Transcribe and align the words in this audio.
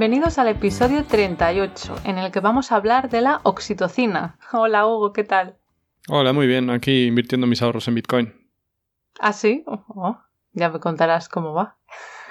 Bienvenidos 0.00 0.38
al 0.38 0.48
episodio 0.48 1.04
38, 1.04 1.94
en 2.04 2.16
el 2.16 2.32
que 2.32 2.40
vamos 2.40 2.72
a 2.72 2.76
hablar 2.76 3.10
de 3.10 3.20
la 3.20 3.42
oxitocina. 3.42 4.38
Hola 4.50 4.86
Hugo, 4.86 5.12
¿qué 5.12 5.24
tal? 5.24 5.58
Hola, 6.08 6.32
muy 6.32 6.46
bien, 6.46 6.70
aquí 6.70 7.04
invirtiendo 7.04 7.46
mis 7.46 7.60
ahorros 7.60 7.86
en 7.86 7.96
Bitcoin. 7.96 8.32
¿Ah, 9.20 9.34
sí? 9.34 9.62
Oh, 9.66 10.18
ya 10.52 10.70
me 10.70 10.80
contarás 10.80 11.28
cómo 11.28 11.52
va. 11.52 11.76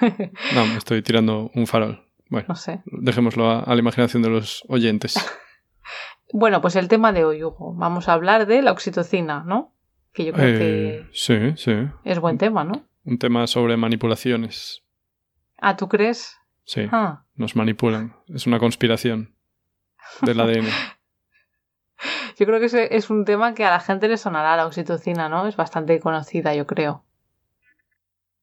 no, 0.00 0.66
me 0.66 0.78
estoy 0.78 1.00
tirando 1.02 1.52
un 1.54 1.68
farol. 1.68 2.04
Bueno, 2.28 2.46
no 2.48 2.56
sé. 2.56 2.82
dejémoslo 2.86 3.48
a, 3.48 3.72
la 3.72 3.78
imaginación 3.78 4.24
de 4.24 4.30
los 4.30 4.64
oyentes. 4.66 5.14
bueno, 6.32 6.60
pues 6.60 6.74
el 6.74 6.88
tema 6.88 7.12
de 7.12 7.24
hoy, 7.24 7.44
Hugo. 7.44 7.72
Vamos 7.76 8.08
a 8.08 8.14
hablar 8.14 8.46
de 8.46 8.62
la 8.62 8.72
oxitocina, 8.72 9.44
¿no? 9.46 9.76
Que 10.12 10.24
yo 10.24 10.32
creo 10.32 10.58
que 10.58 10.88
eh, 10.88 11.08
sí, 11.12 11.52
sí. 11.54 11.72
es 12.02 12.18
buen 12.18 12.36
tema, 12.36 12.64
¿no? 12.64 12.84
Un 13.04 13.18
tema 13.20 13.46
sobre 13.46 13.76
manipulaciones. 13.76 14.82
Ah, 15.56 15.76
¿tú 15.76 15.88
crees? 15.88 16.36
Sí, 16.64 16.82
ah. 16.92 17.24
Nos 17.40 17.56
manipulan. 17.56 18.14
Es 18.28 18.46
una 18.46 18.58
conspiración 18.58 19.34
del 20.20 20.40
ADN. 20.40 20.68
yo 22.38 22.46
creo 22.46 22.60
que 22.60 22.88
es 22.90 23.10
un 23.10 23.24
tema 23.24 23.54
que 23.54 23.64
a 23.64 23.70
la 23.70 23.80
gente 23.80 24.08
le 24.08 24.18
sonará 24.18 24.56
la 24.56 24.66
oxitocina, 24.66 25.30
¿no? 25.30 25.46
Es 25.46 25.56
bastante 25.56 25.98
conocida, 26.00 26.54
yo 26.54 26.66
creo. 26.66 27.06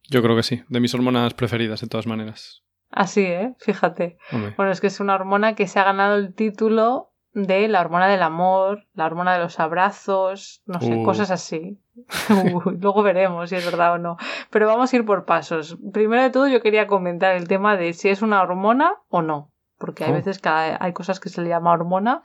Yo 0.09 0.23
creo 0.23 0.36
que 0.36 0.42
sí, 0.42 0.64
de 0.67 0.80
mis 0.80 0.95
hormonas 0.95 1.36
preferidas, 1.36 1.80
de 1.81 1.88
todas 1.88 2.08
maneras. 2.08 2.64
Así, 2.89 3.22
¿eh? 3.22 3.54
Fíjate. 3.59 4.17
Bueno, 4.31 4.72
es 4.72 4.81
que 4.81 4.88
es 4.88 5.00
una 5.00 5.14
hormona 5.14 5.54
que 5.54 5.67
se 5.67 5.80
ha 5.80 5.84
ganado 5.84 6.16
el 6.16 6.34
título 6.34 7.14
de 7.45 7.67
la 7.67 7.81
hormona 7.81 8.07
del 8.07 8.23
amor, 8.23 8.88
la 8.95 9.05
hormona 9.05 9.33
de 9.33 9.39
los 9.39 9.59
abrazos, 9.59 10.63
no 10.66 10.81
sé, 10.81 10.95
uh. 10.95 11.03
cosas 11.03 11.30
así. 11.30 11.80
Luego 12.80 13.03
veremos 13.03 13.49
si 13.49 13.55
es 13.55 13.63
verdad 13.63 13.93
o 13.93 13.97
no. 13.99 14.17
Pero 14.49 14.66
vamos 14.66 14.91
a 14.91 14.95
ir 14.95 15.05
por 15.05 15.25
pasos. 15.25 15.77
Primero 15.93 16.23
de 16.23 16.31
todo 16.31 16.47
yo 16.47 16.61
quería 16.61 16.88
comentar 16.88 17.35
el 17.35 17.47
tema 17.47 17.77
de 17.77 17.93
si 17.93 18.09
es 18.09 18.23
una 18.23 18.41
hormona 18.41 18.95
o 19.09 19.21
no. 19.21 19.52
Porque 19.77 20.03
hay 20.03 20.11
oh. 20.11 20.15
veces 20.15 20.39
que 20.39 20.49
hay 20.49 20.93
cosas 20.93 21.19
que 21.19 21.30
se 21.30 21.43
le 21.43 21.49
llama 21.49 21.73
hormona. 21.73 22.23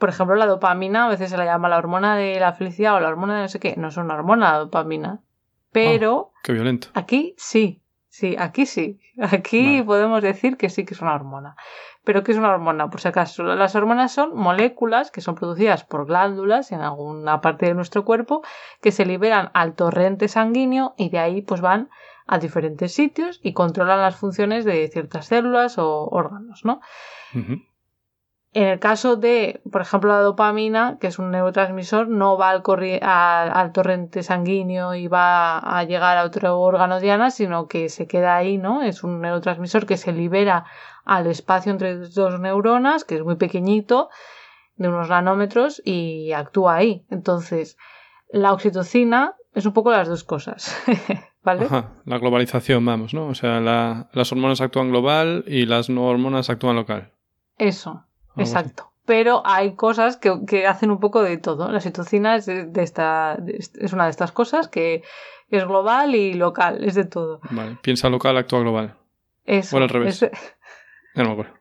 Por 0.00 0.08
ejemplo, 0.08 0.34
la 0.34 0.46
dopamina 0.46 1.06
a 1.06 1.08
veces 1.08 1.30
se 1.30 1.38
le 1.38 1.44
llama 1.44 1.68
la 1.68 1.78
hormona 1.78 2.16
de 2.16 2.40
la 2.40 2.52
felicidad 2.52 2.96
o 2.96 3.00
la 3.00 3.08
hormona 3.08 3.36
de 3.36 3.42
no 3.42 3.48
sé 3.48 3.60
qué. 3.60 3.76
No 3.76 3.88
es 3.88 3.96
una 3.96 4.14
hormona 4.14 4.52
la 4.52 4.58
dopamina. 4.58 5.20
Pero... 5.70 6.16
Oh, 6.16 6.32
qué 6.42 6.52
violento. 6.52 6.88
Aquí 6.94 7.34
sí. 7.38 7.79
Sí, 8.10 8.34
aquí 8.38 8.66
sí. 8.66 8.98
Aquí 9.20 9.82
podemos 9.82 10.20
decir 10.20 10.56
que 10.56 10.68
sí 10.68 10.84
que 10.84 10.94
es 10.94 11.00
una 11.00 11.14
hormona. 11.14 11.54
¿Pero 12.02 12.24
qué 12.24 12.32
es 12.32 12.38
una 12.38 12.50
hormona? 12.50 12.90
Por 12.90 13.00
si 13.00 13.06
acaso, 13.06 13.44
las 13.44 13.76
hormonas 13.76 14.12
son 14.12 14.34
moléculas 14.34 15.12
que 15.12 15.20
son 15.20 15.36
producidas 15.36 15.84
por 15.84 16.06
glándulas 16.06 16.72
en 16.72 16.80
alguna 16.80 17.40
parte 17.40 17.66
de 17.66 17.74
nuestro 17.74 18.04
cuerpo 18.04 18.42
que 18.82 18.90
se 18.90 19.06
liberan 19.06 19.50
al 19.54 19.74
torrente 19.74 20.26
sanguíneo 20.26 20.94
y 20.96 21.10
de 21.10 21.20
ahí 21.20 21.42
pues 21.42 21.60
van 21.60 21.88
a 22.26 22.38
diferentes 22.38 22.92
sitios 22.92 23.38
y 23.44 23.52
controlan 23.52 24.00
las 24.00 24.16
funciones 24.16 24.64
de 24.64 24.88
ciertas 24.88 25.26
células 25.26 25.78
o 25.78 26.08
órganos, 26.10 26.64
¿no? 26.64 26.80
En 28.52 28.64
el 28.64 28.80
caso 28.80 29.14
de, 29.14 29.60
por 29.70 29.80
ejemplo, 29.80 30.10
la 30.10 30.20
dopamina, 30.22 30.98
que 31.00 31.06
es 31.06 31.20
un 31.20 31.30
neurotransmisor, 31.30 32.08
no 32.08 32.36
va 32.36 32.50
al, 32.50 32.62
al, 33.02 33.72
torrente 33.72 34.24
sanguíneo 34.24 34.96
y 34.96 35.06
va 35.06 35.58
a 35.58 35.84
llegar 35.84 36.18
a 36.18 36.24
otro 36.24 36.58
órgano 36.58 36.98
diana, 36.98 37.30
sino 37.30 37.68
que 37.68 37.88
se 37.88 38.08
queda 38.08 38.36
ahí, 38.36 38.58
¿no? 38.58 38.82
Es 38.82 39.04
un 39.04 39.20
neurotransmisor 39.20 39.86
que 39.86 39.96
se 39.96 40.12
libera 40.12 40.64
al 41.04 41.28
espacio 41.28 41.70
entre 41.70 41.96
dos 41.96 42.40
neuronas, 42.40 43.04
que 43.04 43.14
es 43.14 43.22
muy 43.22 43.36
pequeñito, 43.36 44.08
de 44.74 44.88
unos 44.88 45.08
nanómetros, 45.08 45.80
y 45.84 46.32
actúa 46.32 46.74
ahí. 46.74 47.04
Entonces, 47.08 47.76
la 48.30 48.52
oxitocina 48.52 49.36
es 49.54 49.64
un 49.64 49.72
poco 49.72 49.92
las 49.92 50.08
dos 50.08 50.24
cosas. 50.24 50.76
¿Vale? 51.44 51.68
la 52.04 52.18
globalización, 52.18 52.84
vamos, 52.84 53.14
¿no? 53.14 53.28
O 53.28 53.34
sea, 53.34 53.60
las 53.60 54.32
hormonas 54.32 54.60
actúan 54.60 54.90
global 54.90 55.44
y 55.46 55.66
las 55.66 55.88
no 55.88 56.06
hormonas 56.06 56.50
actúan 56.50 56.76
local. 56.76 57.12
Eso. 57.56 58.04
Exacto. 58.36 58.92
Pero 59.06 59.42
hay 59.44 59.74
cosas 59.74 60.16
que, 60.16 60.66
hacen 60.66 60.90
un 60.90 61.00
poco 61.00 61.22
de 61.22 61.36
todo. 61.36 61.70
La 61.70 61.80
citocina 61.80 62.36
es, 62.36 62.46
de, 62.46 62.70
esta, 62.76 63.38
es 63.46 63.92
una 63.92 64.04
de 64.04 64.10
estas 64.10 64.30
cosas 64.30 64.68
que 64.68 65.02
es 65.48 65.66
global 65.66 66.14
y 66.14 66.34
local, 66.34 66.84
es 66.84 66.94
de 66.94 67.04
todo. 67.04 67.40
Vale, 67.50 67.78
piensa 67.82 68.08
local, 68.08 68.36
actúa 68.36 68.60
global. 68.60 68.96
Eso. 69.44 69.76
O 69.76 69.80
al 69.80 69.88
revés. 69.88 70.22
No 71.14 71.24
me 71.24 71.32
acuerdo. 71.32 71.54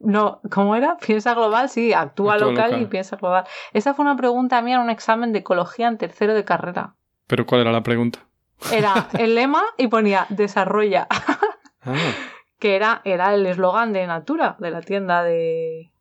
No, 0.00 0.40
¿cómo 0.50 0.76
era? 0.76 0.98
Piensa 0.98 1.34
global, 1.34 1.68
sí, 1.68 1.92
actúa, 1.92 2.36
local, 2.36 2.80
y 2.80 2.86
piensa 2.86 3.16
global. 3.16 3.44
Esa 3.72 3.94
fue 3.94 4.04
una 4.04 4.16
pregunta 4.16 4.60
mía 4.60 4.76
en 4.76 4.82
un 4.82 4.90
examen 4.90 5.32
de 5.32 5.40
ecología 5.40 5.88
en 5.88 5.98
tercero 5.98 6.34
de 6.34 6.44
carrera. 6.44 6.94
¿Pero 7.26 7.46
cuál 7.46 7.62
era 7.62 7.72
la 7.72 7.82
pregunta? 7.82 8.20
Era 8.72 9.08
el 9.18 9.34
lema 9.34 9.62
y 9.76 9.88
ponía 9.88 10.26
desarrolla. 10.28 11.08
Ah 11.80 11.94
que 12.58 12.76
era, 12.76 13.02
era 13.04 13.34
el 13.34 13.46
eslogan 13.46 13.92
de 13.92 14.06
Natura, 14.06 14.56
de 14.58 14.70
la 14.70 14.80
tienda 14.80 15.22
de, 15.22 15.92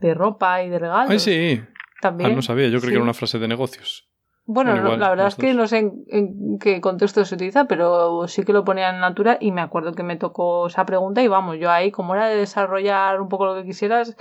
de 0.00 0.14
ropa 0.14 0.62
y 0.62 0.68
de 0.68 0.78
regalos. 0.78 1.10
Ay, 1.10 1.18
sí. 1.18 1.62
También. 2.00 2.32
Ah, 2.32 2.34
no 2.34 2.42
sabía, 2.42 2.68
yo 2.68 2.78
creo 2.78 2.90
que 2.90 2.96
era 2.96 3.02
una 3.02 3.14
frase 3.14 3.38
de 3.38 3.48
negocios. 3.48 4.08
Bueno, 4.48 4.96
la 4.96 5.08
verdad 5.10 5.26
es 5.26 5.34
que 5.34 5.54
no 5.54 5.66
sé 5.66 5.78
en, 5.78 6.58
qué 6.60 6.80
contexto 6.80 7.24
se 7.24 7.34
utiliza, 7.34 7.64
pero 7.64 8.28
sí 8.28 8.44
que 8.44 8.52
lo 8.52 8.64
ponía 8.64 8.90
en 8.90 9.00
Natura 9.00 9.38
y 9.40 9.50
me 9.50 9.60
acuerdo 9.60 9.92
que 9.92 10.04
me 10.04 10.14
tocó 10.16 10.68
esa 10.68 10.86
pregunta 10.86 11.20
y 11.20 11.26
vamos, 11.26 11.58
yo 11.58 11.68
ahí, 11.68 11.90
como 11.90 12.14
era 12.14 12.28
de 12.28 12.36
desarrollar 12.36 13.20
un 13.20 13.28
poco 13.28 13.46
lo 13.46 13.56
que 13.56 13.64
quisieras, 13.64 14.16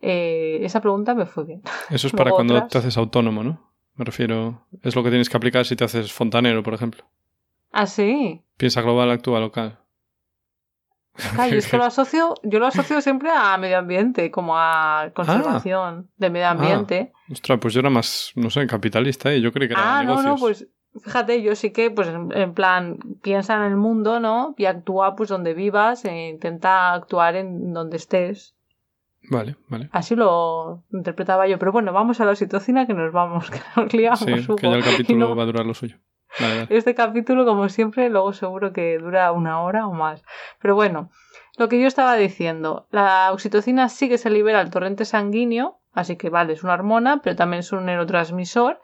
eh, 0.00 0.58
esa 0.62 0.80
pregunta 0.80 1.14
me 1.14 1.26
fue 1.26 1.44
bien. 1.44 1.62
Eso 1.90 2.08
es 2.08 2.12
para 2.16 2.32
cuando 2.32 2.66
te 2.66 2.78
haces 2.78 2.96
autónomo, 2.96 3.44
¿no? 3.44 3.70
Me 3.94 4.04
refiero, 4.04 4.66
es 4.82 4.96
lo 4.96 5.04
que 5.04 5.10
tienes 5.10 5.30
que 5.30 5.36
aplicar 5.36 5.64
si 5.64 5.76
te 5.76 5.84
haces 5.84 6.12
fontanero, 6.12 6.64
por 6.64 6.74
ejemplo. 6.74 7.04
Ah, 7.70 7.86
sí. 7.86 8.42
Piensa 8.56 8.82
global, 8.82 9.10
actúa 9.12 9.38
local. 9.38 9.78
Yo 11.50 11.56
es 11.56 11.68
que 11.68 11.76
lo 11.76 11.84
asocio, 11.84 12.34
yo 12.42 12.58
lo 12.58 12.66
asocio 12.66 13.00
siempre 13.00 13.30
a 13.30 13.56
medio 13.58 13.78
ambiente, 13.78 14.30
como 14.30 14.56
a 14.56 15.10
conservación 15.14 16.06
ah. 16.08 16.12
de 16.16 16.30
medio 16.30 16.48
ambiente. 16.48 17.12
Ah. 17.14 17.32
Ostras, 17.32 17.58
pues 17.60 17.74
yo 17.74 17.80
era 17.80 17.90
más, 17.90 18.32
no 18.34 18.50
sé, 18.50 18.66
capitalista, 18.66 19.32
y 19.32 19.38
¿eh? 19.38 19.40
yo 19.40 19.52
creí 19.52 19.68
que 19.68 19.74
era 19.74 19.98
Ah, 19.98 20.04
no, 20.04 20.22
no, 20.22 20.36
pues 20.36 20.68
fíjate, 21.02 21.42
yo 21.42 21.54
sí 21.54 21.70
que, 21.70 21.90
pues 21.90 22.08
en 22.08 22.54
plan, 22.54 22.98
piensa 23.22 23.56
en 23.56 23.62
el 23.62 23.76
mundo, 23.76 24.20
¿no? 24.20 24.54
Y 24.56 24.66
actúa 24.66 25.16
pues 25.16 25.28
donde 25.28 25.54
vivas 25.54 26.04
e 26.04 26.28
intenta 26.28 26.92
actuar 26.92 27.36
en 27.36 27.72
donde 27.72 27.96
estés. 27.96 28.54
Vale, 29.30 29.56
vale. 29.68 29.88
Así 29.92 30.14
lo 30.14 30.84
interpretaba 30.92 31.46
yo. 31.46 31.58
Pero 31.58 31.72
bueno, 31.72 31.92
vamos 31.92 32.20
a 32.20 32.24
la 32.24 32.32
oxitocina 32.32 32.86
que 32.86 32.94
nos 32.94 33.12
vamos, 33.12 33.50
que 33.50 33.60
nos 33.76 33.92
liamos. 33.92 34.20
Sí, 34.20 34.46
que 34.56 34.70
ya 34.70 34.76
el 34.76 34.84
capítulo 34.84 35.34
va 35.36 35.42
a 35.42 35.46
durar 35.46 35.66
lo 35.66 35.74
suyo. 35.74 35.98
Este 36.68 36.94
capítulo, 36.94 37.44
como 37.44 37.68
siempre, 37.68 38.08
luego 38.10 38.32
seguro 38.32 38.72
que 38.72 38.98
dura 38.98 39.32
una 39.32 39.62
hora 39.62 39.86
o 39.86 39.92
más. 39.92 40.22
Pero 40.60 40.74
bueno, 40.74 41.10
lo 41.56 41.68
que 41.68 41.80
yo 41.80 41.86
estaba 41.86 42.14
diciendo, 42.16 42.86
la 42.90 43.32
oxitocina 43.32 43.88
sí 43.88 44.08
que 44.08 44.18
se 44.18 44.30
libera 44.30 44.60
al 44.60 44.70
torrente 44.70 45.04
sanguíneo, 45.04 45.80
así 45.92 46.16
que 46.16 46.30
vale, 46.30 46.52
es 46.52 46.62
una 46.62 46.74
hormona, 46.74 47.20
pero 47.22 47.36
también 47.36 47.60
es 47.60 47.72
un 47.72 47.86
neurotransmisor, 47.86 48.80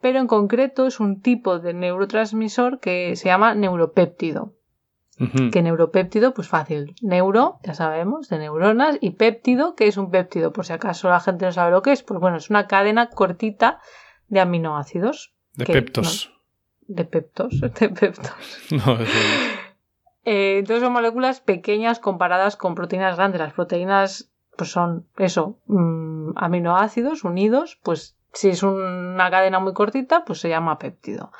pero 0.00 0.18
en 0.18 0.26
concreto 0.26 0.86
es 0.86 1.00
un 1.00 1.20
tipo 1.20 1.58
de 1.58 1.74
neurotransmisor 1.74 2.80
que 2.80 3.16
se 3.16 3.26
llama 3.26 3.54
neuropéptido. 3.54 4.54
Que 5.52 5.62
neuropéptido, 5.62 6.34
pues 6.34 6.48
fácil. 6.48 6.96
Neuro, 7.00 7.60
ya 7.62 7.74
sabemos, 7.74 8.28
de 8.28 8.38
neuronas, 8.38 8.98
y 9.00 9.10
péptido, 9.10 9.76
que 9.76 9.86
es 9.86 9.96
un 9.96 10.10
péptido, 10.10 10.52
por 10.52 10.66
si 10.66 10.72
acaso 10.72 11.08
la 11.10 11.20
gente 11.20 11.44
no 11.44 11.52
sabe 11.52 11.70
lo 11.70 11.80
que 11.82 11.92
es, 11.92 12.02
pues 12.02 12.18
bueno, 12.18 12.38
es 12.38 12.50
una 12.50 12.66
cadena 12.66 13.08
cortita 13.08 13.78
de 14.26 14.40
aminoácidos. 14.40 15.32
De 15.54 15.66
peptos 15.66 16.32
de 16.94 17.04
peptos, 17.04 17.60
de 17.60 17.88
peptos. 17.88 18.32
No, 18.70 18.98
eh, 20.24 20.58
entonces 20.58 20.84
son 20.84 20.92
moléculas 20.92 21.40
pequeñas 21.40 21.98
comparadas 21.98 22.56
con 22.56 22.74
proteínas 22.74 23.16
grandes. 23.16 23.40
Las 23.40 23.54
proteínas 23.54 24.30
pues 24.56 24.70
son 24.70 25.08
eso, 25.16 25.58
mm, 25.66 26.32
aminoácidos 26.36 27.24
unidos, 27.24 27.80
pues 27.82 28.16
si 28.32 28.50
es 28.50 28.62
una 28.62 29.30
cadena 29.30 29.58
muy 29.58 29.72
cortita, 29.72 30.24
pues 30.24 30.40
se 30.40 30.48
llama 30.48 30.78
péptido. 30.78 31.32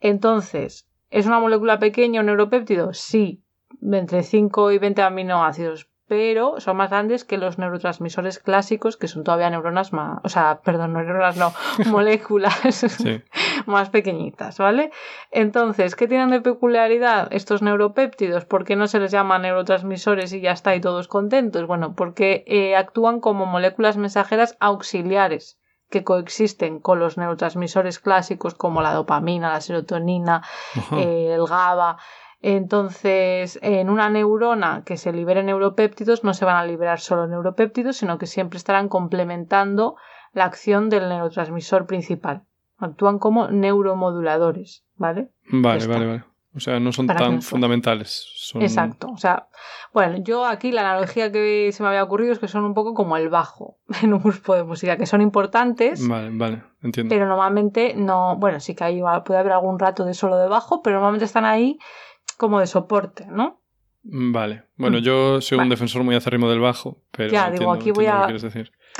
Entonces, 0.00 0.88
¿es 1.10 1.26
una 1.26 1.40
molécula 1.40 1.78
pequeña 1.78 2.20
un 2.20 2.26
neuropéptido? 2.26 2.92
Sí, 2.92 3.42
entre 3.82 4.22
5 4.22 4.72
y 4.72 4.78
20 4.78 5.02
aminoácidos. 5.02 5.88
Pero 6.06 6.60
son 6.60 6.76
más 6.76 6.90
grandes 6.90 7.24
que 7.24 7.38
los 7.38 7.58
neurotransmisores 7.58 8.38
clásicos, 8.38 8.96
que 8.96 9.08
son 9.08 9.24
todavía 9.24 9.48
neuronas 9.50 9.92
más, 9.92 10.20
o 10.22 10.28
sea, 10.28 10.60
perdón, 10.62 10.92
neuronas, 10.92 11.36
no, 11.36 11.52
moléculas 11.90 12.84
más 13.66 13.90
pequeñitas, 13.90 14.58
¿vale? 14.58 14.90
Entonces, 15.30 15.96
¿qué 15.96 16.06
tienen 16.06 16.30
de 16.30 16.40
peculiaridad 16.40 17.28
estos 17.30 17.62
neuropéptidos? 17.62 18.44
¿Por 18.44 18.64
qué 18.64 18.76
no 18.76 18.86
se 18.86 19.00
les 19.00 19.10
llama 19.10 19.38
neurotransmisores 19.38 20.32
y 20.32 20.40
ya 20.40 20.52
está 20.52 20.74
y 20.76 20.80
todos 20.80 21.08
contentos? 21.08 21.66
Bueno, 21.66 21.94
porque 21.94 22.44
eh, 22.46 22.76
actúan 22.76 23.20
como 23.20 23.46
moléculas 23.46 23.96
mensajeras 23.96 24.56
auxiliares 24.60 25.58
que 25.90 26.04
coexisten 26.04 26.80
con 26.80 26.98
los 26.98 27.16
neurotransmisores 27.18 28.00
clásicos 28.00 28.54
como 28.54 28.82
la 28.82 28.92
dopamina, 28.92 29.52
la 29.52 29.60
serotonina, 29.60 30.42
eh, 30.92 31.32
el 31.34 31.46
GABA. 31.46 31.98
Entonces, 32.46 33.58
en 33.62 33.88
una 33.88 34.10
neurona 34.10 34.82
que 34.84 34.98
se 34.98 35.14
libere 35.14 35.42
neuropéptidos, 35.42 36.24
no 36.24 36.34
se 36.34 36.44
van 36.44 36.56
a 36.56 36.66
liberar 36.66 37.00
solo 37.00 37.26
neuropéptidos, 37.26 37.96
sino 37.96 38.18
que 38.18 38.26
siempre 38.26 38.58
estarán 38.58 38.90
complementando 38.90 39.96
la 40.34 40.44
acción 40.44 40.90
del 40.90 41.08
neurotransmisor 41.08 41.86
principal. 41.86 42.42
Actúan 42.76 43.18
como 43.18 43.48
neuromoduladores, 43.48 44.84
¿vale? 44.96 45.30
Vale, 45.48 45.86
vale, 45.86 46.06
vale. 46.06 46.24
O 46.54 46.60
sea, 46.60 46.78
no 46.80 46.92
son 46.92 47.06
tan 47.06 47.40
fundamentales. 47.40 48.52
Exacto. 48.60 49.08
O 49.08 49.16
sea, 49.16 49.48
bueno, 49.94 50.18
yo 50.18 50.44
aquí 50.44 50.70
la 50.70 50.82
analogía 50.82 51.32
que 51.32 51.70
se 51.72 51.82
me 51.82 51.88
había 51.88 52.04
ocurrido 52.04 52.34
es 52.34 52.38
que 52.38 52.46
son 52.46 52.64
un 52.64 52.74
poco 52.74 52.92
como 52.92 53.16
el 53.16 53.30
bajo 53.30 53.78
en 54.02 54.12
un 54.12 54.22
grupo 54.22 54.54
de 54.54 54.64
música, 54.64 54.98
que 54.98 55.06
son 55.06 55.22
importantes. 55.22 56.06
Vale, 56.06 56.28
vale, 56.30 56.62
entiendo. 56.82 57.08
Pero 57.08 57.26
normalmente 57.26 57.94
no. 57.96 58.36
Bueno, 58.36 58.60
sí 58.60 58.74
que 58.74 58.84
ahí 58.84 59.00
puede 59.24 59.40
haber 59.40 59.52
algún 59.52 59.78
rato 59.78 60.04
de 60.04 60.12
solo 60.12 60.36
de 60.36 60.46
bajo, 60.46 60.82
pero 60.82 60.96
normalmente 60.96 61.24
están 61.24 61.46
ahí 61.46 61.78
como 62.36 62.60
de 62.60 62.66
soporte, 62.66 63.26
¿no? 63.26 63.60
Vale. 64.02 64.64
Bueno, 64.76 64.98
yo 64.98 65.40
soy 65.40 65.58
un 65.58 65.70
defensor 65.70 66.02
muy 66.04 66.14
acérrimo 66.14 66.50
del 66.50 66.60
bajo, 66.60 67.02
pero. 67.10 67.30
Ya, 67.30 67.50
digo, 67.50 67.72
aquí 67.72 67.90
voy 67.90 68.06
a. 68.06 68.26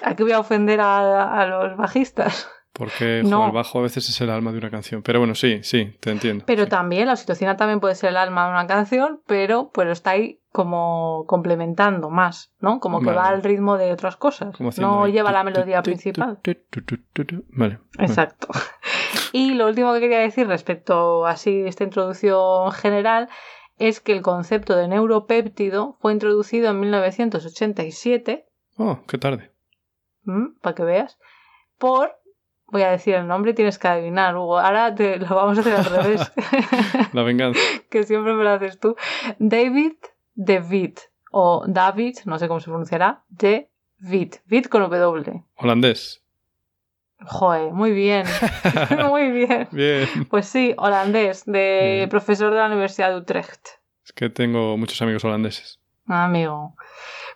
Aquí 0.02 0.22
voy 0.22 0.32
a 0.32 0.40
ofender 0.40 0.80
a 0.80 1.46
los 1.46 1.76
bajistas. 1.76 2.48
Porque 2.74 3.20
el 3.20 3.30
bajo 3.30 3.78
a 3.78 3.82
veces 3.82 4.06
es 4.08 4.20
el 4.20 4.28
alma 4.28 4.52
de 4.52 4.58
una 4.58 4.70
canción. 4.70 5.02
Pero 5.02 5.20
bueno, 5.20 5.34
sí, 5.34 5.60
sí, 5.62 5.96
te 6.00 6.10
entiendo. 6.10 6.44
Pero 6.46 6.66
también, 6.66 7.06
la 7.06 7.14
oxitocina 7.14 7.56
también 7.56 7.80
puede 7.80 7.94
ser 7.94 8.10
el 8.10 8.18
alma 8.18 8.44
de 8.46 8.50
una 8.50 8.66
canción, 8.66 9.22
pero 9.26 9.70
pues 9.72 9.88
está 9.88 10.10
ahí 10.10 10.40
como 10.54 11.24
complementando 11.26 12.10
más, 12.10 12.54
¿no? 12.60 12.78
Como 12.78 13.00
que 13.00 13.10
va 13.10 13.26
al 13.26 13.42
ritmo 13.42 13.76
de 13.76 13.90
otras 13.90 14.14
cosas. 14.14 14.54
No 14.78 15.08
lleva 15.08 15.32
la 15.32 15.42
melodía 15.42 15.82
principal. 15.82 16.38
Vale. 17.48 17.80
Exacto. 17.98 18.46
Y 19.32 19.54
lo 19.54 19.66
último 19.66 19.92
que 19.92 20.00
quería 20.00 20.20
decir 20.20 20.46
respecto 20.46 21.26
así 21.26 21.62
esta 21.66 21.82
introducción 21.82 22.70
general 22.70 23.28
es 23.78 24.00
que 24.00 24.12
el 24.12 24.22
concepto 24.22 24.76
de 24.76 24.86
neuropéptido 24.86 25.96
fue 26.00 26.12
introducido 26.12 26.70
en 26.70 26.78
1987. 26.78 28.46
Oh, 28.76 29.00
qué 29.08 29.18
tarde. 29.18 29.50
Para 30.60 30.74
que 30.76 30.84
veas. 30.84 31.18
Por 31.78 32.12
Voy 32.68 32.82
a 32.82 32.90
decir 32.90 33.14
el 33.14 33.28
nombre 33.28 33.52
y 33.52 33.54
tienes 33.54 33.78
que 33.78 33.88
adivinar, 33.88 34.36
Hugo. 34.36 34.58
Ahora 34.58 34.94
te 34.94 35.18
lo 35.18 35.34
vamos 35.34 35.58
a 35.58 35.60
hacer 35.60 35.74
al 35.74 35.84
revés. 35.84 36.32
La 37.12 37.22
venganza. 37.22 37.60
que 37.90 38.04
siempre 38.04 38.34
me 38.34 38.42
lo 38.42 38.50
haces 38.50 38.80
tú. 38.80 38.96
David 39.38 39.92
DeVitt. 40.34 41.00
O 41.30 41.64
David, 41.66 42.18
no 42.26 42.38
sé 42.38 42.46
cómo 42.46 42.60
se 42.60 42.66
pronunciará. 42.66 43.24
De 43.28 43.68
Witt 44.00 44.68
con 44.68 44.82
W. 44.82 45.44
Holandés. 45.56 46.22
Joder, 47.26 47.72
muy 47.72 47.92
bien. 47.92 48.24
muy 49.08 49.30
bien. 49.30 49.68
Bien. 49.72 50.08
Pues 50.28 50.46
sí, 50.46 50.74
holandés, 50.76 51.44
de 51.46 52.06
profesor 52.10 52.52
de 52.52 52.58
la 52.58 52.66
Universidad 52.66 53.10
de 53.10 53.16
Utrecht. 53.16 53.66
Es 54.04 54.12
que 54.12 54.28
tengo 54.28 54.76
muchos 54.76 55.00
amigos 55.02 55.24
holandeses. 55.24 55.80
Ah, 56.06 56.24
amigo. 56.24 56.76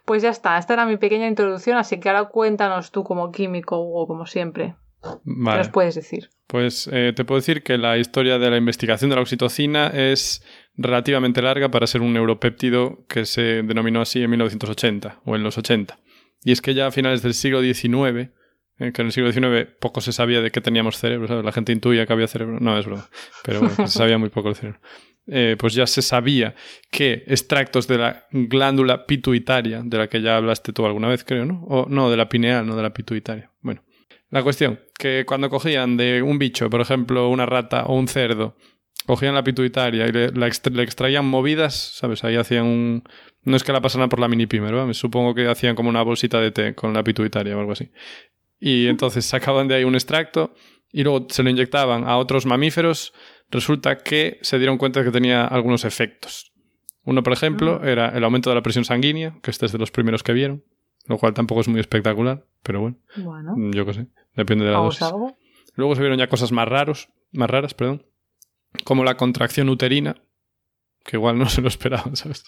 Pues 0.05 0.23
ya 0.23 0.31
está, 0.31 0.59
esta 0.59 0.75
era 0.75 0.87
mi 0.87 0.97
pequeña 0.97 1.27
introducción, 1.27 1.79
así 1.79 2.01
que 2.01 2.09
ahora 2.09 2.25
cuéntanos 2.25 2.91
tú 2.91 3.05
como 3.05 3.33
químico, 3.33 3.81
Hugo, 3.81 4.07
como 4.07 4.27
siempre. 4.27 4.75
¿Qué 5.03 5.11
nos 5.25 5.69
puedes 5.69 5.95
decir? 5.95 6.31
Pues 6.47 6.89
eh, 6.93 7.13
te 7.15 7.25
puedo 7.25 7.39
decir 7.39 7.63
que 7.63 7.79
la 7.79 7.99
historia 7.99 8.39
de 8.39 8.51
la 8.51 8.57
investigación 8.57 9.11
de 9.11 9.17
la 9.17 9.23
oxitocina 9.23 9.89
es 9.89 10.43
relativamente 10.79 11.43
larga 11.43 11.71
para 11.71 11.87
ser 11.87 12.01
un 12.01 12.13
neuropéptido 12.13 13.05
que 13.09 13.27
se 13.27 13.63
denominó 13.63 14.01
así 14.01 14.23
en 14.23 14.31
1980 14.31 15.21
o 15.25 15.37
en 15.37 15.43
los 15.43 15.59
80. 15.59 15.99
Y 16.45 16.53
es 16.53 16.63
que 16.63 16.73
ya 16.73 16.87
a 16.87 16.91
finales 16.93 17.21
del 17.23 17.35
siglo 17.35 17.61
XIX, 17.61 18.31
eh, 18.79 18.93
que 18.93 19.03
en 19.03 19.07
el 19.07 19.13
siglo 19.13 19.33
XIX 19.33 19.69
poco 19.81 20.01
se 20.01 20.13
sabía 20.13 20.41
de 20.41 20.53
qué 20.53 20.61
teníamos 20.61 20.97
cerebro, 20.97 21.43
la 21.43 21.53
gente 21.53 21.73
intuía 21.73 22.07
que 22.07 22.13
había 22.13 22.29
cerebro, 22.29 22.61
no 22.61 22.79
es 22.79 22.87
verdad, 22.87 23.11
pero 23.45 23.69
se 23.71 23.89
sabía 23.89 24.19
muy 24.19 24.29
poco 24.31 24.49
del 24.49 24.57
cerebro. 24.57 24.81
Eh, 25.31 25.57
pues 25.59 25.75
ya 25.75 25.87
se 25.87 26.01
sabía 26.01 26.55
que 26.91 27.25
extractos 27.27 27.87
de 27.87 27.99
la 27.99 28.27
glándula 28.31 29.05
pituitaria, 29.05 29.83
de 29.85 29.99
la 29.99 30.09
que 30.09 30.23
ya 30.23 30.39
hablaste 30.39 30.73
tú 30.73 30.87
alguna 30.87 31.09
vez, 31.09 31.23
creo, 31.23 31.45
¿no? 31.45 31.65
O 31.65 31.87
no, 31.87 32.09
de 32.11 32.17
la 32.17 32.31
pineal, 32.31 32.67
no 32.67 32.77
de 32.77 32.83
la 32.83 32.95
pituitaria. 32.95 33.51
Bueno, 33.61 33.83
la 34.31 34.43
cuestión, 34.43 34.81
que 34.99 35.25
cuando 35.27 35.51
cogían 35.51 35.99
de 35.99 36.23
un 36.23 36.39
bicho, 36.39 36.71
por 36.71 36.81
ejemplo, 36.81 37.29
una 37.29 37.45
rata 37.45 37.85
o 37.85 37.95
un 37.95 38.09
cerdo, 38.09 38.57
cogían 39.09 39.35
la 39.35 39.43
pituitaria 39.43 40.07
y 40.07 40.13
le, 40.13 40.47
extraían 40.47 41.27
movidas, 41.27 41.75
¿sabes? 41.75 42.25
Ahí 42.25 42.37
hacían 42.37 42.67
un... 42.67 43.05
No 43.43 43.57
es 43.57 43.65
que 43.65 43.73
la 43.73 43.81
pasaran 43.81 44.11
por 44.11 44.21
la 44.21 44.29
mini 44.29 44.47
pimer, 44.47 44.75
¿verdad? 44.75 44.93
Supongo 44.93 45.35
que 45.35 45.49
hacían 45.49 45.75
como 45.75 45.89
una 45.89 46.03
bolsita 46.03 46.39
de 46.41 46.51
té 46.51 46.75
con 46.75 46.93
la 46.93 47.03
pituitaria 47.03 47.57
o 47.57 47.61
algo 47.61 47.73
así. 47.73 47.91
Y 48.61 48.87
entonces 48.87 49.25
sacaban 49.25 49.67
de 49.67 49.77
ahí 49.77 49.85
un 49.85 49.95
extracto 49.95 50.53
y 50.93 51.05
luego 51.05 51.27
se 51.31 51.43
lo 51.43 51.49
inyectaban 51.49 52.05
a 52.05 52.19
otros 52.19 52.45
mamíferos. 52.45 53.15
Resulta 53.51 53.97
que 53.97 54.39
se 54.43 54.59
dieron 54.59 54.77
cuenta 54.77 55.01
de 55.01 55.07
que 55.07 55.13
tenía 55.13 55.47
algunos 55.47 55.87
efectos. 55.87 56.53
Uno, 57.03 57.23
por 57.23 57.33
ejemplo, 57.33 57.83
era 57.83 58.11
el 58.11 58.23
aumento 58.23 58.51
de 58.51 58.57
la 58.57 58.63
presión 58.63 58.85
sanguínea, 58.85 59.39
que 59.43 59.51
este 59.51 59.65
es 59.65 59.73
de 59.73 59.79
los 59.79 59.91
primeros 59.91 60.23
que 60.23 60.35
vieron 60.35 60.63
lo 61.09 61.17
cual 61.17 61.33
tampoco 61.35 61.63
es 61.63 61.69
muy 61.69 61.81
espectacular, 61.81 62.45
pero 62.63 62.83
bueno. 62.83 62.97
Bueno. 63.17 63.55
Yo 63.73 63.87
qué 63.87 63.95
sé, 63.95 64.07
depende 64.37 64.67
de 64.67 64.73
la 64.73 64.79
dosis. 64.79 65.11
Luego 65.75 65.95
se 65.95 66.03
vieron 66.03 66.19
ya 66.19 66.29
cosas 66.29 66.53
más 66.53 66.69
raros, 66.69 67.09
más 67.33 67.49
raras, 67.49 67.73
perdón, 67.73 68.05
como 68.85 69.05
la 69.05 69.17
contracción 69.17 69.69
uterina, 69.69 70.17
que 71.05 71.17
igual 71.17 71.39
no 71.39 71.49
se 71.49 71.61
lo 71.61 71.69
esperaban, 71.69 72.17
¿sabes? 72.17 72.45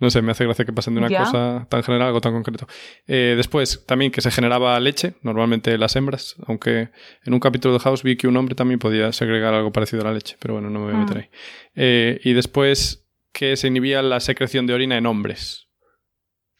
No 0.00 0.10
sé, 0.10 0.22
me 0.22 0.32
hace 0.32 0.44
gracia 0.44 0.64
que 0.64 0.72
pasen 0.72 0.94
de 0.94 1.00
una 1.02 1.08
cosa 1.08 1.66
tan 1.68 1.84
general 1.84 2.02
a 2.02 2.06
algo 2.08 2.20
tan 2.20 2.32
concreto. 2.32 2.66
Eh, 3.06 3.34
después, 3.36 3.84
también 3.86 4.10
que 4.10 4.20
se 4.20 4.32
generaba 4.32 4.78
leche, 4.80 5.14
normalmente 5.22 5.78
las 5.78 5.94
hembras, 5.94 6.34
aunque 6.48 6.90
en 7.24 7.32
un 7.32 7.38
capítulo 7.38 7.74
de 7.74 7.80
House 7.80 8.02
vi 8.02 8.16
que 8.16 8.26
un 8.26 8.36
hombre 8.36 8.56
también 8.56 8.80
podía 8.80 9.12
segregar 9.12 9.54
algo 9.54 9.70
parecido 9.70 10.02
a 10.02 10.06
la 10.06 10.12
leche, 10.12 10.36
pero 10.40 10.54
bueno, 10.54 10.68
no 10.68 10.80
me 10.80 10.86
voy 10.86 10.94
a 10.94 10.98
meter 10.98 11.16
mm. 11.16 11.20
ahí. 11.20 11.28
Eh, 11.76 12.20
y 12.24 12.32
después 12.32 13.06
que 13.32 13.56
se 13.56 13.68
inhibía 13.68 14.02
la 14.02 14.18
secreción 14.18 14.66
de 14.66 14.74
orina 14.74 14.96
en 14.96 15.06
hombres. 15.06 15.68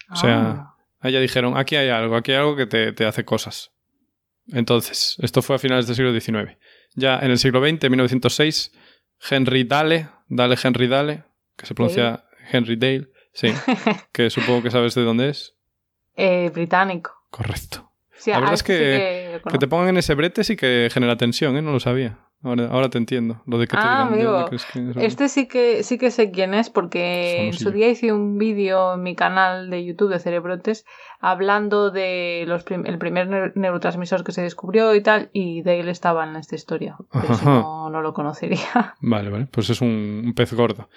O 0.09 0.15
sea, 0.15 0.39
ah. 0.39 0.73
Allá 1.03 1.19
dijeron, 1.19 1.57
aquí 1.57 1.75
hay 1.75 1.89
algo, 1.89 2.15
aquí 2.15 2.31
hay 2.31 2.37
algo 2.37 2.55
que 2.55 2.65
te, 2.65 3.05
hace 3.05 3.25
cosas. 3.25 3.73
Entonces, 4.47 5.17
esto 5.19 5.41
fue 5.41 5.57
a 5.57 5.59
finales 5.59 5.85
del 5.85 5.97
siglo 5.97 6.17
XIX. 6.17 6.57
Ya 6.95 7.19
en 7.19 7.29
el 7.29 7.37
siglo 7.37 7.59
XX, 7.59 7.83
en 7.83 7.91
1906, 7.91 8.71
Henry 9.29 9.63
Dale, 9.63 10.09
Dale 10.27 10.57
Henry 10.61 10.87
Dale, 10.87 11.23
que 11.55 11.65
se 11.65 11.73
pronuncia 11.73 12.25
Henry 12.51 12.75
Dale, 12.75 13.09
sí, 13.33 13.53
que 14.11 14.29
supongo 14.29 14.63
que 14.63 14.71
sabes 14.71 14.95
de 14.95 15.03
dónde 15.03 15.29
es. 15.29 15.55
Eh, 16.15 16.51
británico. 16.53 17.11
Correcto. 17.29 17.91
la 18.27 18.39
verdad 18.39 18.53
es 18.53 18.63
que, 18.63 19.41
que, 19.49 19.57
te 19.57 19.67
pongan 19.67 19.89
en 19.89 19.97
ese 19.97 20.13
brete 20.13 20.43
sí 20.43 20.55
que 20.55 20.89
genera 20.91 21.17
tensión, 21.17 21.57
¿eh? 21.57 21.61
No 21.61 21.71
lo 21.71 21.79
sabía. 21.79 22.19
Ahora, 22.43 22.89
te 22.89 22.97
entiendo. 22.97 23.41
Lo 23.45 23.57
de 23.57 23.67
que 23.67 23.77
te 23.77 23.81
ah, 23.81 24.01
amigo. 24.01 24.45
este 24.97 25.29
sí 25.29 25.47
que, 25.47 25.81
sí 25.83 25.97
que 25.97 26.11
sé 26.11 26.29
quién 26.29 26.53
es 26.53 26.69
porque 26.69 27.47
en 27.47 27.53
su 27.53 27.71
día 27.71 27.87
hice 27.87 28.11
un 28.11 28.37
vídeo 28.37 28.95
en 28.95 29.03
mi 29.03 29.15
canal 29.15 29.69
de 29.69 29.85
YouTube 29.85 30.09
de 30.09 30.19
Cerebrotes 30.19 30.85
hablando 31.21 31.89
de 31.89 32.43
los 32.45 32.65
el 32.69 32.97
primer 32.97 33.55
neurotransmisor 33.55 34.25
que 34.25 34.33
se 34.33 34.41
descubrió 34.41 34.93
y 34.93 35.01
tal 35.01 35.29
y 35.31 35.61
de 35.61 35.79
él 35.79 35.87
estaba 35.87 36.27
en 36.27 36.35
esta 36.35 36.55
historia. 36.55 36.97
Pero 37.13 37.29
no, 37.45 37.89
no, 37.89 38.01
lo 38.01 38.13
conocería. 38.13 38.95
Vale, 39.01 39.29
vale. 39.29 39.47
Pues 39.49 39.69
es 39.69 39.79
un, 39.79 40.33
pez 40.35 40.53
gordo. 40.53 40.89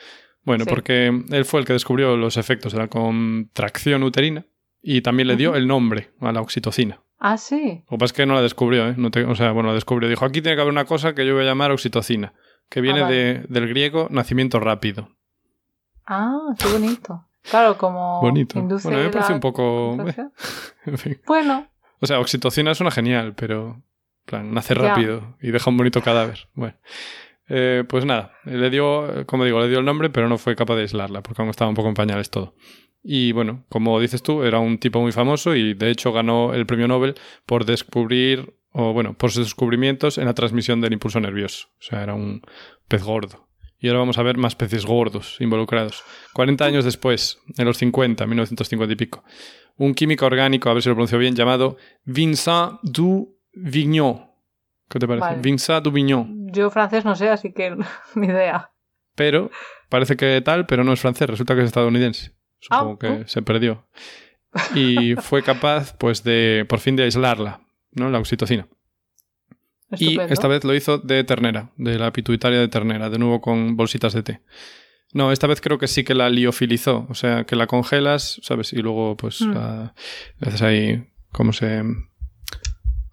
Bueno, 0.43 0.65
porque 0.65 1.07
él 1.07 1.45
fue 1.45 1.61
el 1.61 1.67
que 1.67 1.75
descubrió 1.75 2.17
los 2.17 2.37
efectos 2.37 2.73
de 2.73 2.79
la 2.79 2.89
contracción 2.89 4.03
uterina 4.03 4.47
y 4.83 5.01
también 5.01 5.29
le 5.29 5.37
dio 5.37 5.55
el 5.55 5.67
nombre 5.67 6.11
a 6.21 6.33
la 6.33 6.41
oxitocina. 6.41 7.01
Ah, 7.19 7.39
sí. 7.39 7.83
Lo 7.85 7.91
que 7.91 7.99
pasa 7.99 8.05
es 8.07 8.13
que 8.13 8.27
no 8.27 8.35
la 8.35 8.43
descubrió, 8.43 8.89
¿eh? 8.89 8.95
No 8.97 9.09
o 9.09 9.35
sea, 9.35 9.53
bueno, 9.53 9.71
la 9.71 9.75
descubrió. 9.75 10.09
Dijo, 10.09 10.25
aquí 10.25 10.43
tiene 10.43 10.57
que 10.57 10.61
haber 10.61 10.73
una 10.73 10.85
cosa 10.85 11.15
que 11.15 11.27
yo 11.27 11.35
voy 11.35 11.45
a 11.45 11.47
llamar 11.47 11.71
oxitocina, 11.71 12.35
que 12.69 12.81
viene 12.81 13.03
ah, 13.03 13.09
de, 13.09 13.45
del 13.49 13.69
griego 13.69 14.09
nacimiento 14.11 14.61
rápido. 14.61 15.09
Ah, 16.07 16.55
qué 16.59 16.69
bonito. 16.69 17.27
Claro, 17.43 17.79
como 17.79 18.21
bonito. 18.21 18.61
Bueno, 18.61 18.99
a 18.99 19.01
mí 19.01 19.07
me 19.07 19.11
parece 19.11 19.33
un 19.33 19.41
poco... 19.41 19.97
en 20.87 20.99
fin. 20.99 21.21
Bueno. 21.27 21.69
O 22.01 22.07
sea, 22.07 22.21
oxitocina 22.21 22.73
es 22.73 22.81
una 22.81 22.91
genial, 22.91 23.35
pero... 23.35 23.83
plan, 24.25 24.53
nace 24.53 24.75
rápido 24.75 25.37
y 25.41 25.51
deja 25.51 25.71
un 25.71 25.77
bonito 25.77 26.03
cadáver. 26.03 26.49
Bueno. 26.55 26.77
Eh, 27.49 27.85
pues 27.89 28.05
nada, 28.05 28.33
le 28.45 28.71
dio, 28.71 29.25
como 29.27 29.45
digo, 29.45 29.61
le 29.61 29.69
dio 29.69 29.79
el 29.79 29.85
nombre, 29.85 30.11
pero 30.11 30.29
no 30.29 30.37
fue 30.37 30.57
capaz 30.57 30.75
de 30.75 30.83
aislarla, 30.83 31.23
porque 31.23 31.41
aún 31.41 31.51
estaba 31.51 31.69
un 31.69 31.77
poco 31.77 31.89
en 31.89 31.95
pañales 31.95 32.29
todo. 32.29 32.55
Y 33.09 33.31
bueno, 33.31 33.65
como 33.69 34.01
dices 34.01 34.21
tú, 34.21 34.43
era 34.43 34.59
un 34.59 34.79
tipo 34.79 35.01
muy 35.01 35.13
famoso 35.13 35.55
y 35.55 35.75
de 35.75 35.93
hecho 35.93 36.13
ganó 36.13 36.55
el 36.55 36.67
premio 36.67 36.89
Nobel 36.89 37.15
por 37.47 37.65
descubrir, 37.65 38.57
o 38.73 38.93
bueno, 38.93 39.15
por 39.15 39.31
sus 39.31 39.45
descubrimientos 39.45 40.19
en 40.19 40.25
la 40.25 40.35
transmisión 40.35 40.81
del 40.81 40.95
impulso 40.95 41.21
nervioso. 41.21 41.69
O 41.79 41.83
sea, 41.83 42.03
era 42.03 42.15
un 42.15 42.43
pez 42.89 43.05
gordo. 43.05 43.47
Y 43.79 43.87
ahora 43.87 44.01
vamos 44.01 44.19
a 44.19 44.25
ver 44.25 44.39
más 44.39 44.57
peces 44.57 44.85
gordos 44.85 45.37
involucrados. 45.39 46.03
40 46.33 46.65
años 46.65 46.85
después, 46.85 47.39
en 47.57 47.67
los 47.67 47.77
50, 47.77 48.27
1950 48.27 48.93
y 48.93 48.97
pico, 48.97 49.23
un 49.77 49.95
químico 49.95 50.27
orgánico, 50.27 50.69
a 50.69 50.73
ver 50.73 50.83
si 50.83 50.89
lo 50.89 50.97
pronuncio 50.97 51.19
bien, 51.19 51.37
llamado 51.37 51.77
Vincent 52.05 52.81
Duvignon. 52.83 54.33
¿Qué 54.89 54.99
te 54.99 55.07
parece? 55.07 55.41
Vincent 55.41 55.85
Duvignon. 55.85 56.49
Yo 56.51 56.71
francés 56.71 57.05
no 57.05 57.15
sé, 57.15 57.29
así 57.29 57.53
que 57.53 57.77
ni 58.17 58.27
idea. 58.27 58.73
Pero 59.15 59.53
parece 59.89 60.17
que 60.17 60.41
tal, 60.41 60.67
pero 60.67 60.83
no 60.83 60.93
es 60.93 61.01
francés, 61.01 61.31
resulta 61.31 61.55
que 61.55 61.61
es 61.61 61.67
estadounidense. 61.67 62.36
Supongo 62.61 62.93
ah, 62.93 62.99
que 62.99 63.09
uh. 63.09 63.29
se 63.29 63.43
perdió. 63.43 63.87
Y 64.75 65.15
fue 65.23 65.43
capaz, 65.43 65.95
pues, 65.97 66.25
de 66.25 66.67
por 66.69 66.81
fin 66.81 66.97
de 66.97 67.05
aislarla, 67.05 67.61
¿no? 67.93 68.11
La 68.11 68.19
oxitocina. 68.19 68.69
Y 69.99 70.19
esta 70.21 70.49
vez 70.49 70.65
lo 70.65 70.75
hizo 70.75 70.99
de 70.99 71.23
ternera, 71.23 71.71
de 71.77 71.99
la 71.99 72.13
pituitaria 72.13 72.59
de 72.59 72.69
ternera, 72.69 73.09
de 73.09 73.19
nuevo 73.19 73.41
con 73.41 73.77
bolsitas 73.77 74.13
de 74.15 74.23
té. 74.23 74.41
No, 75.13 75.31
esta 75.31 75.47
vez 75.47 75.61
creo 75.61 75.79
que 75.79 75.87
sí 75.87 76.03
que 76.03 76.15
la 76.15 76.29
liofilizó, 76.29 77.07
o 77.09 77.15
sea, 77.15 77.45
que 77.45 77.55
la 77.55 77.69
congelas, 77.69 78.41
¿sabes? 78.43 78.73
Y 78.73 78.79
luego, 78.79 79.17
pues, 79.17 79.41
mm. 79.43 79.57
haces 80.41 80.63
ahí, 80.63 81.05
¿cómo 81.33 81.53
se...? 81.53 81.83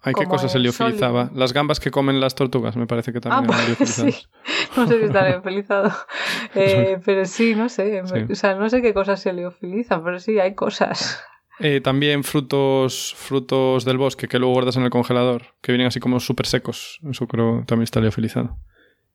Ay, 0.04 0.12
qué 0.12 0.26
cosas 0.26 0.52
se 0.52 0.58
liofilizaba. 0.58 1.30
Las 1.34 1.54
gambas 1.54 1.80
que 1.80 1.90
comen 1.90 2.20
las 2.20 2.34
tortugas, 2.34 2.76
me 2.76 2.86
parece 2.86 3.12
que 3.12 3.20
también 3.20 3.50
ah, 3.52 3.64
liofilizadas. 3.66 4.28
Sí. 4.44 4.70
No 4.76 4.86
sé 4.86 4.98
si 4.98 5.04
está 5.06 5.28
liofilizado. 5.28 5.92
Eh, 6.56 7.00
pero 7.04 7.24
sí, 7.24 7.54
no 7.56 7.68
sé. 7.68 8.02
O 8.02 8.34
sea, 8.34 8.54
no 8.54 8.68
sé 8.68 8.80
qué 8.80 8.94
cosas 8.94 9.20
se 9.20 9.32
liofilizan, 9.32 10.04
pero 10.04 10.20
sí, 10.20 10.38
hay 10.38 10.54
cosas. 10.54 11.20
Eh, 11.58 11.80
también 11.80 12.22
frutos, 12.22 13.14
frutos 13.16 13.84
del 13.84 13.98
bosque 13.98 14.28
que 14.28 14.38
luego 14.38 14.54
guardas 14.54 14.76
en 14.76 14.84
el 14.84 14.90
congelador, 14.90 15.54
que 15.60 15.72
vienen 15.72 15.88
así 15.88 15.98
como 16.00 16.20
súper 16.20 16.46
secos. 16.46 17.00
Eso 17.10 17.26
creo 17.26 17.64
también 17.66 17.84
está 17.84 18.00
liofilizado. 18.00 18.56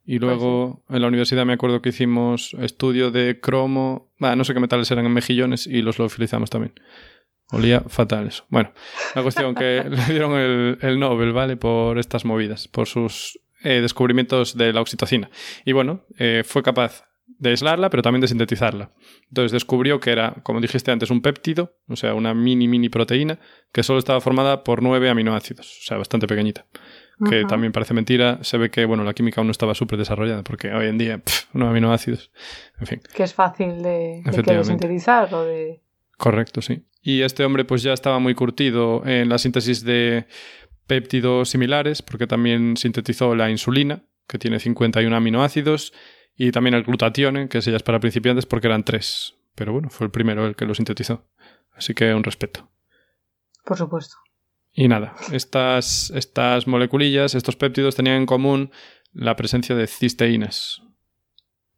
Y 0.06 0.20
pues 0.20 0.28
luego 0.28 0.84
en 0.90 1.02
la 1.02 1.08
universidad 1.08 1.46
me 1.46 1.54
acuerdo 1.54 1.82
que 1.82 1.90
hicimos 1.90 2.56
estudio 2.60 3.12
de 3.12 3.40
cromo, 3.40 4.10
no 4.20 4.44
sé 4.44 4.54
qué 4.54 4.60
metales 4.60 4.90
eran 4.92 5.06
en 5.06 5.14
mejillones 5.14 5.68
y 5.68 5.82
los 5.82 6.00
liofilizamos 6.00 6.50
también. 6.50 6.74
Olía 7.52 7.82
fatal 7.82 8.28
eso. 8.28 8.46
Bueno, 8.50 8.72
la 9.16 9.24
cuestión 9.24 9.56
que 9.56 9.84
le 9.90 10.06
dieron 10.06 10.34
el, 10.34 11.00
Nobel, 11.00 11.34
¿vale? 11.34 11.58
Por 11.58 11.98
estas 11.98 12.26
movidas, 12.26 12.68
por 12.68 12.88
sus 12.88 13.40
eh, 13.64 13.82
descubrimientos 13.82 14.56
de 14.56 14.72
la 14.72 14.82
oxitocina. 14.82 15.30
Y 15.66 15.72
bueno, 15.72 16.06
eh, 16.18 16.44
fue 16.46 16.62
capaz 16.62 17.10
de 17.40 17.50
aislarla, 17.52 17.90
pero 17.90 18.04
también 18.04 18.22
de 18.22 18.28
sintetizarla. 18.28 18.92
Entonces 19.30 19.52
descubrió 19.52 20.00
que 20.00 20.12
era, 20.12 20.36
como 20.44 20.60
dijiste 20.62 20.92
antes, 20.92 21.10
un 21.10 21.22
péptido, 21.22 21.74
o 21.88 21.96
sea, 21.96 22.14
una 22.14 22.34
mini, 22.34 22.68
mini 22.68 22.90
proteína, 22.90 23.40
que 23.72 23.82
solo 23.82 24.00
estaba 24.00 24.20
formada 24.22 24.64
por 24.64 24.84
nueve 24.84 25.10
aminoácidos, 25.10 25.80
o 25.82 25.84
sea, 25.86 25.98
bastante 25.98 26.28
pequeñita. 26.28 26.66
Que 27.30 27.44
también 27.44 27.74
parece 27.74 27.94
mentira, 27.94 28.40
se 28.44 28.58
ve 28.58 28.72
que, 28.72 28.86
bueno, 28.86 29.04
la 29.04 29.14
química 29.14 29.42
aún 29.42 29.48
no 29.48 29.52
estaba 29.52 29.76
súper 29.76 30.00
desarrollada, 30.00 30.42
porque 30.42 30.72
hoy 30.72 30.88
en 30.88 30.98
día, 30.98 31.22
nueve 31.52 31.72
aminoácidos, 31.72 32.32
en 32.80 32.88
fin. 32.88 33.02
Que 33.14 33.24
es 33.24 33.34
fácil 33.34 33.84
de, 33.84 34.22
de 34.24 34.64
sintetizar 34.64 35.34
o 35.34 35.44
de... 35.44 35.82
Correcto, 36.18 36.62
sí. 36.62 36.86
Y 37.10 37.24
este 37.24 37.44
hombre 37.44 37.66
pues 37.66 37.82
ya 37.82 37.94
estaba 37.94 38.20
muy 38.20 38.36
curtido 38.36 39.02
en 39.04 39.30
la 39.30 39.40
síntesis 39.40 39.84
de 39.84 40.28
péptidos 40.86 41.50
similares, 41.50 42.04
porque 42.04 42.28
también 42.28 42.78
sintetizó 42.78 43.34
la 43.34 43.50
insulina, 43.50 44.04
que 44.28 44.38
tiene 44.38 44.60
51 44.60 45.16
aminoácidos, 45.16 45.92
y 46.36 46.52
también 46.52 46.76
el 46.76 46.84
glutatión, 46.84 47.48
que 47.48 47.58
ese 47.58 47.72
ya 47.72 47.78
es 47.78 47.84
para 47.84 48.00
principiantes 48.00 48.46
porque 48.46 48.68
eran 48.68 48.84
tres. 48.84 49.34
Pero 49.56 49.74
bueno, 49.74 49.90
fue 49.90 50.06
el 50.06 50.12
primero 50.12 50.46
el 50.46 50.56
que 50.56 50.68
lo 50.68 50.76
sintetizó. 50.76 51.26
Así 51.72 51.96
que 51.96 52.14
un 52.14 52.24
respeto. 52.24 52.70
Por 53.66 53.78
supuesto. 53.78 54.16
Y 54.72 54.88
nada, 54.88 55.16
estas, 55.32 56.12
estas 56.12 56.68
moleculillas, 56.68 57.34
estos 57.34 57.56
péptidos 57.56 57.96
tenían 57.96 58.18
en 58.18 58.26
común 58.28 58.72
la 59.14 59.36
presencia 59.36 59.76
de 59.76 59.88
cisteínas. 59.88 60.84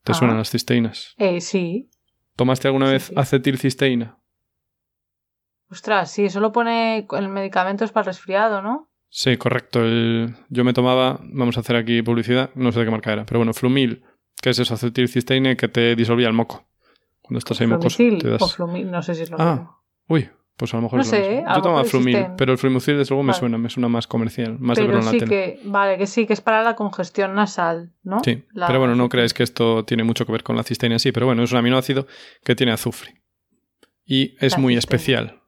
¿Te 0.04 0.14
suenan 0.14 0.40
las 0.40 0.52
cisteínas? 0.52 1.16
Eh, 1.20 1.40
sí. 1.40 1.90
¿Tomaste 2.36 2.68
alguna 2.68 2.92
vez 2.92 3.14
acetilcisteína? 3.16 4.18
Ostras, 5.72 6.12
sí, 6.12 6.26
eso 6.26 6.40
lo 6.40 6.52
pone 6.52 7.08
el 7.12 7.30
medicamento 7.30 7.86
es 7.86 7.92
para 7.92 8.04
el 8.04 8.08
resfriado, 8.08 8.62
¿no? 8.62 8.90
Sí, 9.10 9.38
correcto. 9.38 9.82
Yo 10.50 10.64
me 10.64 10.74
tomaba, 10.74 11.20
vamos 11.24 11.58
a 11.58 11.62
hacer 11.62 11.76
aquí 11.76 12.02
publicidad, 12.02 12.50
no 12.56 12.72
sé 12.72 12.80
de 12.80 12.86
qué 12.86 12.92
marca 12.92 13.14
era, 13.14 13.26
pero 13.26 13.40
bueno, 13.40 13.54
Flumil 13.54 14.04
¿Qué 14.42 14.50
es 14.50 14.60
eso? 14.60 14.74
Acetilcisteína 14.74 15.56
que 15.56 15.68
te 15.68 15.96
disolvía 15.96 16.28
el 16.28 16.34
moco. 16.34 16.66
Cuando 17.22 17.38
estás 17.38 17.62
ahí 17.62 17.68
mocoso. 17.68 17.98
Te 17.98 18.28
das... 18.28 18.42
o 18.42 18.48
flumil, 18.48 18.90
no 18.90 19.04
sé 19.04 19.14
si 19.14 19.22
es 19.22 19.30
lo 19.30 19.38
Ah, 19.40 19.80
uy, 20.08 20.28
pues 20.58 20.74
a 20.74 20.78
lo 20.78 20.84
mejor 20.84 20.98
no 20.98 21.04
sé, 21.04 21.44
Yo 21.48 21.62
tomaba 21.62 21.84
flumil, 21.84 22.26
pero 22.36 22.52
el 22.52 22.58
flumicil 22.58 22.98
desde 22.98 23.12
luego 23.12 23.24
me 23.24 23.34
suena, 23.34 23.58
me 23.60 23.70
suena 23.70 23.88
más 23.88 24.08
comercial, 24.08 24.58
más 24.60 24.78
pero 24.78 24.98
de 24.98 25.04
sí 25.04 25.20
que, 25.20 25.60
Vale, 25.64 25.98
que 25.98 26.08
sí, 26.08 26.26
que 26.26 26.34
es 26.34 26.42
para 26.42 26.64
la 26.64 26.76
congestión 26.76 27.36
nasal, 27.36 27.94
¿no? 28.04 28.20
Sí, 28.26 28.44
pero 28.54 28.80
bueno, 28.80 28.96
no 28.96 29.08
creáis 29.10 29.34
que 29.34 29.44
esto 29.44 29.86
tiene 29.86 30.04
mucho 30.04 30.26
que 30.26 30.32
ver 30.32 30.44
con 30.44 30.56
la 30.56 30.64
cisteína 30.64 30.98
sí, 30.98 31.12
pero 31.12 31.28
bueno, 31.28 31.44
es 31.44 31.52
un 31.52 31.60
aminoácido 31.60 32.08
que 32.44 32.56
tiene 32.56 32.72
azufre. 32.72 33.22
Y 34.04 34.36
es 34.40 34.58
muy 34.58 34.76
especial. 34.76 35.41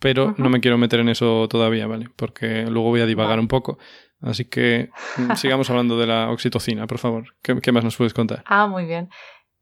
Pero 0.00 0.34
no 0.38 0.48
me 0.48 0.60
quiero 0.60 0.78
meter 0.78 1.00
en 1.00 1.08
eso 1.08 1.48
todavía, 1.48 1.86
¿vale? 1.86 2.08
Porque 2.14 2.66
luego 2.66 2.90
voy 2.90 3.00
a 3.00 3.06
divagar 3.06 3.40
un 3.40 3.48
poco. 3.48 3.78
Así 4.20 4.44
que 4.44 4.90
mm, 5.16 5.32
sigamos 5.36 5.70
hablando 5.70 5.98
de 5.98 6.06
la 6.06 6.30
oxitocina, 6.30 6.86
por 6.86 6.98
favor. 6.98 7.24
¿Qué, 7.42 7.72
más 7.72 7.84
nos 7.84 7.96
puedes 7.96 8.14
contar? 8.14 8.42
Ah, 8.46 8.66
muy 8.66 8.84
bien. 8.84 9.08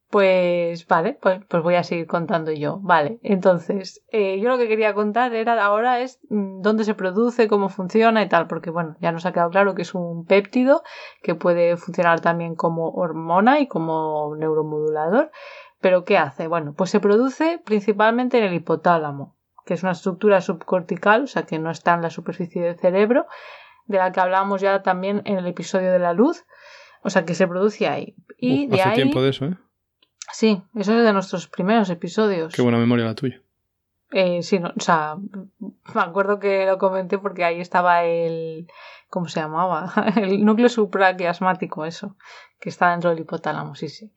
Pues 0.09 0.87
vale, 0.87 1.19
pues, 1.21 1.41
pues 1.49 1.63
voy 1.63 1.75
a 1.75 1.83
seguir 1.83 2.07
contando 2.07 2.53
yo. 2.53 2.79
Vale, 2.81 3.19
entonces, 3.23 4.05
eh, 4.13 4.39
yo 4.41 4.49
lo 4.49 4.57
que 4.57 4.69
quería 4.69 4.95
contar 4.95 5.35
era 5.35 5.63
ahora 5.65 6.01
es 6.01 6.21
mm, 6.31 6.61
dónde 6.61 6.85
se 6.85 6.95
produce, 6.95 7.49
cómo 7.49 7.69
funciona 7.69 8.23
y 8.23 8.29
tal, 8.29 8.47
porque 8.47 8.71
bueno, 8.71 8.97
ya 9.01 9.13
nos 9.13 9.27
ha 9.27 9.33
quedado 9.33 9.51
claro 9.51 9.75
que 9.75 9.83
es 9.83 9.95
un 9.95 10.25
péptido 10.25 10.83
que 11.23 11.35
puede 11.35 11.77
funcionar 11.77 12.21
también 12.21 12.55
como 12.55 12.91
hormona 12.91 13.59
y 13.61 13.67
como 13.67 14.37
neuromodulador. 14.37 15.33
Pero 15.81 16.05
¿qué 16.05 16.19
hace? 16.19 16.47
Bueno, 16.47 16.73
pues 16.75 16.91
se 16.91 17.01
produce 17.01 17.61
principalmente 17.65 18.39
en 18.39 18.45
el 18.45 18.55
hipotálamo, 18.55 19.36
que 19.67 19.75
es 19.75 19.83
una 19.83 19.93
estructura 19.93 20.41
subcortical, 20.41 21.25
o 21.25 21.27
sea 21.27 21.43
que 21.43 21.59
no 21.59 21.71
está 21.71 21.95
en 21.95 22.03
la 22.03 22.11
superficie 22.11 22.63
del 22.63 22.79
cerebro, 22.79 23.27
de 23.87 23.99
la 23.99 24.13
que 24.13 24.21
hablábamos 24.21 24.61
ya 24.61 24.83
también 24.83 25.23
en 25.25 25.39
el 25.39 25.47
episodio 25.47 25.93
de 25.93 25.99
la 25.99 26.13
luz. 26.13 26.47
O 27.03 27.11
sea, 27.11 27.25
que 27.25 27.35
se 27.35 27.47
produce 27.47 27.87
ahí. 27.87 28.17
Y 28.39 28.67
de 28.67 28.81
hace 28.81 28.95
tiempo 28.97 29.23
de 29.23 29.31
eso, 29.31 29.45
¿eh? 29.45 29.57
Sí, 30.33 30.63
eso 30.75 30.99
es 30.99 31.05
de 31.05 31.13
nuestros 31.13 31.47
primeros 31.47 31.89
episodios. 31.91 32.55
Qué 32.55 32.63
buena 32.63 32.79
memoria 32.79 33.05
la 33.05 33.15
tuya. 33.15 33.43
Eh, 34.13 34.43
sí, 34.43 34.59
no, 34.59 34.73
o 34.77 34.81
sea, 34.81 35.17
me 35.95 36.01
acuerdo 36.01 36.39
que 36.39 36.67
lo 36.67 36.79
comenté 36.79 37.19
porque 37.19 37.45
ahí 37.45 37.61
estaba 37.61 38.05
el. 38.05 38.67
¿Cómo 39.09 39.29
se 39.29 39.39
llamaba? 39.41 39.93
El 40.17 40.45
núcleo 40.45 40.69
supraquiasmático, 40.69 41.85
eso, 41.85 42.17
que 42.59 42.71
está 42.71 42.91
dentro 42.91 43.11
del 43.11 43.21
hipotálamo, 43.21 43.77
sí, 43.77 43.89
sí. 43.89 44.13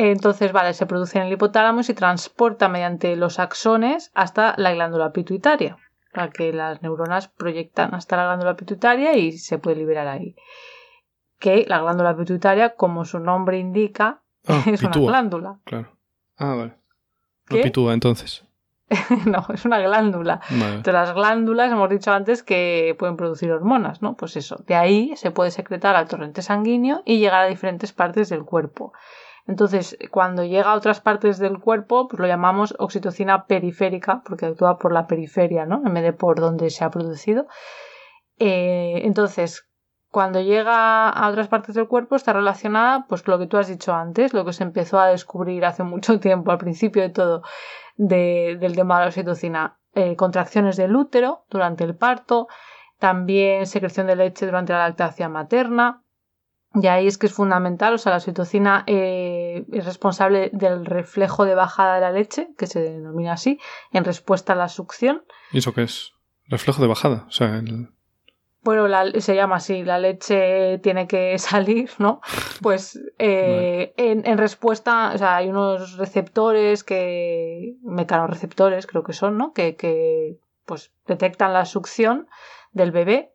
Entonces, 0.00 0.52
vale, 0.52 0.74
se 0.74 0.86
produce 0.86 1.18
en 1.18 1.26
el 1.26 1.32
hipotálamo 1.32 1.80
y 1.80 1.82
se 1.84 1.92
transporta 1.92 2.68
mediante 2.68 3.16
los 3.16 3.40
axones 3.40 4.12
hasta 4.14 4.54
la 4.56 4.72
glándula 4.72 5.12
pituitaria 5.12 5.76
para 6.14 6.30
que 6.30 6.52
las 6.52 6.82
neuronas 6.82 7.26
proyectan 7.26 7.92
hasta 7.96 8.16
la 8.16 8.26
glándula 8.26 8.54
pituitaria 8.54 9.16
y 9.16 9.32
se 9.32 9.58
puede 9.58 9.76
liberar 9.76 10.06
ahí. 10.06 10.36
Que 11.40 11.64
la 11.66 11.80
glándula 11.80 12.16
pituitaria, 12.16 12.76
como 12.76 13.04
su 13.04 13.18
nombre 13.18 13.58
indica, 13.58 14.22
ah, 14.46 14.62
es 14.72 14.84
una 14.84 14.92
glándula. 14.92 15.58
Claro. 15.64 15.88
Ah, 16.36 16.54
vale. 16.54 16.74
No 17.50 17.60
pitúa 17.60 17.92
entonces. 17.92 18.44
no, 19.26 19.46
es 19.52 19.64
una 19.64 19.80
glándula. 19.80 20.40
De 20.84 20.92
las 20.92 21.12
glándulas 21.12 21.72
hemos 21.72 21.90
dicho 21.90 22.12
antes 22.12 22.44
que 22.44 22.94
pueden 23.00 23.16
producir 23.16 23.50
hormonas, 23.50 24.00
¿no? 24.00 24.16
Pues 24.16 24.36
eso, 24.36 24.62
de 24.64 24.76
ahí 24.76 25.16
se 25.16 25.32
puede 25.32 25.50
secretar 25.50 25.96
al 25.96 26.06
torrente 26.06 26.40
sanguíneo 26.40 27.02
y 27.04 27.18
llegar 27.18 27.42
a 27.42 27.48
diferentes 27.48 27.92
partes 27.92 28.28
del 28.28 28.44
cuerpo. 28.44 28.92
Entonces, 29.48 29.96
cuando 30.10 30.44
llega 30.44 30.70
a 30.70 30.74
otras 30.74 31.00
partes 31.00 31.38
del 31.38 31.58
cuerpo, 31.58 32.06
pues 32.06 32.20
lo 32.20 32.26
llamamos 32.26 32.74
oxitocina 32.78 33.46
periférica, 33.46 34.22
porque 34.24 34.44
actúa 34.44 34.78
por 34.78 34.92
la 34.92 35.06
periferia, 35.06 35.64
¿no? 35.64 35.82
En 35.86 35.94
vez 35.94 36.02
de 36.02 36.12
por 36.12 36.38
donde 36.38 36.68
se 36.68 36.84
ha 36.84 36.90
producido. 36.90 37.46
Eh, 38.38 39.00
entonces, 39.04 39.66
cuando 40.10 40.42
llega 40.42 41.08
a 41.08 41.28
otras 41.28 41.48
partes 41.48 41.74
del 41.74 41.88
cuerpo 41.88 42.14
está 42.14 42.34
relacionada, 42.34 43.06
pues 43.08 43.22
con 43.22 43.32
lo 43.32 43.38
que 43.38 43.46
tú 43.46 43.56
has 43.56 43.68
dicho 43.68 43.94
antes, 43.94 44.34
lo 44.34 44.44
que 44.44 44.52
se 44.52 44.64
empezó 44.64 45.00
a 45.00 45.08
descubrir 45.08 45.64
hace 45.64 45.82
mucho 45.82 46.20
tiempo, 46.20 46.50
al 46.50 46.58
principio 46.58 47.00
de 47.00 47.08
todo, 47.08 47.42
del 47.96 48.76
tema 48.76 48.98
de 48.98 49.04
la 49.04 49.08
oxitocina. 49.08 49.78
Eh, 49.94 50.14
contracciones 50.14 50.76
del 50.76 50.94
útero 50.94 51.46
durante 51.48 51.84
el 51.84 51.96
parto, 51.96 52.48
también 52.98 53.66
secreción 53.66 54.06
de 54.06 54.16
leche 54.16 54.44
durante 54.44 54.74
la 54.74 54.80
lactancia 54.80 55.30
materna, 55.30 56.02
y 56.80 56.86
ahí 56.86 57.06
es 57.06 57.18
que 57.18 57.26
es 57.26 57.32
fundamental, 57.32 57.94
o 57.94 57.98
sea, 57.98 58.10
la 58.10 58.18
oxitocina 58.18 58.84
eh, 58.86 59.64
es 59.72 59.84
responsable 59.84 60.50
del 60.52 60.84
reflejo 60.84 61.44
de 61.44 61.54
bajada 61.54 61.96
de 61.96 62.00
la 62.00 62.12
leche, 62.12 62.48
que 62.56 62.66
se 62.66 62.80
denomina 62.80 63.32
así, 63.32 63.58
en 63.92 64.04
respuesta 64.04 64.52
a 64.52 64.56
la 64.56 64.68
succión. 64.68 65.24
¿Y 65.52 65.58
eso 65.58 65.72
qué 65.74 65.84
es? 65.84 66.12
Reflejo 66.46 66.82
de 66.82 66.88
bajada, 66.88 67.24
o 67.28 67.30
sea, 67.30 67.56
el... 67.56 67.88
Bueno, 68.62 68.86
se 69.20 69.34
llama 69.34 69.56
así, 69.56 69.82
la 69.82 69.98
leche 69.98 70.78
tiene 70.78 71.06
que 71.06 71.38
salir, 71.38 71.90
¿no? 71.98 72.20
Pues 72.60 73.00
eh, 73.18 73.94
en, 73.96 74.38
respuesta, 74.38 75.12
o 75.14 75.18
sea, 75.18 75.36
hay 75.36 75.48
unos 75.48 75.96
receptores 75.96 76.84
que, 76.84 77.76
mecanorreceptores 77.82 78.86
creo 78.86 79.04
que 79.04 79.12
son, 79.12 79.38
¿no? 79.38 79.52
Que, 79.52 79.76
que 79.76 80.38
pues 80.66 80.92
detectan 81.06 81.54
la 81.54 81.64
succión 81.64 82.28
del 82.72 82.92
bebé 82.92 83.32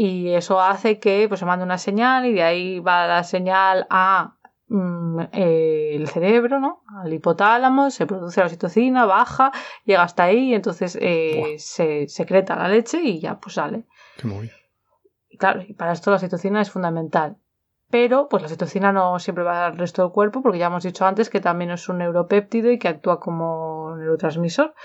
y 0.00 0.32
eso 0.32 0.60
hace 0.60 1.00
que 1.00 1.26
pues, 1.26 1.40
se 1.40 1.46
mande 1.46 1.64
una 1.64 1.76
señal 1.76 2.24
y 2.24 2.32
de 2.32 2.44
ahí 2.44 2.78
va 2.78 3.08
la 3.08 3.24
señal 3.24 3.84
a 3.90 4.36
mm, 4.68 5.20
eh, 5.32 5.96
el 5.96 6.06
cerebro, 6.06 6.60
¿no? 6.60 6.84
Al 7.02 7.12
hipotálamo, 7.12 7.90
se 7.90 8.06
produce 8.06 8.38
la 8.38 8.46
oxitocina, 8.46 9.06
baja, 9.06 9.50
llega 9.84 10.04
hasta 10.04 10.22
ahí 10.22 10.50
y 10.50 10.54
entonces 10.54 10.96
eh, 11.00 11.56
se 11.58 12.06
secreta 12.06 12.54
la 12.54 12.68
leche 12.68 13.00
y 13.02 13.18
ya 13.18 13.40
pues 13.40 13.56
sale. 13.56 13.86
Qué 14.16 14.28
muy. 14.28 14.52
Y 15.28 15.36
claro, 15.36 15.62
y 15.66 15.74
para 15.74 15.90
esto 15.90 16.12
la 16.12 16.18
oxitocina 16.18 16.60
es 16.60 16.70
fundamental. 16.70 17.36
Pero 17.90 18.28
pues 18.28 18.42
la 18.42 18.46
oxitocina 18.46 18.92
no 18.92 19.18
siempre 19.18 19.42
va 19.42 19.66
al 19.66 19.78
resto 19.78 20.02
del 20.02 20.12
cuerpo 20.12 20.42
porque 20.42 20.58
ya 20.58 20.66
hemos 20.66 20.84
dicho 20.84 21.06
antes 21.06 21.28
que 21.28 21.40
también 21.40 21.72
es 21.72 21.88
un 21.88 21.98
neuropéptido 21.98 22.70
y 22.70 22.78
que 22.78 22.86
actúa 22.86 23.18
como 23.18 23.96
neurotransmisor. 23.96 24.76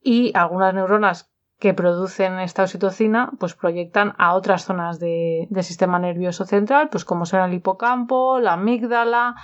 Y 0.00 0.32
algunas 0.34 0.72
neuronas 0.72 1.33
que 1.58 1.72
producen 1.74 2.38
esta 2.40 2.62
oxitocina 2.64 3.30
pues 3.38 3.54
proyectan 3.54 4.14
a 4.18 4.34
otras 4.34 4.64
zonas 4.64 4.98
de- 4.98 5.46
del 5.50 5.64
sistema 5.64 5.98
nervioso 5.98 6.44
central, 6.44 6.88
pues 6.90 7.04
como 7.04 7.24
son 7.26 7.40
el 7.40 7.54
hipocampo, 7.54 8.40
la 8.40 8.54
amígdala 8.54 9.34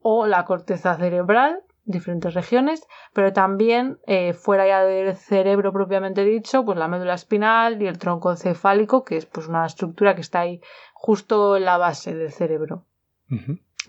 o 0.00 0.26
la 0.26 0.44
corteza 0.44 0.96
cerebral, 0.96 1.60
diferentes 1.84 2.34
regiones, 2.34 2.86
pero 3.12 3.32
también 3.32 3.98
eh, 4.06 4.34
fuera 4.34 4.66
ya 4.66 4.84
del 4.84 5.16
cerebro 5.16 5.72
propiamente 5.72 6.24
dicho, 6.24 6.64
pues 6.64 6.78
la 6.78 6.88
médula 6.88 7.14
espinal 7.14 7.80
y 7.82 7.86
el 7.86 7.98
tronco 7.98 8.30
encefálico, 8.30 9.04
que 9.04 9.16
es 9.16 9.26
pues 9.26 9.48
una 9.48 9.64
estructura 9.66 10.14
que 10.14 10.20
está 10.20 10.40
ahí 10.40 10.60
justo 10.94 11.56
en 11.56 11.64
la 11.64 11.78
base 11.78 12.14
del 12.14 12.30
cerebro. 12.32 12.84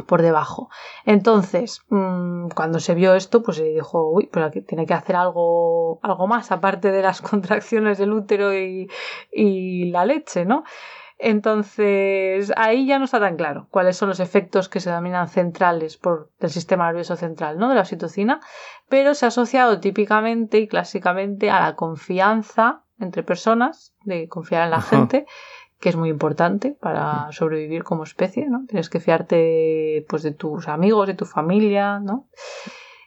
Por 0.08 0.22
debajo. 0.22 0.70
Entonces, 1.06 1.82
mm, 1.90 2.50
cuando 2.50 2.80
se 2.80 2.96
vio 2.96 3.16
esto, 3.16 3.44
pues 3.44 3.58
se 3.58 3.64
dijo, 3.64 4.10
uy, 4.10 4.30
pero 4.32 4.46
aquí 4.46 4.62
tiene 4.62 4.86
que 4.86 4.94
hacer 4.94 5.16
algo, 5.16 6.00
algo 6.02 6.28
más, 6.28 6.52
aparte 6.52 6.92
de 6.92 7.02
las 7.02 7.22
contracciones 7.22 7.98
del 7.98 8.14
útero 8.14 8.54
y, 8.54 8.90
y 9.32 9.92
la 9.92 10.06
leche, 10.06 10.46
¿no? 10.46 10.64
Entonces, 11.20 12.52
ahí 12.58 12.86
ya 12.86 13.00
no 13.00 13.06
está 13.06 13.20
tan 13.20 13.38
claro 13.38 13.68
cuáles 13.70 13.96
son 13.96 14.10
los 14.10 14.20
efectos 14.20 14.68
que 14.68 14.82
se 14.82 14.90
denominan 14.90 15.30
centrales 15.30 15.96
por, 15.96 16.32
del 16.40 16.50
sistema 16.50 16.88
nervioso 16.88 17.16
central, 17.16 17.58
¿no? 17.58 17.70
De 17.70 17.76
la 17.76 17.82
oxitocina, 17.82 18.42
pero 18.90 19.14
se 19.14 19.26
ha 19.26 19.30
asociado 19.30 19.80
típicamente 19.80 20.58
y 20.58 20.68
clásicamente 20.68 21.50
a 21.50 21.62
la 21.62 21.76
confianza 21.76 22.84
entre 23.00 23.24
personas, 23.24 23.94
de 24.04 24.28
confiar 24.28 24.64
en 24.64 24.72
la 24.72 24.78
Ajá. 24.78 24.98
gente, 24.98 25.26
que 25.84 25.90
es 25.90 25.98
muy 25.98 26.08
importante 26.08 26.78
para 26.80 27.30
sobrevivir 27.34 27.84
como 27.84 28.04
especie, 28.06 28.48
¿no? 28.50 28.64
Tienes 28.70 28.90
que 28.90 29.02
fiarte 29.02 30.06
pues 30.08 30.24
de 30.24 30.32
tus 30.32 30.70
amigos, 30.70 31.08
de 31.08 31.14
tu 31.14 31.26
familia, 31.26 32.00
¿no? 32.00 32.30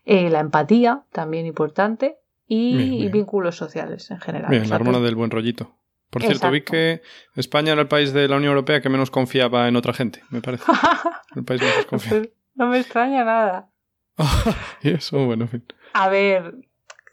Eh, 0.05 0.29
la 0.29 0.41
empatía, 0.41 1.05
también 1.11 1.47
importante, 1.47 2.19
y, 2.47 2.77
Bien, 2.77 2.91
bien. 2.99 3.11
vínculos 3.13 3.57
sociales 3.57 4.11
en 4.11 4.21
general. 4.21 4.51
Bien, 4.51 4.65
O 4.65 4.69
la 4.69 4.77
hormona 4.77 4.99
que- 4.99 5.05
del 5.05 5.15
buen 5.15 5.31
rollito. 5.31 5.75
Por 6.11 6.23
cierto, 6.23 6.51
vi 6.51 6.61
que 6.61 7.01
España 7.35 7.73
era 7.73 7.81
el 7.81 7.89
país 7.89 8.13
de 8.13 8.29
la 8.29 8.37
Unión 8.37 8.51
Europea 8.51 8.83
que 8.83 8.91
menos 8.91 9.11
confiaba 9.11 9.69
en 9.69 9.77
otra 9.77 9.95
gente, 9.95 10.23
me 10.29 10.43
parece. 10.43 10.65
El 11.35 11.45
país 11.45 11.63
menos 11.63 11.77
desconfiado. 11.79 12.21
Pues 12.25 12.33
no 12.57 12.67
me 12.67 12.79
extraña 12.79 13.25
nada. 13.25 13.71
y 14.83 14.91
eso, 14.91 15.25
bueno, 15.25 15.45
en 15.45 15.49
fin. 15.49 15.65
A 15.95 16.09
ver, 16.11 16.57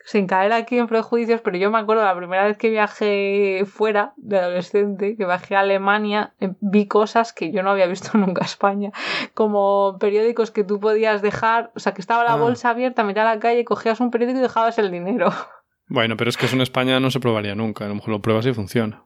sin 0.06 0.28
caer 0.28 0.52
aquí 0.54 0.78
en 0.78 0.88
prejuicios, 0.88 1.42
pero 1.42 1.58
yo 1.58 1.72
me 1.72 1.80
acuerdo 1.80 2.04
la 2.04 2.16
primera 2.16 2.46
vez 2.46 2.58
que 2.58 2.70
viajé 2.70 3.64
fuera 3.66 4.14
de 4.18 4.38
adolescente, 4.40 5.16
que 5.16 5.26
viajé 5.26 5.56
a 5.56 5.62
Alemania, 5.62 6.34
eh, 6.40 6.52
vi 6.60 6.88
cosas 6.88 7.32
que 7.34 7.52
yo 7.52 7.64
no 7.64 7.72
había 7.72 7.88
visto 7.88 8.10
nunca 8.18 8.42
en 8.42 8.46
España, 8.46 8.92
como 9.34 9.98
periódicos 10.00 10.52
que 10.52 10.64
tú 10.64 10.80
podías 10.80 11.22
dejar, 11.22 11.72
o 11.76 11.80
sea, 11.80 11.94
que 11.94 12.02
estaba 12.02 12.24
la 12.24 12.34
Ah. 12.34 12.38
bolsa 12.38 12.70
abierta 12.72 13.02
a 13.04 13.06
mitad 13.06 13.22
de 13.28 13.36
la 13.36 13.40
calle, 13.40 13.64
cogías 13.66 14.00
un 14.00 14.12
periódico 14.12 14.40
y 14.40 14.42
dejabas 14.42 14.78
el 14.80 14.92
dinero. 14.92 15.30
Bueno, 15.90 16.16
pero 16.18 16.30
es 16.30 16.38
que 16.38 16.46
eso 16.46 16.56
en 16.56 16.62
España 16.62 17.00
no 17.02 17.12
se 17.12 17.20
probaría 17.20 17.56
nunca. 17.56 17.84
A 17.86 17.90
lo 17.90 17.96
mejor 17.96 18.10
lo 18.12 18.22
pruebas 18.22 18.46
y 18.46 18.54
funciona. 18.54 19.04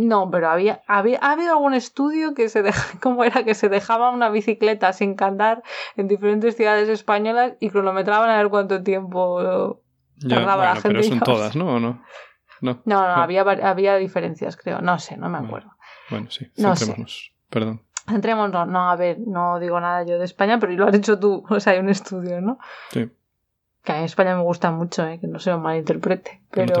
No, 0.00 0.30
pero 0.30 0.48
había, 0.50 0.82
había 0.86 1.18
ha 1.22 1.32
habido 1.32 1.52
algún 1.52 1.74
estudio 1.74 2.34
que 2.34 2.48
se 2.48 2.62
deja, 2.62 2.98
cómo 3.02 3.24
era 3.24 3.44
que 3.44 3.54
se 3.54 3.68
dejaba 3.68 4.10
una 4.10 4.28
bicicleta 4.28 4.92
sin 4.92 5.14
candar 5.14 5.62
en 5.96 6.08
diferentes 6.08 6.56
ciudades 6.56 6.88
españolas 6.88 7.54
y 7.60 7.70
cronometraban 7.70 8.30
a 8.30 8.36
ver 8.36 8.48
cuánto 8.48 8.82
tiempo 8.82 9.80
Ya, 10.16 10.36
Tardaba 10.36 10.64
la 10.64 10.70
bueno, 10.74 10.80
pero 10.82 10.94
gente, 11.02 11.08
son 11.08 11.20
todas, 11.20 11.56
¿no? 11.56 11.74
¿O 11.74 11.80
no? 11.80 12.02
No. 12.62 12.80
No, 12.84 13.00
no, 13.06 13.14
había, 13.22 13.42
había 13.42 13.96
diferencias, 13.96 14.56
creo. 14.56 14.80
No 14.80 14.98
sé, 14.98 15.16
no 15.18 15.28
me 15.28 15.38
acuerdo. 15.38 15.70
Bueno, 16.08 16.30
sí, 16.30 16.46
No 16.56 16.74
sé. 16.74 16.84
centrémonos. 16.86 17.32
Perdón. 17.50 17.82
Entremos, 18.08 18.50
no, 18.50 18.90
a 18.90 18.96
ver, 18.96 19.18
no 19.26 19.58
digo 19.58 19.78
nada 19.80 20.04
yo 20.04 20.18
de 20.18 20.24
España, 20.24 20.58
pero 20.58 20.72
lo 20.72 20.86
has 20.86 20.94
hecho 20.94 21.18
tú. 21.18 21.44
O 21.50 21.60
sea, 21.60 21.74
hay 21.74 21.80
un 21.80 21.88
estudio, 21.90 22.40
¿no? 22.40 22.58
Sí, 22.92 23.10
Que 23.82 23.92
a 23.92 23.94
mí 23.96 23.98
en 24.00 24.04
España 24.06 24.34
me 24.36 24.42
gusta 24.42 24.70
mucho, 24.70 25.06
¿eh? 25.06 25.18
que 25.20 25.26
no 25.26 25.38
se 25.38 25.50
me 25.50 25.58
malinterprete. 25.58 26.42
no 26.56 26.64
te 26.66 26.80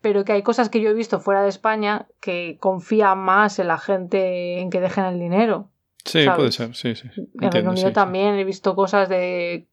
Pero, 0.00 0.24
que 0.24 0.32
hay 0.32 0.42
cosas 0.42 0.68
que 0.68 0.80
yo 0.80 0.90
he 0.90 0.94
visto 0.94 1.20
fuera 1.20 1.42
de 1.42 1.48
España 1.48 2.06
que 2.20 2.56
confían 2.60 3.18
más 3.18 3.58
en 3.58 3.68
la 3.68 3.78
gente 3.78 4.60
en 4.60 4.70
que 4.70 4.80
dejen 4.80 5.04
el 5.04 5.18
dinero. 5.18 5.68
Sí, 6.04 6.24
¿sabes? 6.24 6.36
puede 6.36 6.52
ser, 6.52 6.74
sí, 6.76 6.94
sí. 6.94 7.08
En 7.40 7.50
Reino 7.50 7.70
Unido 7.70 7.88
sí, 7.88 7.90
sí. 7.90 7.94
también 7.94 8.36
he 8.36 8.44
visto 8.44 8.76
cosas 8.76 9.08
de 9.08 9.66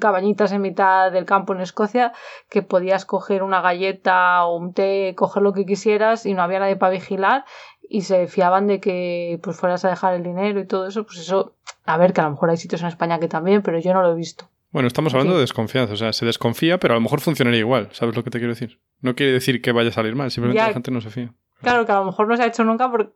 cabañitas 0.00 0.50
en 0.50 0.60
mitad 0.60 1.12
del 1.12 1.24
campo 1.24 1.54
en 1.54 1.60
Escocia 1.60 2.12
que 2.48 2.62
podías 2.62 3.04
coger 3.04 3.44
una 3.44 3.60
galleta 3.60 4.44
o 4.46 4.56
un 4.56 4.72
té, 4.74 5.14
coger 5.16 5.44
lo 5.44 5.52
que 5.52 5.64
quisieras 5.64 6.26
y 6.26 6.34
no 6.34 6.42
había 6.42 6.58
nadie 6.58 6.74
para 6.74 6.90
vigilar 6.90 7.44
y 7.88 8.02
se 8.02 8.26
fiaban 8.26 8.66
de 8.66 8.80
que 8.80 9.38
pues 9.42 9.56
fueras 9.56 9.84
a 9.84 9.90
dejar 9.90 10.14
el 10.14 10.24
dinero 10.24 10.58
y 10.60 10.66
todo 10.66 10.88
eso, 10.88 11.04
pues 11.04 11.18
eso, 11.18 11.54
a 11.84 11.96
ver 11.96 12.12
que 12.12 12.20
a 12.20 12.24
lo 12.24 12.30
mejor 12.30 12.50
hay 12.50 12.56
sitios 12.56 12.82
en 12.82 12.88
España 12.88 13.20
que 13.20 13.28
también, 13.28 13.62
pero 13.62 13.78
yo 13.78 13.92
no 13.94 14.02
lo 14.02 14.12
he 14.12 14.16
visto. 14.16 14.48
Bueno, 14.76 14.88
estamos 14.88 15.14
hablando 15.14 15.36
de 15.36 15.40
desconfianza. 15.40 15.94
O 15.94 15.96
sea, 15.96 16.12
se 16.12 16.26
desconfía, 16.26 16.78
pero 16.78 16.92
a 16.92 16.96
lo 16.98 17.00
mejor 17.00 17.22
funcionaría 17.22 17.60
igual. 17.60 17.88
¿Sabes 17.92 18.14
lo 18.14 18.22
que 18.22 18.28
te 18.28 18.36
quiero 18.36 18.52
decir? 18.52 18.78
No 19.00 19.14
quiere 19.14 19.32
decir 19.32 19.62
que 19.62 19.72
vaya 19.72 19.88
a 19.88 19.92
salir 19.92 20.14
mal. 20.14 20.30
Simplemente 20.30 20.58
Ya. 20.60 20.66
la 20.66 20.74
gente 20.74 20.90
no 20.90 21.00
se 21.00 21.08
fía. 21.08 21.32
Claro 21.62 21.86
que 21.86 21.92
a 21.92 22.00
lo 22.00 22.04
mejor 22.04 22.28
no 22.28 22.36
se 22.36 22.42
ha 22.42 22.46
hecho 22.46 22.62
nunca 22.62 22.90
porque 22.90 23.10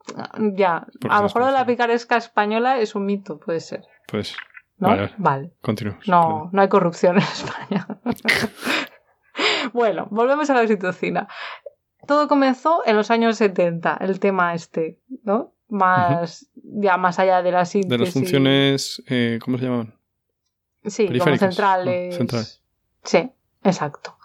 ya, 0.56 0.86
Porque 0.98 1.14
a 1.14 1.18
lo 1.18 1.24
mejor 1.24 1.42
lo 1.42 1.46
de 1.48 1.52
la 1.52 1.66
picaresca 1.66 2.16
española 2.16 2.78
es 2.78 2.94
un 2.94 3.04
mito, 3.04 3.38
puede 3.38 3.60
ser, 3.60 3.82
Pues, 4.06 4.34
¿no? 4.78 4.88
Vale, 4.88 5.10
vale. 5.18 5.52
continuemos. 5.60 6.08
No, 6.08 6.22
Perdón. 6.22 6.48
no 6.54 6.62
hay 6.62 6.68
corrupción 6.70 7.16
en 7.18 7.24
España. 7.24 7.86
bueno, 9.74 10.08
volvemos 10.10 10.48
a 10.48 10.54
la 10.54 10.62
oxitocina. 10.62 11.28
Todo 12.06 12.26
comenzó 12.26 12.80
en 12.86 12.96
los 12.96 13.10
años 13.10 13.36
70, 13.36 13.98
el 14.00 14.18
tema 14.18 14.54
este, 14.54 14.98
¿no? 15.24 15.52
Más, 15.68 16.50
ya 16.54 16.96
más 16.96 17.18
allá 17.18 17.42
de 17.42 17.52
la 17.52 17.66
síntesis. 17.66 17.90
De 17.90 17.98
las 17.98 18.14
funciones, 18.14 19.02
eh, 19.08 19.38
¿cómo 19.44 19.58
se 19.58 19.64
llamaban? 19.64 19.99
Sí, 20.84 21.06
como 21.18 21.36
centrales. 21.36 22.12
no, 22.12 22.16
central. 22.18 22.46
Sí, 23.04 23.30
exacto. 23.64 24.16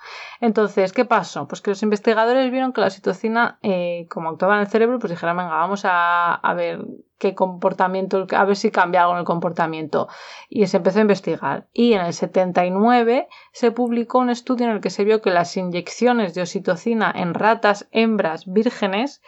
Entonces, 0.42 0.94
¿qué 0.94 1.06
pasó? 1.06 1.48
Pues 1.48 1.62
que 1.62 1.72
los 1.72 1.84
investigadores 1.84 2.52
vieron 2.52 2.74
que 2.74 2.82
la 2.82 2.88
oxitocina, 2.88 3.58
eh, 3.64 4.08
como 4.10 4.30
actuaba 4.30 4.56
en 4.56 4.62
el 4.62 4.68
cerebro, 4.68 5.00
pues 5.00 5.12
dijeron, 5.12 5.38
venga, 5.38 5.56
vamos 5.56 5.86
a, 5.86 6.36
a 6.36 6.54
ver 6.54 6.86
qué 7.18 7.34
comportamiento, 7.34 8.28
a 8.32 8.46
ver 8.46 8.56
si 8.56 8.72
cambia 8.72 9.02
algo 9.02 9.14
en 9.14 9.20
el 9.20 9.26
comportamiento. 9.26 10.08
Y 10.50 10.68
se 10.68 10.78
empezó 10.78 11.00
a 11.00 11.04
investigar. 11.04 11.68
Y 11.74 11.94
en 11.94 12.02
el 12.02 12.14
79 12.14 13.28
se 13.52 13.72
publicó 13.72 14.20
un 14.20 14.30
estudio 14.30 14.66
en 14.66 14.74
el 14.74 14.82
que 14.82 14.90
se 14.90 15.04
vio 15.04 15.22
que 15.22 15.32
las 15.32 15.56
inyecciones 15.58 16.34
de 16.34 16.42
oxitocina 16.42 17.12
en 17.16 17.34
ratas 17.34 17.88
hembras 17.92 18.46
vírgenes 18.46 19.22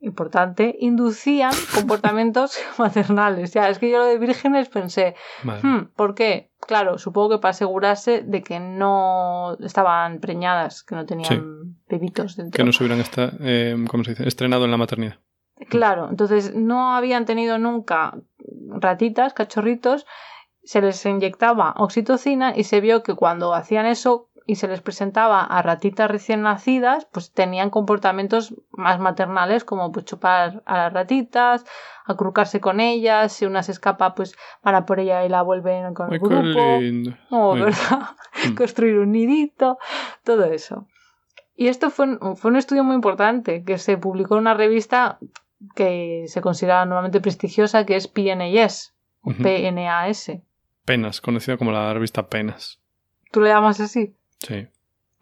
importante, 0.00 0.76
inducían 0.78 1.52
comportamientos 1.74 2.58
maternales. 2.78 3.52
Ya, 3.52 3.68
es 3.68 3.78
que 3.78 3.90
yo 3.90 3.98
lo 3.98 4.04
de 4.04 4.18
vírgenes 4.18 4.68
pensé. 4.68 5.14
Hmm, 5.62 5.86
¿Por 5.94 6.14
qué? 6.14 6.50
Claro, 6.60 6.98
supongo 6.98 7.30
que 7.30 7.38
para 7.38 7.50
asegurarse 7.50 8.22
de 8.22 8.42
que 8.42 8.58
no 8.60 9.56
estaban 9.60 10.20
preñadas, 10.20 10.82
que 10.82 10.94
no 10.94 11.06
tenían 11.06 11.76
bebitos 11.88 12.36
dentro. 12.36 12.56
Que 12.56 12.64
no 12.64 12.72
se 12.72 12.82
hubieran 12.82 13.00
esta, 13.00 13.32
eh, 13.40 13.76
¿cómo 13.88 14.04
se 14.04 14.12
dice? 14.12 14.26
estrenado 14.26 14.64
en 14.64 14.70
la 14.70 14.76
maternidad. 14.76 15.18
Claro, 15.68 16.08
entonces 16.10 16.54
no 16.54 16.94
habían 16.94 17.24
tenido 17.24 17.58
nunca 17.58 18.18
ratitas, 18.68 19.32
cachorritos, 19.32 20.06
se 20.64 20.82
les 20.82 21.06
inyectaba 21.06 21.74
oxitocina 21.78 22.54
y 22.56 22.64
se 22.64 22.80
vio 22.80 23.02
que 23.02 23.14
cuando 23.14 23.54
hacían 23.54 23.86
eso 23.86 24.25
y 24.46 24.56
se 24.56 24.68
les 24.68 24.80
presentaba 24.80 25.42
a 25.42 25.60
ratitas 25.60 26.08
recién 26.08 26.42
nacidas, 26.42 27.06
pues 27.12 27.32
tenían 27.32 27.70
comportamientos 27.70 28.54
más 28.70 29.00
maternales, 29.00 29.64
como 29.64 29.90
pues 29.90 30.04
chupar 30.04 30.62
a 30.66 30.76
las 30.76 30.92
ratitas, 30.92 31.64
acurrucarse 32.04 32.60
con 32.60 32.78
ellas, 32.78 33.32
si 33.32 33.44
una 33.44 33.64
se 33.64 33.72
escapa, 33.72 34.14
pues 34.14 34.36
van 34.62 34.76
a 34.76 34.86
por 34.86 35.00
ella 35.00 35.24
y 35.24 35.28
la 35.28 35.42
vuelven 35.42 35.92
con 35.94 36.12
el 36.12 36.20
grupo. 36.20 36.60
Oh. 37.30 37.54
¿verdad? 37.54 38.10
Mm. 38.48 38.54
Construir 38.56 38.98
un 38.98 39.10
nidito, 39.10 39.78
todo 40.22 40.44
eso. 40.44 40.86
Y 41.56 41.66
esto 41.66 41.90
fue 41.90 42.06
un, 42.06 42.36
fue 42.36 42.50
un 42.50 42.56
estudio 42.56 42.84
muy 42.84 42.94
importante 42.94 43.64
que 43.64 43.78
se 43.78 43.98
publicó 43.98 44.36
en 44.36 44.42
una 44.42 44.54
revista 44.54 45.18
que 45.74 46.26
se 46.28 46.40
considera 46.40 46.84
normalmente 46.84 47.20
prestigiosa, 47.20 47.84
que 47.84 47.96
es 47.96 48.06
PNAS. 48.06 48.94
PNAS. 49.24 50.32
Penas, 50.84 51.20
conocida 51.20 51.56
como 51.56 51.72
la 51.72 51.92
revista 51.92 52.28
Penas. 52.28 52.80
¿Tú 53.32 53.40
le 53.40 53.48
llamas 53.48 53.80
así? 53.80 54.14
Sí. 54.40 54.68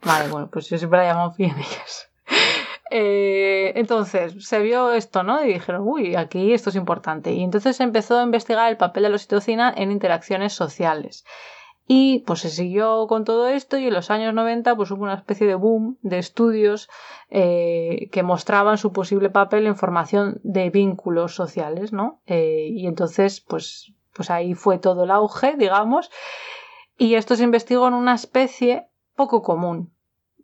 Vale, 0.03 0.29
bueno, 0.29 0.49
pues 0.51 0.69
yo 0.69 0.77
siempre 0.77 0.99
la 0.99 1.13
llamo 1.13 1.33
PNAS. 1.35 2.09
Eh, 2.91 3.73
entonces, 3.75 4.47
se 4.47 4.59
vio 4.59 4.91
esto, 4.93 5.23
¿no? 5.23 5.43
Y 5.43 5.53
dijeron, 5.53 5.81
uy, 5.85 6.15
aquí 6.15 6.53
esto 6.53 6.69
es 6.69 6.75
importante. 6.75 7.33
Y 7.33 7.43
entonces 7.43 7.77
se 7.77 7.83
empezó 7.83 8.19
a 8.19 8.23
investigar 8.23 8.69
el 8.69 8.77
papel 8.77 9.03
de 9.03 9.09
la 9.09 9.15
oxitocina 9.15 9.73
en 9.75 9.91
interacciones 9.91 10.53
sociales. 10.53 11.25
Y 11.87 12.19
pues 12.25 12.39
se 12.39 12.49
siguió 12.49 13.05
con 13.07 13.25
todo 13.25 13.47
esto 13.47 13.77
y 13.77 13.87
en 13.87 13.93
los 13.93 14.09
años 14.09 14.33
90 14.33 14.75
pues 14.75 14.89
hubo 14.89 15.03
una 15.03 15.13
especie 15.13 15.45
de 15.45 15.53
boom 15.53 15.99
de 16.01 16.17
estudios 16.17 16.89
eh, 17.29 18.09
que 18.11 18.23
mostraban 18.23 18.79
su 18.79 18.91
posible 18.91 19.29
papel 19.29 19.67
en 19.67 19.75
formación 19.75 20.39
de 20.43 20.71
vínculos 20.71 21.35
sociales, 21.35 21.93
¿no? 21.93 22.21
Eh, 22.25 22.69
y 22.71 22.87
entonces 22.87 23.39
pues, 23.39 23.93
pues 24.13 24.31
ahí 24.31 24.55
fue 24.55 24.79
todo 24.79 25.03
el 25.03 25.11
auge, 25.11 25.55
digamos. 25.57 26.09
Y 26.97 27.15
esto 27.15 27.35
se 27.35 27.43
investigó 27.43 27.87
en 27.87 27.93
una 27.93 28.15
especie 28.15 28.87
poco 29.15 29.41
común 29.41 29.93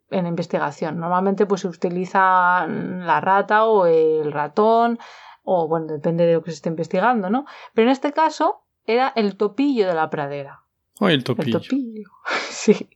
en 0.09 0.27
investigación. 0.27 0.99
Normalmente 0.99 1.45
pues 1.45 1.61
se 1.61 1.67
utiliza 1.67 2.67
la 2.67 3.21
rata 3.21 3.65
o 3.65 3.85
el 3.85 4.31
ratón 4.31 4.99
o 5.43 5.67
bueno, 5.67 5.87
depende 5.87 6.25
de 6.25 6.33
lo 6.33 6.43
que 6.43 6.51
se 6.51 6.55
esté 6.55 6.69
investigando, 6.69 7.29
¿no? 7.29 7.45
Pero 7.73 7.87
en 7.87 7.91
este 7.91 8.11
caso 8.11 8.63
era 8.85 9.11
el 9.15 9.37
topillo 9.37 9.87
de 9.87 9.93
la 9.93 10.09
pradera. 10.09 10.63
Oh, 10.99 11.07
el 11.07 11.23
topillo. 11.23 11.57
El 11.57 11.63
topillo. 11.63 12.09
sí. 12.49 12.89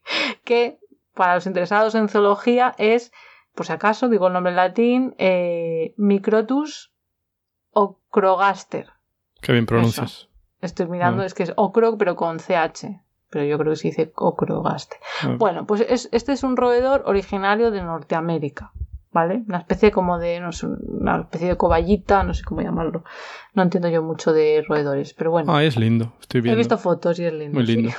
Que 0.44 0.80
para 1.14 1.36
los 1.36 1.48
interesados 1.48 1.96
en 1.96 2.10
zoología 2.10 2.76
es, 2.78 3.12
por 3.56 3.66
si 3.66 3.74
acaso, 3.74 4.10
digo 4.10 4.28
el 4.28 4.34
nombre 4.34 4.52
en 4.52 4.58
latín, 4.58 5.16
eh, 5.18 5.94
Microtus 5.98 6.94
ocrogaster. 7.72 8.92
Qué 9.42 9.52
bien 9.52 9.66
pronuncias. 9.66 10.30
Estoy 10.62 10.88
mirando, 10.88 11.24
es 11.24 11.34
que 11.34 11.44
es 11.44 11.54
ocro, 11.56 11.98
pero 11.98 12.16
con 12.16 12.40
CH. 12.40 13.05
Pero 13.36 13.48
yo 13.48 13.58
creo 13.58 13.74
que 13.74 13.76
se 13.76 13.90
dice 13.90 14.14
ocrogaster. 14.16 14.98
Ah. 15.22 15.36
Bueno, 15.38 15.66
pues 15.66 16.08
este 16.10 16.32
es 16.32 16.44
un 16.44 16.56
roedor 16.56 17.04
originario 17.06 17.70
de 17.70 17.82
Norteamérica. 17.82 18.72
¿vale? 19.12 19.44
Una 19.46 19.58
especie 19.58 19.92
como 19.92 20.20
de, 20.20 20.40
no 20.40 20.54
sé, 20.54 20.68
una 20.68 21.20
especie 21.20 21.50
de 21.50 21.58
coballita, 21.58 22.24
no 22.24 22.34
sé 22.34 22.46
cómo 22.46 22.62
llamarlo. 22.62 23.04
No 23.54 23.64
entiendo 23.64 23.90
yo 23.90 24.02
mucho 24.02 24.32
de 24.32 24.64
roedores, 24.66 25.14
pero 25.14 25.32
bueno. 25.32 25.54
Ah, 25.54 25.66
es 25.66 25.76
lindo, 25.76 26.14
estoy 26.22 26.40
viendo. 26.40 26.56
He 26.56 26.58
visto 26.58 26.78
fotos 26.78 27.20
y 27.20 27.26
es 27.26 27.34
lindo. 27.34 27.56
Muy 27.56 27.66
lindo. 27.66 27.92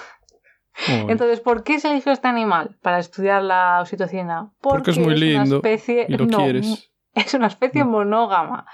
Entonces, 0.89 1.41
¿por 1.41 1.63
qué 1.63 1.81
se 1.81 1.91
eligió 1.91 2.13
este 2.13 2.29
animal 2.29 2.79
para 2.81 2.99
estudiar 2.99 3.43
la 3.43 3.81
oxitocina? 3.83 4.55
Porque, 4.63 4.93
es 4.93 4.99
muy 4.99 5.19
lindo. 5.19 5.43
Una 5.43 5.57
especie... 5.57 6.07
Y 6.09 6.17
lo 6.17 6.29
quieres. 6.29 6.91
Es 7.15 7.33
una 7.35 7.47
especie 7.47 7.85
monógama, 7.85 8.67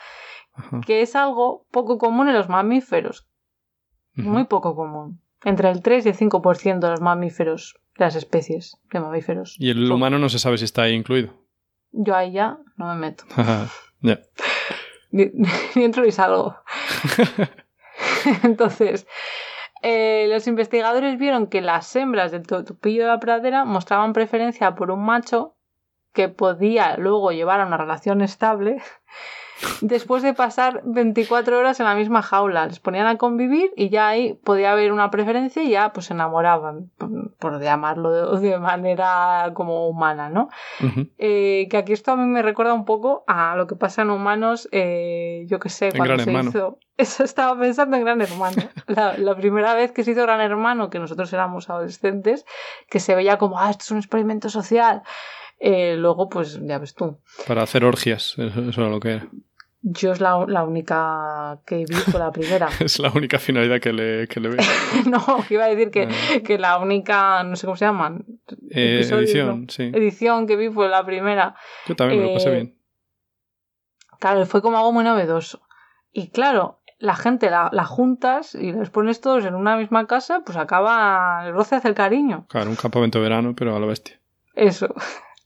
que 0.84 1.02
es 1.02 1.14
algo 1.14 1.66
poco 1.72 1.98
común 1.98 2.28
en 2.28 2.34
los 2.34 2.48
mamíferos. 2.48 3.28
Muy 4.14 4.44
poco 4.44 4.74
común. 4.76 5.21
Entre 5.44 5.70
el 5.70 5.82
3 5.82 6.06
y 6.06 6.08
el 6.10 6.16
5% 6.16 6.78
de 6.78 6.90
los 6.90 7.00
mamíferos, 7.00 7.76
de 7.98 8.04
las 8.04 8.16
especies 8.16 8.76
de 8.92 9.00
mamíferos. 9.00 9.56
Y 9.58 9.70
el 9.70 9.90
humano 9.90 10.18
no 10.18 10.28
se 10.28 10.38
sabe 10.38 10.58
si 10.58 10.64
está 10.64 10.82
ahí 10.82 10.94
incluido. 10.94 11.32
Yo 11.90 12.14
ahí 12.14 12.32
ya 12.32 12.58
no 12.76 12.86
me 12.86 12.94
meto. 12.94 13.24
ni, 15.12 15.30
entro 15.76 16.04
ni 16.04 16.10
salgo. 16.10 16.56
Entonces, 18.42 19.06
eh, 19.82 20.26
los 20.28 20.46
investigadores 20.46 21.18
vieron 21.18 21.46
que 21.46 21.60
las 21.60 21.94
hembras 21.96 22.32
del 22.32 22.46
tupillo 22.46 23.02
de 23.02 23.08
la 23.08 23.20
pradera 23.20 23.64
mostraban 23.64 24.12
preferencia 24.12 24.74
por 24.74 24.90
un 24.90 25.04
macho 25.04 25.54
que 26.12 26.28
podía 26.28 26.96
luego 26.96 27.32
llevar 27.32 27.60
a 27.60 27.66
una 27.66 27.76
relación 27.76 28.20
estable 28.20 28.82
después 29.80 30.22
de 30.22 30.34
pasar 30.34 30.82
24 30.84 31.58
horas 31.58 31.80
en 31.80 31.86
la 31.86 31.94
misma 31.94 32.22
jaula. 32.22 32.66
Les 32.66 32.80
ponían 32.80 33.06
a 33.06 33.18
convivir 33.18 33.72
y 33.76 33.88
ya 33.88 34.08
ahí 34.08 34.34
podía 34.34 34.72
haber 34.72 34.92
una 34.92 35.10
preferencia 35.10 35.62
y 35.62 35.70
ya 35.70 35.92
pues 35.92 36.06
se 36.06 36.14
enamoraban, 36.14 36.90
por, 37.38 37.60
llamarlo 37.60 38.38
de, 38.38 38.58
manera 38.58 39.50
como 39.54 39.88
humana, 39.88 40.30
¿no? 40.30 40.48
Eh, 41.18 41.66
que 41.70 41.76
aquí 41.76 41.92
esto 41.92 42.12
a 42.12 42.16
mí 42.16 42.26
me 42.26 42.42
recuerda 42.42 42.74
un 42.74 42.84
poco 42.84 43.24
a 43.26 43.56
lo 43.56 43.66
que 43.66 43.76
pasa 43.76 44.02
en 44.02 44.10
humanos, 44.10 44.68
eh, 44.72 45.44
yo 45.48 45.58
qué 45.58 45.68
sé, 45.68 45.90
cuando 45.96 46.18
se 46.18 46.32
hizo... 46.32 46.78
Eso 46.98 47.24
estaba 47.24 47.58
pensando 47.58 47.96
en 47.96 48.04
Gran 48.04 48.20
Hermano. 48.20 48.62
La, 48.86 49.34
primera 49.34 49.74
vez 49.74 49.92
que 49.92 50.04
se 50.04 50.12
hizo 50.12 50.22
Gran 50.22 50.40
Hermano, 50.40 50.90
que 50.90 50.98
nosotros 50.98 51.32
éramos 51.32 51.70
adolescentes, 51.70 52.44
que 52.88 53.00
se 53.00 53.14
veía 53.14 53.38
como, 53.38 53.58
ah, 53.58 53.70
esto 53.70 53.84
es 53.84 53.90
un 53.90 53.98
experimento 53.98 54.50
social. 54.50 55.02
Eh, 55.58 55.96
luego, 55.96 56.28
pues 56.28 56.60
ya 56.62 56.78
ves 56.78 56.94
tú. 56.94 57.18
Para 57.46 57.62
hacer 57.62 57.84
orgias, 57.84 58.36
eso 58.36 58.80
era 58.80 58.90
lo 58.90 59.00
que 59.00 59.12
era. 59.12 59.28
Yo 59.84 60.12
es 60.12 60.20
la, 60.20 60.36
única 60.36 61.58
que 61.66 61.84
vi 61.88 61.94
fue 61.94 62.20
la 62.20 62.30
primera. 62.30 62.68
es 62.80 63.00
la 63.00 63.10
única 63.10 63.40
finalidad 63.40 63.80
que 63.80 63.92
le, 63.92 64.28
que 64.28 64.38
le 64.38 64.50
veo. 64.50 64.58
no, 65.10 65.44
que 65.46 65.54
iba 65.54 65.64
a 65.64 65.68
decir 65.68 65.90
que, 65.90 66.08
que, 66.44 66.56
la 66.56 66.78
única, 66.78 67.42
no 67.42 67.56
sé 67.56 67.66
cómo 67.66 67.76
se 67.76 67.86
llaman. 67.86 68.24
Eh, 68.70 69.04
edición, 69.10 69.68
sí. 69.68 69.90
Edición 69.92 70.46
que 70.46 70.54
vi 70.54 70.70
fue 70.70 70.88
la 70.88 71.04
primera. 71.04 71.56
Yo 71.86 71.96
también 71.96 72.20
me 72.20 72.28
lo 72.28 72.34
pasé 72.34 72.48
eh, 72.50 72.52
bien. 72.52 72.78
Claro, 74.20 74.46
fue 74.46 74.62
como 74.62 74.76
algo 74.76 74.92
muy 74.92 75.02
novedoso. 75.02 75.62
Y 76.12 76.28
claro, 76.28 76.80
la 76.98 77.16
gente 77.16 77.50
la, 77.50 77.68
la, 77.72 77.84
juntas 77.84 78.54
y 78.54 78.70
les 78.70 78.88
pones 78.90 79.20
todos 79.20 79.44
en 79.44 79.56
una 79.56 79.76
misma 79.76 80.06
casa, 80.06 80.42
pues 80.46 80.56
acaba 80.56 81.42
el 81.44 81.54
roce 81.54 81.74
hace 81.74 81.88
el 81.88 81.94
cariño. 81.94 82.46
Claro, 82.48 82.70
un 82.70 82.76
campamento 82.76 83.18
de 83.18 83.24
verano, 83.24 83.54
pero 83.56 83.74
a 83.74 83.80
lo 83.80 83.88
bestia. 83.88 84.20
Eso. 84.54 84.94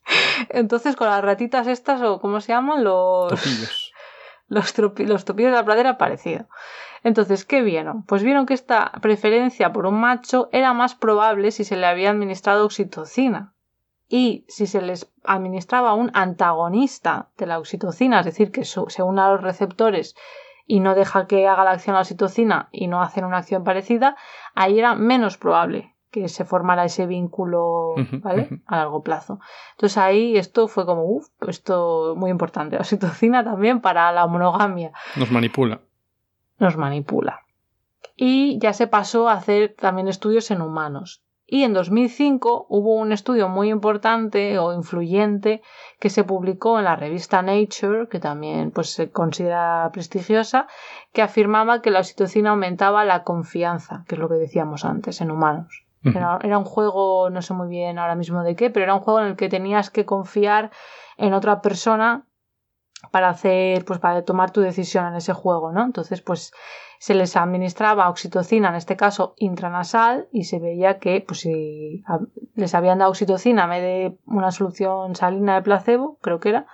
Entonces, 0.51 0.94
con 0.94 1.09
las 1.09 1.25
ratitas 1.25 1.66
estas, 1.66 2.03
o 2.03 2.20
¿cómo 2.20 2.42
se 2.42 2.53
llaman? 2.53 2.85
Los 2.85 3.86
los, 4.49 4.77
los 4.79 5.25
de 5.25 5.51
la 5.51 5.65
pradera 5.65 5.99
parecido. 5.99 6.47
Entonces, 7.03 7.45
¿qué 7.45 7.63
vieron? 7.63 8.05
Pues 8.05 8.23
vieron 8.23 8.47
que 8.47 8.55
esta 8.55 8.93
preferencia 9.01 9.73
por 9.73 9.87
un 9.87 10.01
macho 10.01 10.49
era 10.53 10.73
más 10.73 10.95
probable 10.95 11.51
si 11.51 11.65
se 11.65 11.77
le 11.77 11.87
había 11.87 12.11
administrado 12.11 12.65
oxitocina. 12.65 13.53
Y 14.09 14.45
si 14.49 14.67
se 14.67 14.81
les 14.83 15.13
administraba 15.25 15.95
un 15.95 16.11
antagonista 16.15 17.31
de 17.37 17.47
la 17.47 17.59
oxitocina, 17.59 18.21
es 18.21 18.27
decir, 18.27 18.53
que 18.53 18.65
se 18.65 19.03
une 19.03 19.21
a 19.21 19.31
los 19.31 19.43
receptores 19.43 20.15
y 20.65 20.81
no 20.81 20.95
deja 20.95 21.27
que 21.27 21.49
haga 21.49 21.65
la 21.65 21.73
acción 21.73 21.95
la 21.95 22.01
oxitocina 22.01 22.69
y 22.71 22.87
no 22.87 23.03
hacen 23.03 23.25
una 23.25 23.39
acción 23.39 23.65
parecida, 23.65 24.17
ahí 24.55 24.79
era 24.79 24.95
menos 24.95 25.39
probable 25.39 25.96
que 26.11 26.29
se 26.29 26.45
formara 26.45 26.85
ese 26.85 27.07
vínculo 27.07 27.95
¿vale? 28.23 28.61
a 28.66 28.77
largo 28.77 29.03
plazo. 29.03 29.40
Entonces 29.73 29.99
ahí 29.99 30.37
esto 30.37 30.69
fue 30.69 30.87
como, 30.87 31.05
uff, 31.05 31.29
esto 31.47 32.14
muy 32.16 32.31
importante. 32.31 32.77
La 32.77 32.83
oxitocina 32.83 33.45
también 33.45 33.81
para 33.81 34.11
la 34.12 34.27
monogamia. 34.27 34.92
Nos 35.16 35.31
manipula. 35.31 35.81
Nos 36.59 36.77
manipula. 36.77 37.40
Y 38.16 38.59
ya 38.59 38.73
se 38.73 38.87
pasó 38.87 39.29
a 39.29 39.35
hacer 39.35 39.75
también 39.79 40.09
estudios 40.09 40.51
en 40.51 40.62
humanos. 40.62 41.23
Y 41.49 41.62
en 41.62 41.75
2005 41.75 42.66
hubo 42.69 42.97
un 42.97 43.12
estudio 43.12 43.49
muy 43.49 43.71
importante 43.71 44.59
o 44.59 44.73
influyente 44.73 45.62
que 46.01 46.11
se 46.11 46.25
publicó 46.25 46.79
en 46.79 46.85
la 46.87 46.97
revista 46.97 47.40
Nature, 47.40 48.09
que 48.09 48.19
también 48.19 48.73
pues, 48.73 48.90
se 48.90 49.12
considera 49.12 49.88
prestigiosa, 49.92 50.66
que 51.12 51.23
afirmaba 51.23 51.83
que 51.83 51.92
la 51.92 52.01
oxitocina 52.01 52.51
aumentaba 52.51 53.05
la 53.05 53.23
confianza, 53.23 54.05
que 54.09 54.16
es 54.16 54.19
lo 54.19 54.29
que 54.29 54.35
decíamos 54.35 54.85
antes, 54.85 55.21
en 55.21 55.31
humanos. 55.31 55.86
Era, 56.14 56.59
un 56.59 56.64
juego, 56.64 57.31
no 57.31 57.42
sé 57.42 57.55
muy 57.55 57.69
bien 57.69 57.99
ahora 57.99 58.14
mismo 58.14 58.42
de 58.42 58.55
qué, 58.55 58.71
pero 58.71 58.85
era 58.85 58.95
un 58.95 59.01
juego 59.01 59.21
en 59.21 59.27
el 59.27 59.37
que 59.37 59.49
tenías 59.49 59.90
que 59.90 60.05
confiar 60.05 60.71
en 61.16 61.35
otra 61.35 61.61
persona 61.61 62.27
para 63.11 63.29
hacer, 63.29 63.85
pues 63.85 63.99
para 63.99 64.25
tomar 64.25 64.51
tu 64.51 64.61
decisión 64.61 65.07
en 65.07 65.14
ese 65.14 65.33
juego, 65.33 65.73
¿no? 65.73 65.85
Entonces, 65.85 66.23
pues 66.23 66.53
se 66.99 67.14
les 67.14 67.37
administraba 67.37 68.09
oxitocina, 68.09 68.71
en 68.71 68.77
este 68.77 68.97
caso 68.97 69.35
intranasal, 69.37 70.29
y 70.33 70.45
se 70.45 70.59
veía 70.59 70.99
que, 70.99 71.23
pues 71.27 71.40
si 71.40 72.03
les 72.55 72.75
habían 72.75 72.99
dado 72.99 73.11
oxitocina 73.11 73.64
en 73.64 73.71
vez 73.71 73.83
de 73.83 74.19
una 74.27 74.51
solución 74.51 75.14
salina 75.14 75.57
de 75.57 75.62
placebo, 75.62 76.19
creo 76.23 76.40
que 76.40 76.49
era, 76.51 76.66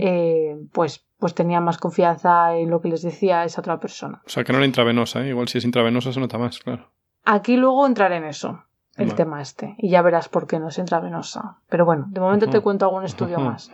eh, 0.00 0.56
pues, 0.72 1.06
pues 1.18 1.34
tenían 1.34 1.64
más 1.64 1.78
confianza 1.78 2.56
en 2.56 2.70
lo 2.70 2.80
que 2.80 2.88
les 2.88 3.02
decía 3.02 3.44
esa 3.44 3.60
otra 3.60 3.78
persona. 3.78 4.22
O 4.26 4.30
sea, 4.30 4.44
que 4.44 4.52
no 4.52 4.58
era 4.58 4.66
intravenosa, 4.66 5.22
¿eh? 5.24 5.28
igual 5.28 5.48
si 5.48 5.58
es 5.58 5.64
intravenosa 5.64 6.12
se 6.12 6.20
nota 6.20 6.38
más, 6.38 6.58
claro. 6.58 6.90
Aquí 7.24 7.56
luego 7.56 7.86
entraré 7.86 8.16
en 8.16 8.24
eso, 8.24 8.64
el 8.96 9.14
tema 9.14 9.40
este, 9.40 9.74
y 9.78 9.90
ya 9.90 10.02
verás 10.02 10.28
por 10.28 10.46
qué 10.46 10.58
no 10.58 10.68
es 10.68 10.78
intravenosa. 10.78 11.56
Pero 11.68 11.84
bueno, 11.84 12.06
de 12.08 12.20
momento 12.20 12.48
te 12.48 12.60
cuento 12.60 12.84
algún 12.84 13.04
estudio 13.04 13.38
más. 13.38 13.70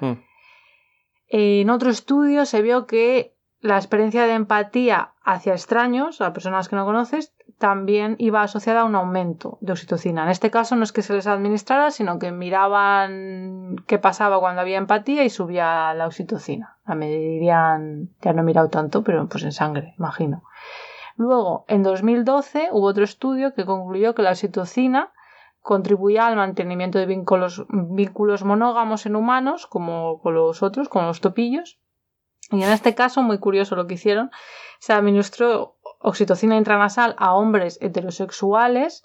En 1.28 1.70
otro 1.70 1.90
estudio 1.90 2.46
se 2.46 2.62
vio 2.62 2.87
que 2.87 3.34
la 3.61 3.76
experiencia 3.76 4.26
de 4.26 4.34
empatía 4.34 5.11
hacia 5.22 5.52
extraños, 5.52 6.20
a 6.20 6.32
personas 6.32 6.68
que 6.68 6.76
no 6.76 6.84
conoces, 6.84 7.34
también 7.58 8.14
iba 8.18 8.42
asociada 8.42 8.82
a 8.82 8.84
un 8.84 8.94
aumento 8.94 9.58
de 9.61 9.72
oxitocina. 9.72 10.22
En 10.22 10.30
este 10.30 10.50
caso 10.50 10.76
no 10.76 10.84
es 10.84 10.92
que 10.92 11.02
se 11.02 11.12
les 11.12 11.26
administrara, 11.26 11.90
sino 11.90 12.18
que 12.18 12.30
miraban 12.30 13.76
qué 13.87 13.98
pasaba 13.98 14.38
cuando 14.38 14.61
había 14.61 14.78
empatía 14.78 15.24
y 15.24 15.30
subía 15.30 15.92
la 15.94 16.06
oxitocina. 16.06 16.76
La 16.87 16.94
medirían, 16.94 18.11
ya 18.22 18.32
no 18.32 18.42
he 18.42 18.44
mirado 18.44 18.68
tanto, 18.68 19.02
pero 19.02 19.28
pues 19.28 19.42
en 19.42 19.52
sangre, 19.52 19.94
imagino. 19.98 20.44
Luego, 21.18 21.64
en 21.66 21.83
2012 21.83 22.68
hubo 22.70 22.87
otro 22.87 23.02
estudio 23.02 23.52
que 23.52 23.66
concluyó 23.66 24.14
que 24.14 24.22
la 24.22 24.31
oxitocina 24.31 25.12
contribuía 25.61 26.28
al 26.28 26.37
mantenimiento 26.37 27.00
de 27.00 27.07
vínculos, 27.07 28.44
monógamos 28.44 29.04
en 29.04 29.16
humanos, 29.16 29.66
como 29.66 30.20
con 30.20 30.35
los 30.35 30.62
otros, 30.62 30.88
con 30.88 31.07
los 31.07 31.20
topillos. 31.20 31.81
Y 32.52 32.62
en 32.62 32.70
este 32.70 32.94
caso, 32.94 33.20
muy 33.22 33.38
curioso 33.38 33.74
lo 33.74 33.88
que 33.88 33.94
hicieron, 33.94 34.31
se 34.78 34.92
administró 34.92 35.76
oxitocina 35.98 36.57
intranasal 36.57 37.16
a 37.18 37.35
hombres 37.35 37.78
heterosexuales 37.83 39.02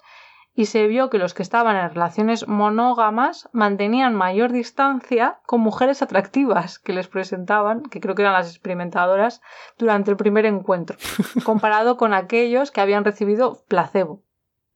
y 0.56 0.66
se 0.66 0.86
vio 0.86 1.10
que 1.10 1.18
los 1.18 1.34
que 1.34 1.42
estaban 1.42 1.76
en 1.76 1.88
relaciones 1.90 2.46
monógamas 2.46 3.48
mantenían 3.52 4.14
mayor 4.14 4.52
distancia 4.52 5.38
con 5.46 5.60
mujeres 5.60 6.00
atractivas 6.02 6.78
que 6.78 6.92
les 6.92 7.08
presentaban, 7.08 7.82
que 7.82 8.00
creo 8.00 8.14
que 8.14 8.22
eran 8.22 8.34
las 8.34 8.50
experimentadoras, 8.50 9.40
durante 9.78 10.10
el 10.12 10.16
primer 10.16 10.46
encuentro, 10.46 10.96
comparado 11.44 11.96
con 11.96 12.14
aquellos 12.14 12.70
que 12.70 12.80
habían 12.80 13.04
recibido 13.04 13.64
placebo. 13.68 14.22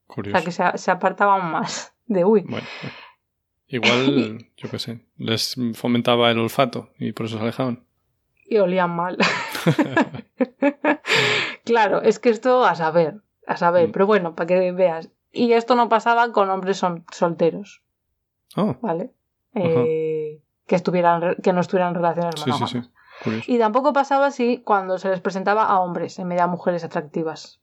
Curioso. 0.07 0.37
O 0.37 0.41
sea, 0.41 0.45
que 0.45 0.51
se, 0.51 0.77
se 0.83 0.91
apartaban 0.91 1.49
más 1.51 1.93
de 2.07 2.25
uy. 2.25 2.41
Bueno, 2.41 2.67
bueno. 2.81 2.95
Igual, 3.67 4.47
yo 4.57 4.69
qué 4.69 4.79
sé, 4.79 5.05
les 5.17 5.55
fomentaba 5.75 6.29
el 6.31 6.39
olfato 6.39 6.89
y 6.97 7.11
por 7.13 7.27
eso 7.27 7.37
se 7.37 7.43
alejaban. 7.43 7.85
Y 8.45 8.57
olían 8.57 8.93
mal. 8.95 9.15
claro, 11.63 12.01
es 12.01 12.19
que 12.19 12.29
esto 12.29 12.65
a 12.65 12.75
saber, 12.75 13.21
a 13.47 13.57
saber, 13.57 13.89
Mm. 13.89 13.91
pero 13.91 14.07
bueno, 14.07 14.35
para 14.35 14.47
que 14.47 14.71
veas. 14.71 15.09
Y 15.31 15.53
esto 15.53 15.75
no 15.75 15.89
pasaba 15.89 16.31
con 16.31 16.49
hombres 16.49 16.77
son- 16.77 17.05
solteros, 17.11 17.83
Oh, 18.55 18.75
¿vale? 18.81 19.11
Eh, 19.53 20.41
que, 20.65 20.75
estuvieran, 20.75 21.35
que 21.43 21.53
no 21.53 21.61
estuvieran 21.61 21.89
en 21.89 21.95
relaciones 21.95 22.35
sí, 22.35 22.41
sí, 22.41 22.51
monógamas. 22.51 22.71
sí. 23.43 23.53
Y 23.53 23.59
tampoco 23.59 23.91
pasaba 23.93 24.27
así 24.27 24.61
cuando 24.65 24.97
se 24.97 25.09
les 25.09 25.19
presentaba 25.21 25.65
a 25.65 25.79
hombres 25.81 26.17
en 26.19 26.29
vez 26.29 26.39
de 26.39 26.47
mujeres 26.47 26.83
atractivas. 26.83 27.59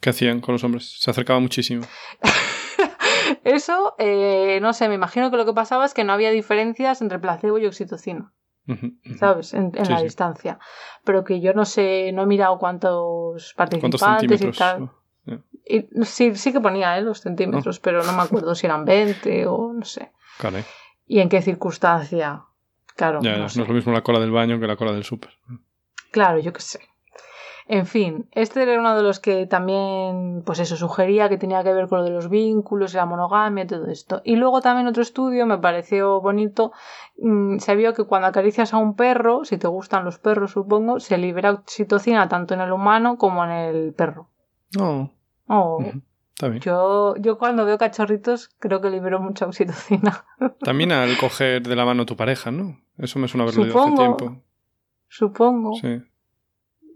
¿Qué 0.00 0.10
hacían 0.10 0.40
con 0.40 0.52
los 0.52 0.64
hombres? 0.64 1.00
Se 1.00 1.10
acercaban 1.10 1.42
muchísimo. 1.42 1.82
Eso, 3.44 3.94
eh, 3.98 4.58
no 4.60 4.72
sé, 4.72 4.88
me 4.88 4.94
imagino 4.94 5.30
que 5.30 5.36
lo 5.36 5.44
que 5.46 5.52
pasaba 5.52 5.84
es 5.84 5.94
que 5.94 6.04
no 6.04 6.12
había 6.12 6.30
diferencias 6.30 7.00
entre 7.02 7.18
placebo 7.18 7.58
y 7.58 7.66
oxitocina. 7.66 8.32
¿sabes? 9.18 9.52
En, 9.52 9.72
en 9.74 9.84
Sí, 9.84 9.92
la 9.92 9.98
sí. 9.98 10.04
distancia. 10.04 10.58
Pero 11.04 11.22
que 11.24 11.40
yo 11.40 11.52
no 11.52 11.66
sé, 11.66 12.12
no 12.12 12.22
he 12.22 12.26
mirado 12.26 12.58
cuántos 12.58 13.52
¿Cuántos 13.54 14.00
participantes 14.00 14.40
y 14.40 14.44
centímetros? 14.44 14.56
tal. 14.56 14.90
Y 15.66 15.86
sí, 16.04 16.34
sí 16.36 16.52
que 16.52 16.60
ponía 16.60 16.98
¿eh? 16.98 17.02
los 17.02 17.20
centímetros, 17.20 17.80
pero 17.80 18.02
no 18.04 18.12
me 18.12 18.22
acuerdo 18.22 18.54
si 18.54 18.66
eran 18.66 18.84
20 18.84 19.46
o 19.46 19.72
no 19.72 19.84
sé. 19.84 20.12
Caray. 20.38 20.64
¿Y 21.06 21.20
en 21.20 21.28
qué 21.28 21.40
circunstancia? 21.42 22.42
Claro, 22.96 23.20
Ya, 23.22 23.32
no 23.32 23.38
no, 23.44 23.48
sé. 23.48 23.62
es 23.62 23.68
lo 23.68 23.74
mismo 23.74 23.92
la 23.92 24.02
cola 24.02 24.20
del 24.20 24.30
baño 24.30 24.60
que 24.60 24.66
la 24.66 24.76
cola 24.76 24.92
del 24.92 25.04
súper. 25.04 25.30
Claro, 26.10 26.38
yo 26.38 26.52
qué 26.52 26.60
sé. 26.60 26.80
En 27.66 27.86
fin, 27.86 28.28
este 28.32 28.62
era 28.62 28.78
uno 28.78 28.94
de 28.94 29.02
los 29.02 29.20
que 29.20 29.46
también, 29.46 30.42
pues 30.44 30.58
eso, 30.58 30.76
sugería 30.76 31.30
que 31.30 31.38
tenía 31.38 31.64
que 31.64 31.72
ver 31.72 31.88
con 31.88 32.00
lo 32.00 32.04
de 32.04 32.10
los 32.10 32.28
vínculos 32.28 32.92
y 32.92 32.98
la 32.98 33.06
monogamia 33.06 33.64
y 33.64 33.66
todo 33.66 33.86
esto. 33.86 34.20
Y 34.22 34.36
luego 34.36 34.60
también 34.60 34.86
otro 34.86 35.02
estudio, 35.02 35.46
me 35.46 35.56
pareció 35.56 36.20
bonito, 36.20 36.72
mm, 37.16 37.56
se 37.60 37.74
vio 37.74 37.94
que 37.94 38.04
cuando 38.04 38.28
acaricias 38.28 38.74
a 38.74 38.76
un 38.76 38.94
perro, 38.96 39.46
si 39.46 39.56
te 39.56 39.66
gustan 39.66 40.04
los 40.04 40.18
perros 40.18 40.50
supongo, 40.52 41.00
se 41.00 41.16
libera 41.16 41.52
oxitocina 41.52 42.28
tanto 42.28 42.52
en 42.52 42.60
el 42.60 42.70
humano 42.70 43.16
como 43.16 43.42
en 43.44 43.50
el 43.50 43.94
perro. 43.94 44.28
No, 44.76 44.90
Oh, 44.90 45.10
bien. 45.48 46.60
yo, 46.60 47.16
yo 47.16 47.38
cuando 47.38 47.64
veo 47.64 47.78
cachorritos 47.78 48.48
creo 48.58 48.80
que 48.80 48.90
libero 48.90 49.20
mucha 49.20 49.46
oxitocina. 49.46 50.24
También 50.60 50.92
al 50.92 51.16
coger 51.18 51.62
de 51.62 51.76
la 51.76 51.84
mano 51.84 52.02
a 52.02 52.06
tu 52.06 52.16
pareja, 52.16 52.50
¿no? 52.50 52.80
Eso 52.98 53.18
me 53.18 53.28
suena 53.28 53.44
haberlo 53.44 53.62
oído 53.62 53.74
hace 53.80 53.90
Supongo. 53.90 54.16
tiempo. 54.16 54.42
Supongo. 55.08 55.74
Sí, 55.74 56.02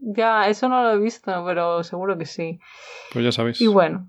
Ya, 0.00 0.48
eso 0.48 0.68
no 0.68 0.82
lo 0.82 0.92
he 0.92 0.98
visto, 0.98 1.44
pero 1.44 1.82
seguro 1.84 2.16
que 2.18 2.26
sí. 2.26 2.60
pues 3.12 3.24
ya 3.24 3.32
sabéis. 3.32 3.60
Y 3.60 3.66
bueno, 3.66 4.08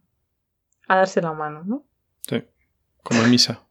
a 0.87 0.95
darse 0.97 1.21
la 1.21 1.33
mano, 1.33 1.63
¿no? 1.65 1.83
Sí, 2.27 2.43
como 3.03 3.21
en 3.23 3.29
misa. 3.31 3.63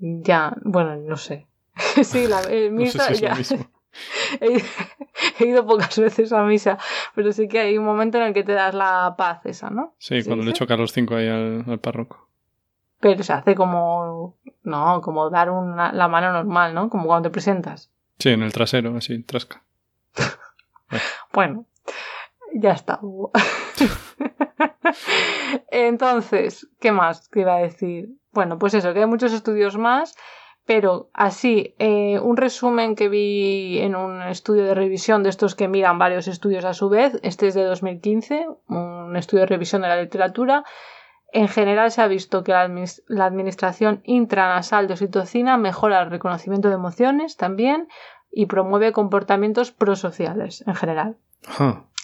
Ya, 0.00 0.54
bueno, 0.62 0.94
no 0.96 1.16
sé. 1.16 1.48
sí, 2.04 2.28
la 2.28 2.40
eh, 2.48 2.70
No 2.70 2.86
sé 2.86 2.92
misa 2.92 3.06
si 3.06 3.12
es 3.14 3.20
ya. 3.20 3.30
lo 3.30 3.36
mismo. 3.36 3.70
He, 4.40 4.62
he 5.38 5.46
ido 5.48 5.66
pocas 5.66 5.98
veces 5.98 6.32
a 6.32 6.42
misa, 6.42 6.78
pero 7.14 7.32
sí 7.32 7.48
que 7.48 7.60
hay 7.60 7.78
un 7.78 7.84
momento 7.84 8.18
en 8.18 8.24
el 8.24 8.34
que 8.34 8.44
te 8.44 8.52
das 8.52 8.74
la 8.74 9.14
paz 9.16 9.44
esa, 9.46 9.70
¿no? 9.70 9.94
Sí, 9.98 10.22
¿Se 10.22 10.28
cuando 10.28 10.44
le 10.44 10.50
echo 10.52 10.64
a 10.64 10.66
Carlos 10.66 10.94
V 10.96 11.16
ahí 11.16 11.28
al, 11.28 11.64
al 11.68 11.78
párroco. 11.80 12.28
Pero 13.00 13.22
se 13.22 13.32
hace 13.32 13.54
como, 13.54 14.36
no, 14.64 15.00
como 15.00 15.30
dar 15.30 15.50
una- 15.50 15.92
la 15.92 16.08
mano 16.08 16.32
normal, 16.32 16.74
¿no? 16.74 16.88
Como 16.90 17.06
cuando 17.06 17.28
te 17.28 17.32
presentas. 17.32 17.90
Sí, 18.18 18.30
en 18.30 18.42
el 18.42 18.52
trasero, 18.52 18.96
así, 18.96 19.22
trasca. 19.22 19.62
Bueno, 21.32 21.66
ya 22.54 22.72
está. 22.72 22.98
Entonces, 25.70 26.68
¿qué 26.80 26.92
más 26.92 27.28
te 27.30 27.40
iba 27.40 27.56
a 27.56 27.60
decir? 27.60 28.10
Bueno, 28.32 28.58
pues 28.58 28.74
eso, 28.74 28.92
que 28.92 29.00
hay 29.00 29.06
muchos 29.06 29.32
estudios 29.32 29.76
más, 29.76 30.16
pero 30.68 31.08
así, 31.14 31.74
eh, 31.78 32.20
un 32.20 32.36
resumen 32.36 32.94
que 32.94 33.08
vi 33.08 33.78
en 33.78 33.96
un 33.96 34.20
estudio 34.20 34.64
de 34.64 34.74
revisión 34.74 35.22
de 35.22 35.30
estos 35.30 35.54
que 35.54 35.66
miran 35.66 35.98
varios 35.98 36.28
estudios 36.28 36.66
a 36.66 36.74
su 36.74 36.90
vez, 36.90 37.18
este 37.22 37.46
es 37.46 37.54
de 37.54 37.64
2015, 37.64 38.46
un 38.68 39.16
estudio 39.16 39.44
de 39.44 39.46
revisión 39.46 39.80
de 39.80 39.88
la 39.88 39.98
literatura. 39.98 40.64
En 41.32 41.48
general 41.48 41.90
se 41.90 42.02
ha 42.02 42.06
visto 42.06 42.44
que 42.44 42.52
la, 42.52 43.24
administración 43.24 44.02
intranasal 44.04 44.88
de 44.88 44.92
oxitocina 44.92 45.56
mejora 45.56 46.02
el 46.02 46.10
reconocimiento 46.10 46.68
de 46.68 46.74
emociones 46.74 47.38
también 47.38 47.88
y 48.30 48.44
promueve 48.44 48.92
comportamientos 48.92 49.72
prosociales 49.72 50.62
en 50.66 50.74
general. 50.74 51.16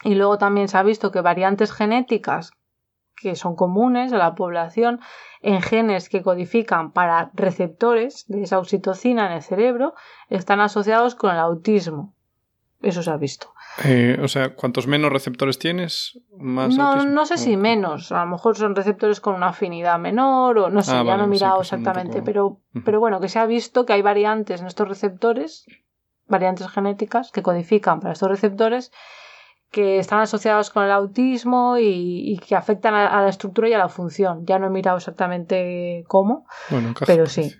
Y 0.04 0.14
luego 0.14 0.38
también 0.38 0.68
se 0.68 0.78
ha 0.78 0.82
visto 0.82 1.10
que 1.10 1.20
variantes 1.20 1.70
genéticas 1.70 2.52
que 3.16 3.36
son 3.36 3.56
comunes 3.56 4.12
a 4.12 4.18
la 4.18 4.34
población 4.34 5.00
en 5.40 5.62
genes 5.62 6.08
que 6.08 6.22
codifican 6.22 6.92
para 6.92 7.30
receptores 7.34 8.24
de 8.28 8.42
esa 8.42 8.58
oxitocina 8.58 9.26
en 9.26 9.32
el 9.32 9.42
cerebro 9.42 9.94
están 10.28 10.60
asociados 10.60 11.14
con 11.14 11.30
el 11.30 11.38
autismo. 11.38 12.14
Eso 12.82 13.02
se 13.02 13.10
ha 13.10 13.16
visto. 13.16 13.50
Eh, 13.84 14.18
o 14.22 14.28
sea, 14.28 14.54
cuantos 14.54 14.86
menos 14.86 15.10
receptores 15.10 15.58
tienes, 15.58 16.20
más 16.36 16.76
No, 16.76 16.88
autismo? 16.92 17.10
no 17.12 17.24
sé 17.26 17.38
si 17.38 17.56
menos. 17.56 18.12
A 18.12 18.24
lo 18.24 18.30
mejor 18.30 18.56
son 18.56 18.76
receptores 18.76 19.20
con 19.20 19.34
una 19.34 19.48
afinidad 19.48 19.98
menor 19.98 20.58
o 20.58 20.68
no 20.70 20.82
sé, 20.82 20.92
Ah, 20.92 20.96
ya 20.96 21.02
vale, 21.04 21.18
no 21.18 21.24
he 21.24 21.28
mirado 21.28 21.60
exactamente. 21.62 22.18
poco- 22.20 22.24
Pero, 22.26 22.60
pero 22.84 23.00
bueno, 23.00 23.20
que 23.20 23.28
se 23.30 23.38
ha 23.38 23.46
visto 23.46 23.86
que 23.86 23.94
hay 23.94 24.02
variantes 24.02 24.60
en 24.60 24.66
estos 24.66 24.86
receptores, 24.86 25.64
variantes 26.26 26.68
genéticas 26.68 27.30
que 27.32 27.42
codifican 27.42 28.00
para 28.00 28.12
estos 28.12 28.28
receptores 28.28 28.92
que 29.74 29.98
están 29.98 30.20
asociados 30.20 30.70
con 30.70 30.84
el 30.84 30.92
autismo 30.92 31.76
y, 31.78 32.32
y 32.32 32.38
que 32.38 32.54
afectan 32.54 32.94
a, 32.94 33.08
a 33.08 33.22
la 33.22 33.28
estructura 33.28 33.68
y 33.68 33.72
a 33.72 33.78
la 33.78 33.88
función. 33.88 34.46
Ya 34.46 34.58
no 34.58 34.68
he 34.68 34.70
mirado 34.70 34.98
exactamente 34.98 36.04
cómo. 36.06 36.46
Bueno, 36.70 36.94
pero 37.04 37.26
sí. 37.26 37.52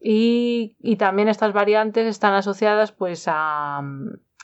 Y, 0.00 0.76
y 0.80 0.96
también 0.96 1.28
estas 1.28 1.52
variantes 1.52 2.06
están 2.06 2.34
asociadas 2.34 2.90
pues 2.90 3.26
a, 3.28 3.80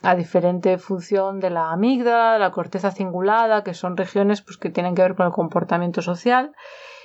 a 0.03 0.15
diferente 0.15 0.79
función 0.79 1.41
de 1.41 1.51
la 1.51 1.73
amígdala, 1.73 2.35
de 2.35 2.39
la 2.39 2.53
corteza 2.53 2.93
cingulada, 2.93 3.65
que 3.65 3.75
son 3.75 3.97
regiones 3.97 4.41
pues, 4.41 4.57
que 4.57 4.71
tienen 4.71 4.95
que 4.95 5.03
ver 5.03 5.17
con 5.17 5.27
el 5.27 5.33
comportamiento 5.33 6.01
social. 6.01 6.53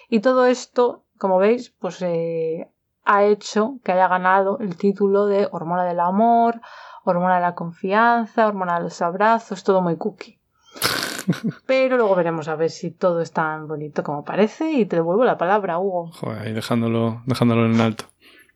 Y 0.09 0.19
todo 0.19 0.45
esto, 0.45 1.05
como 1.17 1.37
veis, 1.39 1.71
pues 1.79 2.01
eh, 2.01 2.69
ha 3.03 3.23
hecho 3.23 3.79
que 3.83 3.91
haya 3.91 4.07
ganado 4.07 4.59
el 4.59 4.77
título 4.77 5.25
de 5.25 5.47
hormona 5.51 5.83
del 5.83 5.99
amor, 5.99 6.61
hormona 7.03 7.35
de 7.35 7.41
la 7.41 7.55
confianza, 7.55 8.47
hormona 8.47 8.77
de 8.77 8.83
los 8.83 9.01
abrazos, 9.01 9.63
todo 9.63 9.81
muy 9.81 9.97
cookie. 9.97 10.39
Pero 11.65 11.97
luego 11.97 12.15
veremos 12.15 12.47
a 12.47 12.55
ver 12.55 12.69
si 12.69 12.91
todo 12.91 13.21
es 13.21 13.31
tan 13.31 13.67
bonito 13.67 14.03
como 14.03 14.23
parece 14.25 14.71
y 14.71 14.85
te 14.85 14.97
devuelvo 14.97 15.23
la 15.23 15.37
palabra, 15.37 15.77
Hugo. 15.79 16.11
Joder, 16.11 16.39
ahí 16.39 16.53
dejándolo, 16.53 17.21
dejándolo 17.25 17.65
en 17.65 17.79
alto. 17.81 18.05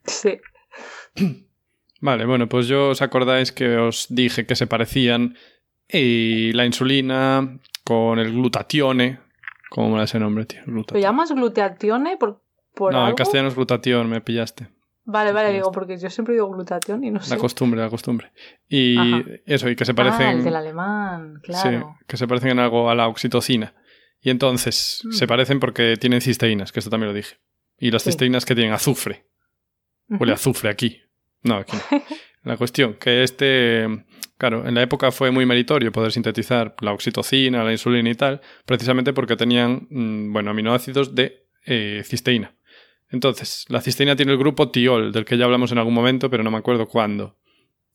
Sí. 0.03 0.39
Vale, 2.01 2.25
bueno, 2.25 2.47
pues 2.47 2.67
yo 2.67 2.89
os 2.89 3.01
acordáis 3.01 3.51
que 3.51 3.77
os 3.77 4.05
dije 4.10 4.45
que 4.45 4.55
se 4.55 4.67
parecían 4.67 5.36
y 5.89 6.51
la 6.53 6.65
insulina 6.65 7.57
con 7.83 8.19
el 8.19 8.31
glutatione. 8.33 9.19
¿Cómo 9.69 9.89
me 9.91 9.97
da 9.97 10.03
ese 10.03 10.19
nombre, 10.19 10.45
tío? 10.45 10.60
¿Lo 10.65 10.73
Glutatión. 10.73 11.01
llamas 11.01 11.31
gluteatione 11.31 12.17
por, 12.17 12.41
por 12.75 12.93
No, 12.93 12.99
en 12.99 13.05
algo? 13.05 13.15
castellano 13.17 13.49
es 13.49 13.55
glutatión, 13.55 14.10
me 14.10 14.21
pillaste. 14.21 14.69
Vale, 15.09 15.31
vale, 15.31 15.53
digo, 15.53 15.71
porque 15.71 15.97
yo 15.97 16.09
siempre 16.09 16.33
digo 16.33 16.49
glutatión 16.49 17.01
y 17.03 17.11
no 17.11 17.21
sé. 17.21 17.29
La 17.33 17.37
costumbre, 17.39 17.79
la 17.79 17.89
costumbre. 17.89 18.33
Y 18.67 18.97
Ajá. 18.97 19.23
eso, 19.45 19.69
y 19.69 19.75
que 19.77 19.85
se 19.85 19.93
Ah, 19.93 19.95
parecen. 19.95 20.27
el 20.39 20.43
del 20.43 20.55
alemán, 20.55 21.39
claro. 21.41 21.95
Sí, 21.97 22.03
que 22.05 22.17
se 22.17 22.27
parecen 22.27 22.51
en 22.51 22.59
algo 22.59 22.89
a 22.89 22.95
la 22.95 23.07
oxitocina. 23.07 23.73
Y 24.19 24.31
entonces 24.31 25.01
Mm. 25.05 25.11
se 25.13 25.25
parecen 25.27 25.59
porque 25.61 25.95
tienen 25.95 26.19
cisteínas, 26.19 26.73
que 26.73 26.79
esto 26.79 26.89
también 26.91 27.07
lo 27.09 27.15
dije. 27.15 27.37
Y 27.79 27.91
las 27.91 28.01
Sí. 28.03 28.09
cisteínas 28.09 28.43
que 28.45 28.53
tienen 28.53 28.73
azufre. 28.73 29.25
Huele 30.09 30.33
a 30.33 30.35
azufre 30.35 30.69
aquí. 30.69 31.01
No, 31.43 31.55
aquí 31.55 31.77
no. 31.77 31.81
La 32.43 32.57
cuestión, 32.57 32.95
que 32.95 33.23
este, 33.23 33.85
claro, 34.37 34.67
en 34.67 34.75
la 34.75 34.81
época 34.81 35.11
fue 35.11 35.31
muy 35.31 35.45
meritorio 35.45 35.91
poder 35.91 36.11
sintetizar 36.11 36.75
la 36.81 36.91
oxitocina, 36.93 37.63
la 37.63 37.71
insulina 37.71 38.09
y 38.09 38.15
tal, 38.15 38.41
precisamente 38.65 39.13
porque 39.13 39.35
tenían, 39.37 39.87
mm, 39.89 40.33
bueno, 40.33 40.51
aminoácidos 40.51 41.13
de 41.15 41.45
eh, 41.65 42.01
cisteína. 42.05 42.55
Entonces, 43.09 43.65
la 43.69 43.81
cisteína 43.81 44.15
tiene 44.15 44.33
el 44.33 44.37
grupo 44.37 44.69
tiol, 44.69 45.11
del 45.11 45.23
que 45.25 45.37
ya 45.37 45.45
hablamos 45.45 45.71
en 45.71 45.77
algún 45.77 45.93
momento, 45.93 46.29
pero 46.29 46.43
no 46.43 46.51
me 46.51 46.57
acuerdo 46.57 46.87
cuándo. 46.87 47.35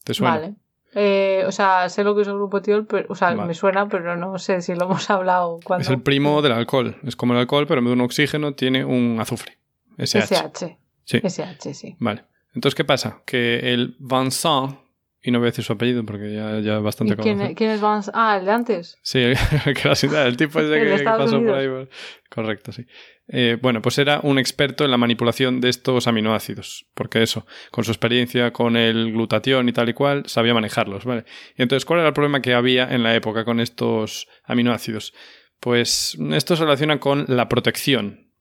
¿Te 0.05 0.15
suena? 0.15 0.35
Vale. 0.35 0.55
Eh, 0.95 1.45
o 1.47 1.53
sea, 1.53 1.89
sé 1.89 2.05
lo 2.05 2.15
que 2.15 2.23
es 2.23 2.29
el 2.29 2.35
grupo 2.35 2.61
tiol, 2.61 2.87
pero, 2.87 3.07
o 3.11 3.15
sea, 3.15 3.29
Vale. 3.35 3.47
me 3.49 3.55
suena, 3.55 3.89
pero 3.89 4.17
no 4.17 4.39
sé 4.39 4.61
si 4.63 4.75
lo 4.75 4.85
hemos 4.85 5.09
hablado 5.11 5.59
cuando. 5.65 5.83
Es 5.83 5.89
el 5.91 6.03
primo 6.03 6.43
del 6.43 6.53
alcohol. 6.53 6.97
Es 7.05 7.17
como 7.17 7.33
el 7.35 7.39
alcohol, 7.41 7.67
pero 7.67 7.79
en 7.79 7.85
vez 7.87 7.91
de 7.91 7.95
un 7.95 8.01
oxígeno 8.03 8.55
tiene 8.55 8.85
un 8.85 9.19
azufre. 9.21 9.59
SH. 9.99 10.35
SH. 10.35 10.79
Sí. 11.05 11.19
SH, 11.23 11.75
sí. 11.75 11.97
Vale. 11.99 12.25
Entonces, 12.55 12.75
¿qué 12.75 12.85
pasa? 12.85 13.23
Que 13.25 13.73
el 13.73 13.97
Vincent, 13.99 14.77
y 15.23 15.31
no 15.31 15.39
voy 15.39 15.47
a 15.47 15.51
decir 15.51 15.65
su 15.65 15.73
apellido 15.73 16.05
porque 16.05 16.35
ya, 16.35 16.59
ya 16.61 16.77
es 16.77 16.83
bastante 16.83 17.15
¿Y 17.15 17.17
quién, 17.17 17.37
conocido. 17.37 17.51
es- 17.53 17.57
quién 17.57 17.71
es 17.71 17.81
Vance? 17.81 18.11
Ah, 18.13 18.37
el 18.39 18.45
de 18.45 18.51
antes. 18.51 18.99
Sí, 19.03 19.19
el, 19.23 19.33
la- 20.13 20.27
el 20.27 20.37
tipo 20.37 20.61
ese 20.61 20.75
El 20.83 20.91
que, 20.91 20.97
que 20.99 21.05
pasó 21.05 21.41
por 21.41 21.55
ahí. 21.55 21.69
Correcto, 22.29 22.73
sí. 22.73 22.85
Eh, 23.29 23.57
bueno, 23.61 23.81
pues 23.81 23.99
era 23.99 24.21
un 24.23 24.39
experto 24.39 24.85
en 24.85 24.91
la 24.91 24.97
manipulación 24.97 25.61
de 25.61 25.69
estos 25.69 26.07
aminoácidos, 26.07 26.87
porque 26.95 27.23
eso, 27.23 27.47
con 27.71 27.85
su 27.85 27.91
experiencia 27.91 28.53
con 28.53 28.77
el 28.77 29.13
glutatión 29.13 29.69
y 29.69 29.73
tal 29.73 29.89
y 29.89 29.95
cual, 29.95 30.25
sabía 30.27 30.55
manejarlos, 30.55 31.05
¿vale? 31.05 31.25
Y 31.57 31.63
entonces, 31.63 31.85
¿cuál 31.85 32.01
era 32.01 32.09
el 32.09 32.15
problema 32.15 32.43
que 32.43 32.55
había 32.55 32.93
en 32.93 33.03
la 33.03 33.15
época 33.15 33.45
con 33.45 33.61
estos 33.61 34.29
aminoácidos? 34.45 35.15
Pues 35.61 36.19
esto 36.33 36.57
se 36.57 36.65
relaciona 36.65 36.99
con 36.99 37.25
la 37.29 37.49
protección. 37.49 38.33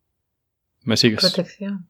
¿Me 0.84 0.98
sigues? 0.98 1.20
Protección. 1.20 1.88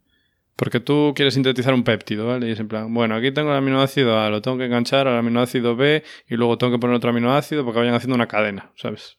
Porque 0.58 0.82
tú 0.82 1.14
quieres 1.16 1.34
sintetizar 1.34 1.74
un 1.74 1.84
péptido, 1.84 2.28
¿vale? 2.28 2.50
Y 2.50 2.52
es 2.52 2.60
en 2.60 2.68
plan, 2.68 2.94
bueno, 2.94 3.16
aquí 3.16 3.32
tengo 3.32 3.52
el 3.52 3.58
aminoácido 3.58 4.20
A, 4.20 4.30
lo 4.30 4.42
tengo 4.42 4.58
que 4.58 4.66
enganchar 4.66 5.08
al 5.08 5.18
aminoácido 5.18 5.76
B 5.76 6.04
y 6.28 6.36
luego 6.36 6.58
tengo 6.58 6.74
que 6.74 6.80
poner 6.80 6.98
otro 6.98 7.10
aminoácido 7.10 7.64
porque 7.64 7.80
vayan 7.80 7.96
haciendo 7.96 8.16
una 8.16 8.28
cadena, 8.28 8.72
¿sabes? 8.76 9.18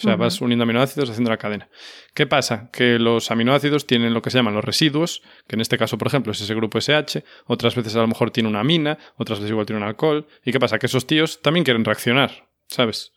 O 0.00 0.02
sea, 0.02 0.16
vas 0.16 0.40
uniendo 0.40 0.62
aminoácidos 0.62 1.10
haciendo 1.10 1.30
la 1.30 1.36
cadena. 1.36 1.68
¿Qué 2.14 2.26
pasa? 2.26 2.70
Que 2.72 2.98
los 2.98 3.30
aminoácidos 3.30 3.86
tienen 3.86 4.14
lo 4.14 4.22
que 4.22 4.30
se 4.30 4.38
llaman 4.38 4.54
los 4.54 4.64
residuos, 4.64 5.22
que 5.46 5.56
en 5.56 5.60
este 5.60 5.76
caso, 5.76 5.98
por 5.98 6.08
ejemplo, 6.08 6.32
es 6.32 6.40
ese 6.40 6.54
grupo 6.54 6.78
SH, 6.78 7.22
otras 7.46 7.74
veces 7.76 7.94
a 7.96 8.00
lo 8.00 8.08
mejor 8.08 8.30
tiene 8.30 8.48
una 8.48 8.60
amina, 8.60 8.98
otras 9.16 9.38
veces 9.38 9.50
igual 9.50 9.66
tiene 9.66 9.82
un 9.82 9.88
alcohol. 9.88 10.26
¿Y 10.44 10.52
qué 10.52 10.58
pasa? 10.58 10.78
Que 10.78 10.86
esos 10.86 11.06
tíos 11.06 11.42
también 11.42 11.64
quieren 11.64 11.84
reaccionar, 11.84 12.48
¿sabes? 12.66 13.12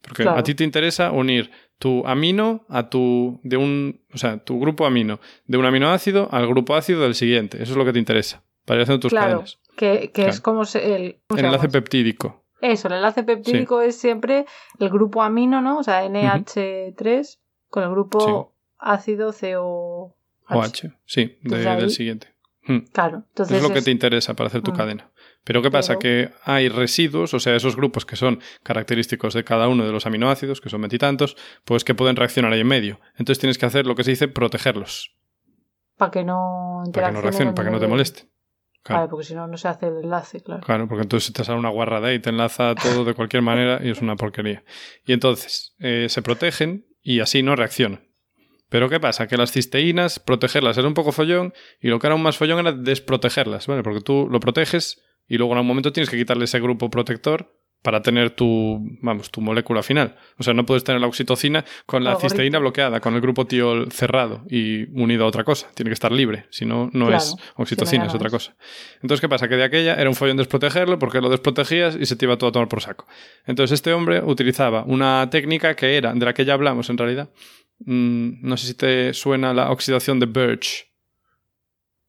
Porque 0.00 0.28
a 0.28 0.42
ti 0.44 0.54
te 0.54 0.62
interesa 0.62 1.10
unir 1.10 1.50
tu 1.78 2.06
amino 2.06 2.64
a 2.68 2.88
tu 2.88 3.40
de 3.42 3.56
un, 3.56 4.04
o 4.12 4.18
sea, 4.18 4.38
tu 4.38 4.60
grupo 4.60 4.86
amino 4.86 5.20
de 5.46 5.58
un 5.58 5.66
aminoácido 5.66 6.28
al 6.30 6.46
grupo 6.46 6.76
ácido 6.76 7.02
del 7.02 7.14
siguiente. 7.14 7.60
Eso 7.60 7.72
es 7.72 7.78
lo 7.78 7.84
que 7.84 7.92
te 7.92 7.98
interesa 7.98 8.44
para 8.64 8.78
ir 8.78 8.82
haciendo 8.82 9.00
tus 9.00 9.10
claro, 9.10 9.30
cadenas. 9.30 9.58
Que, 9.76 10.10
que 10.12 10.26
es 10.28 10.40
como 10.40 10.64
se, 10.64 10.94
el, 10.94 11.20
el 11.36 11.44
enlace 11.44 11.68
peptídico. 11.68 12.44
Eso, 12.60 12.88
el 12.88 12.94
enlace 12.94 13.22
peptídico 13.22 13.80
es 13.80 13.96
siempre 13.96 14.46
el 14.78 14.90
grupo 14.90 15.22
amino, 15.22 15.60
¿no? 15.60 15.78
O 15.78 15.82
sea, 15.82 16.04
NH3 16.04 17.38
con 17.68 17.84
el 17.84 17.90
grupo 17.90 18.52
ácido 18.78 19.32
CO. 19.32 20.14
OH, 20.48 20.90
sí, 21.04 21.38
del 21.42 21.90
siguiente. 21.90 22.34
Hmm. 22.66 22.78
Claro, 22.92 23.24
entonces. 23.28 23.56
Es 23.56 23.62
lo 23.62 23.72
que 23.72 23.82
te 23.82 23.90
interesa 23.90 24.34
para 24.34 24.48
hacer 24.48 24.62
tu 24.62 24.72
hmm. 24.72 24.76
cadena. 24.76 25.10
Pero 25.44 25.62
¿qué 25.62 25.70
pasa? 25.70 25.98
Que 25.98 26.30
hay 26.44 26.68
residuos, 26.68 27.32
o 27.32 27.40
sea, 27.40 27.56
esos 27.56 27.76
grupos 27.76 28.04
que 28.04 28.16
son 28.16 28.40
característicos 28.62 29.32
de 29.32 29.44
cada 29.44 29.68
uno 29.68 29.86
de 29.86 29.92
los 29.92 30.04
aminoácidos, 30.04 30.60
que 30.60 30.68
son 30.68 30.82
veintitantos, 30.82 31.36
pues 31.64 31.84
que 31.84 31.94
pueden 31.94 32.16
reaccionar 32.16 32.52
ahí 32.52 32.60
en 32.60 32.66
medio. 32.66 33.00
Entonces 33.12 33.38
tienes 33.38 33.56
que 33.56 33.64
hacer 33.64 33.86
lo 33.86 33.94
que 33.94 34.04
se 34.04 34.10
dice 34.10 34.28
protegerlos. 34.28 35.14
Para 35.96 36.10
que 36.10 36.24
no 36.24 36.82
Para 36.92 37.08
que 37.08 37.12
no 37.14 37.20
reaccionen, 37.22 37.54
para 37.54 37.68
que 37.68 37.72
no 37.72 37.80
te 37.80 37.86
molesten. 37.86 38.28
Claro. 38.82 39.08
porque 39.10 39.24
si 39.24 39.34
no, 39.34 39.46
no 39.46 39.56
se 39.58 39.68
hace 39.68 39.86
el 39.88 39.98
enlace, 39.98 40.40
claro. 40.40 40.62
Claro, 40.64 40.88
porque 40.88 41.02
entonces 41.02 41.32
te 41.32 41.44
sale 41.44 41.58
una 41.58 41.68
guarrada 41.68 42.12
y 42.14 42.20
te 42.20 42.30
enlaza 42.30 42.74
todo 42.74 43.04
de 43.04 43.14
cualquier 43.14 43.42
manera 43.42 43.80
y 43.82 43.90
es 43.90 44.00
una 44.00 44.16
porquería. 44.16 44.64
Y 45.04 45.12
entonces 45.12 45.74
eh, 45.78 46.06
se 46.08 46.22
protegen 46.22 46.86
y 47.02 47.20
así 47.20 47.42
no 47.42 47.54
reaccionan. 47.54 48.08
Pero 48.68 48.88
¿qué 48.88 49.00
pasa? 49.00 49.26
Que 49.26 49.36
las 49.36 49.52
cisteínas, 49.52 50.18
protegerlas 50.18 50.76
era 50.78 50.88
un 50.88 50.94
poco 50.94 51.12
follón 51.12 51.54
y 51.80 51.88
lo 51.88 51.98
que 51.98 52.06
era 52.06 52.14
aún 52.14 52.22
más 52.22 52.36
follón 52.36 52.60
era 52.60 52.72
desprotegerlas, 52.72 53.66
¿vale? 53.66 53.82
Porque 53.82 54.00
tú 54.00 54.28
lo 54.30 54.40
proteges 54.40 55.02
y 55.26 55.38
luego 55.38 55.52
en 55.52 55.60
un 55.60 55.66
momento 55.66 55.92
tienes 55.92 56.10
que 56.10 56.16
quitarle 56.16 56.44
ese 56.44 56.60
grupo 56.60 56.90
protector 56.90 57.57
para 57.82 58.02
tener 58.02 58.30
tu, 58.30 58.80
vamos, 59.00 59.30
tu 59.30 59.40
molécula 59.40 59.82
final. 59.82 60.16
O 60.36 60.42
sea, 60.42 60.52
no 60.52 60.66
puedes 60.66 60.82
tener 60.82 61.00
la 61.00 61.06
oxitocina 61.06 61.64
con 61.86 62.02
la 62.02 62.16
cisteína 62.16 62.58
bloqueada, 62.58 63.00
con 63.00 63.14
el 63.14 63.20
grupo 63.20 63.46
tiol 63.46 63.92
cerrado 63.92 64.44
y 64.50 64.84
unido 65.00 65.24
a 65.24 65.28
otra 65.28 65.44
cosa. 65.44 65.68
Tiene 65.74 65.90
que 65.90 65.94
estar 65.94 66.10
libre, 66.10 66.46
si 66.50 66.66
no, 66.66 66.90
no 66.92 67.14
es 67.14 67.36
oxitocina, 67.56 68.06
es 68.06 68.14
otra 68.14 68.30
cosa. 68.30 68.56
Entonces, 69.00 69.20
¿qué 69.20 69.28
pasa? 69.28 69.48
Que 69.48 69.56
de 69.56 69.64
aquella 69.64 69.94
era 69.94 70.10
un 70.10 70.16
follón 70.16 70.36
desprotegerlo 70.36 70.98
porque 70.98 71.20
lo 71.20 71.30
desprotegías 71.30 71.96
y 71.96 72.06
se 72.06 72.16
te 72.16 72.26
iba 72.26 72.36
todo 72.36 72.50
a 72.50 72.52
tomar 72.52 72.68
por 72.68 72.82
saco. 72.82 73.06
Entonces, 73.46 73.74
este 73.74 73.92
hombre 73.92 74.22
utilizaba 74.22 74.84
una 74.84 75.28
técnica 75.30 75.74
que 75.74 75.96
era, 75.96 76.12
de 76.12 76.24
la 76.24 76.34
que 76.34 76.44
ya 76.44 76.54
hablamos 76.54 76.90
en 76.90 76.98
realidad, 76.98 77.30
mm, 77.80 78.40
no 78.42 78.56
sé 78.56 78.66
si 78.66 78.74
te 78.74 79.14
suena 79.14 79.54
la 79.54 79.70
oxidación 79.70 80.18
de 80.18 80.26
Birch. 80.26 80.87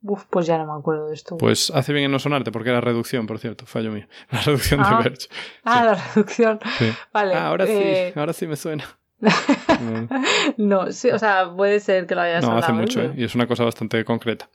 Uf, 0.02 0.24
pues 0.30 0.46
ya 0.48 0.58
no 0.58 0.66
me 0.72 0.80
acuerdo 0.80 1.08
de 1.10 1.14
esto. 1.16 1.38
Pues 1.38 1.72
hace 1.76 1.92
bien 1.92 2.06
en 2.06 2.12
no 2.12 2.20
sonarte 2.20 2.52
porque 2.52 2.70
era 2.70 2.80
reducción, 2.80 3.28
por 3.28 3.38
cierto, 3.40 3.66
fallo 3.66 3.92
mío. 3.92 4.08
La 4.32 4.42
reducción 4.42 4.80
de 4.82 4.86
Ah. 4.90 5.02
Birch. 5.04 5.30
Ah, 5.66 5.84
la 5.84 5.96
reducción. 5.96 6.60
Sí. 6.78 6.90
Vale. 7.14 7.34
Ah, 7.34 7.48
ahora 7.48 7.66
eh, 7.68 8.12
sí, 8.14 8.20
ahora 8.20 8.34
sí 8.34 8.48
me 8.48 8.56
suena. 8.56 8.86
no, 10.58 10.92
sí, 10.92 11.10
o 11.10 11.20
sea, 11.20 11.52
puede 11.56 11.80
ser 11.80 12.08
que 12.08 12.16
lo 12.16 12.22
hayas 12.22 12.44
No, 12.44 12.58
hace 12.58 12.72
mucho, 12.72 13.02
¿eh? 13.02 13.14
y 13.18 13.24
es 13.24 13.36
una 13.36 13.48
cosa 13.48 13.64
bastante 13.66 14.04
concreta. 14.06 14.50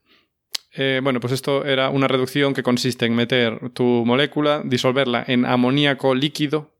Eh, 0.76 1.00
bueno, 1.02 1.20
pues 1.20 1.32
esto 1.32 1.64
era 1.64 1.90
una 1.90 2.08
reducción 2.08 2.52
que 2.54 2.62
consiste 2.62 3.06
en 3.06 3.14
meter 3.14 3.70
tu 3.70 3.84
molécula, 4.06 4.62
disolverla 4.64 5.24
en 5.26 5.44
amoníaco 5.46 6.14
líquido, 6.14 6.72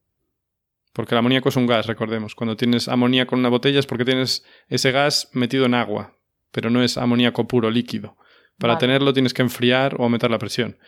porque 0.92 1.14
el 1.14 1.18
amoníaco 1.18 1.48
es 1.48 1.56
un 1.56 1.66
gas, 1.66 1.86
recordemos. 1.86 2.34
Cuando 2.34 2.56
tienes 2.56 2.88
amoníaco 2.88 3.34
en 3.34 3.40
una 3.40 3.50
botella 3.50 3.78
es 3.78 3.86
porque 3.86 4.04
tienes 4.04 4.44
ese 4.68 4.90
gas 4.90 5.28
metido 5.32 5.66
en 5.66 5.74
agua, 5.74 6.14
pero 6.50 6.70
no 6.70 6.82
es 6.82 6.96
amoníaco 6.98 7.46
puro 7.46 7.70
líquido. 7.70 8.16
Para 8.58 8.74
Vale. 8.74 8.80
tenerlo 8.80 9.12
tienes 9.12 9.34
que 9.34 9.42
enfriar 9.42 9.96
o 9.98 10.04
aumentar 10.04 10.30
la 10.30 10.38
presión. 10.38 10.78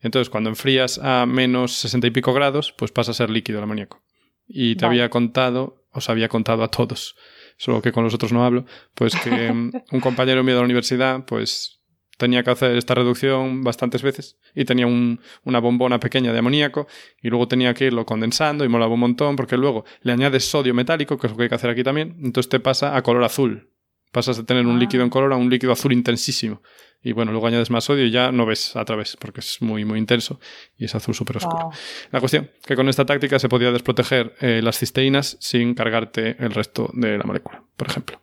Entonces, 0.00 0.28
cuando 0.30 0.50
enfrías 0.50 0.98
a 1.02 1.26
menos 1.26 1.72
60 1.72 2.06
y 2.06 2.10
pico 2.10 2.32
grados, 2.32 2.72
pues 2.76 2.92
pasa 2.92 3.10
a 3.10 3.14
ser 3.14 3.30
líquido 3.30 3.58
el 3.58 3.64
amoníaco. 3.64 4.02
Y 4.46 4.76
te 4.76 4.84
Vale. 4.84 4.98
había 5.00 5.10
contado, 5.10 5.84
os 5.92 6.08
había 6.10 6.28
contado 6.28 6.62
a 6.62 6.70
todos, 6.70 7.16
solo 7.56 7.80
que 7.82 7.92
con 7.92 8.04
los 8.04 8.14
otros 8.14 8.32
no 8.32 8.44
hablo, 8.44 8.64
pues 8.94 9.16
que 9.16 9.30
mm, 9.52 9.72
un 9.92 10.00
compañero 10.00 10.44
mío 10.44 10.54
de 10.54 10.60
la 10.60 10.64
universidad, 10.64 11.24
pues 11.24 11.80
tenía 12.18 12.42
que 12.42 12.50
hacer 12.50 12.76
esta 12.76 12.94
reducción 12.94 13.62
bastantes 13.62 14.02
veces 14.02 14.38
y 14.54 14.64
tenía 14.64 14.86
un- 14.86 15.20
una 15.44 15.58
bombona 15.58 15.98
pequeña 16.00 16.32
de 16.32 16.38
amoníaco 16.38 16.86
y 17.20 17.28
luego 17.28 17.46
tenía 17.48 17.74
que 17.74 17.86
irlo 17.86 18.06
condensando 18.06 18.64
y 18.64 18.68
molaba 18.68 18.94
un 18.94 19.00
montón 19.00 19.36
porque 19.36 19.56
luego 19.58 19.84
le 20.02 20.12
añades 20.12 20.44
sodio 20.48 20.72
metálico, 20.74 21.18
que 21.18 21.26
es 21.26 21.30
lo 21.32 21.36
que 21.36 21.42
hay 21.44 21.48
que 21.50 21.54
hacer 21.56 21.70
aquí 21.70 21.82
también, 21.82 22.16
entonces 22.22 22.48
te 22.48 22.60
pasa 22.60 22.96
a 22.96 23.02
color 23.02 23.24
azul. 23.24 23.70
Pasas 24.12 24.36
de 24.36 24.44
tener 24.44 24.66
un 24.66 24.76
Ah. 24.76 24.80
líquido 24.80 25.02
en 25.04 25.10
color 25.10 25.32
a 25.32 25.36
un 25.36 25.50
líquido 25.50 25.72
azul 25.72 25.92
intensísimo. 25.92 26.62
Y 27.02 27.12
bueno, 27.12 27.30
luego 27.30 27.46
añades 27.46 27.70
más 27.70 27.84
sodio 27.84 28.04
y 28.06 28.10
ya 28.10 28.32
no 28.32 28.46
ves 28.46 28.74
a 28.74 28.84
través 28.84 29.16
porque 29.16 29.40
es 29.40 29.60
muy, 29.62 29.84
muy 29.84 29.98
intenso 29.98 30.40
y 30.76 30.86
es 30.86 30.94
azul 30.94 31.14
súper 31.14 31.36
oscuro. 31.36 31.64
Wow. 31.64 31.72
La 32.10 32.20
cuestión, 32.20 32.50
que 32.64 32.74
con 32.74 32.88
esta 32.88 33.04
táctica 33.04 33.38
se 33.38 33.48
podía 33.48 33.70
desproteger 33.70 34.34
eh, 34.40 34.60
las 34.62 34.78
cisteínas 34.78 35.36
sin 35.40 35.74
cargarte 35.74 36.36
el 36.42 36.52
resto 36.52 36.90
de 36.94 37.16
la 37.18 37.24
molécula, 37.24 37.62
por 37.76 37.88
ejemplo. 37.88 38.20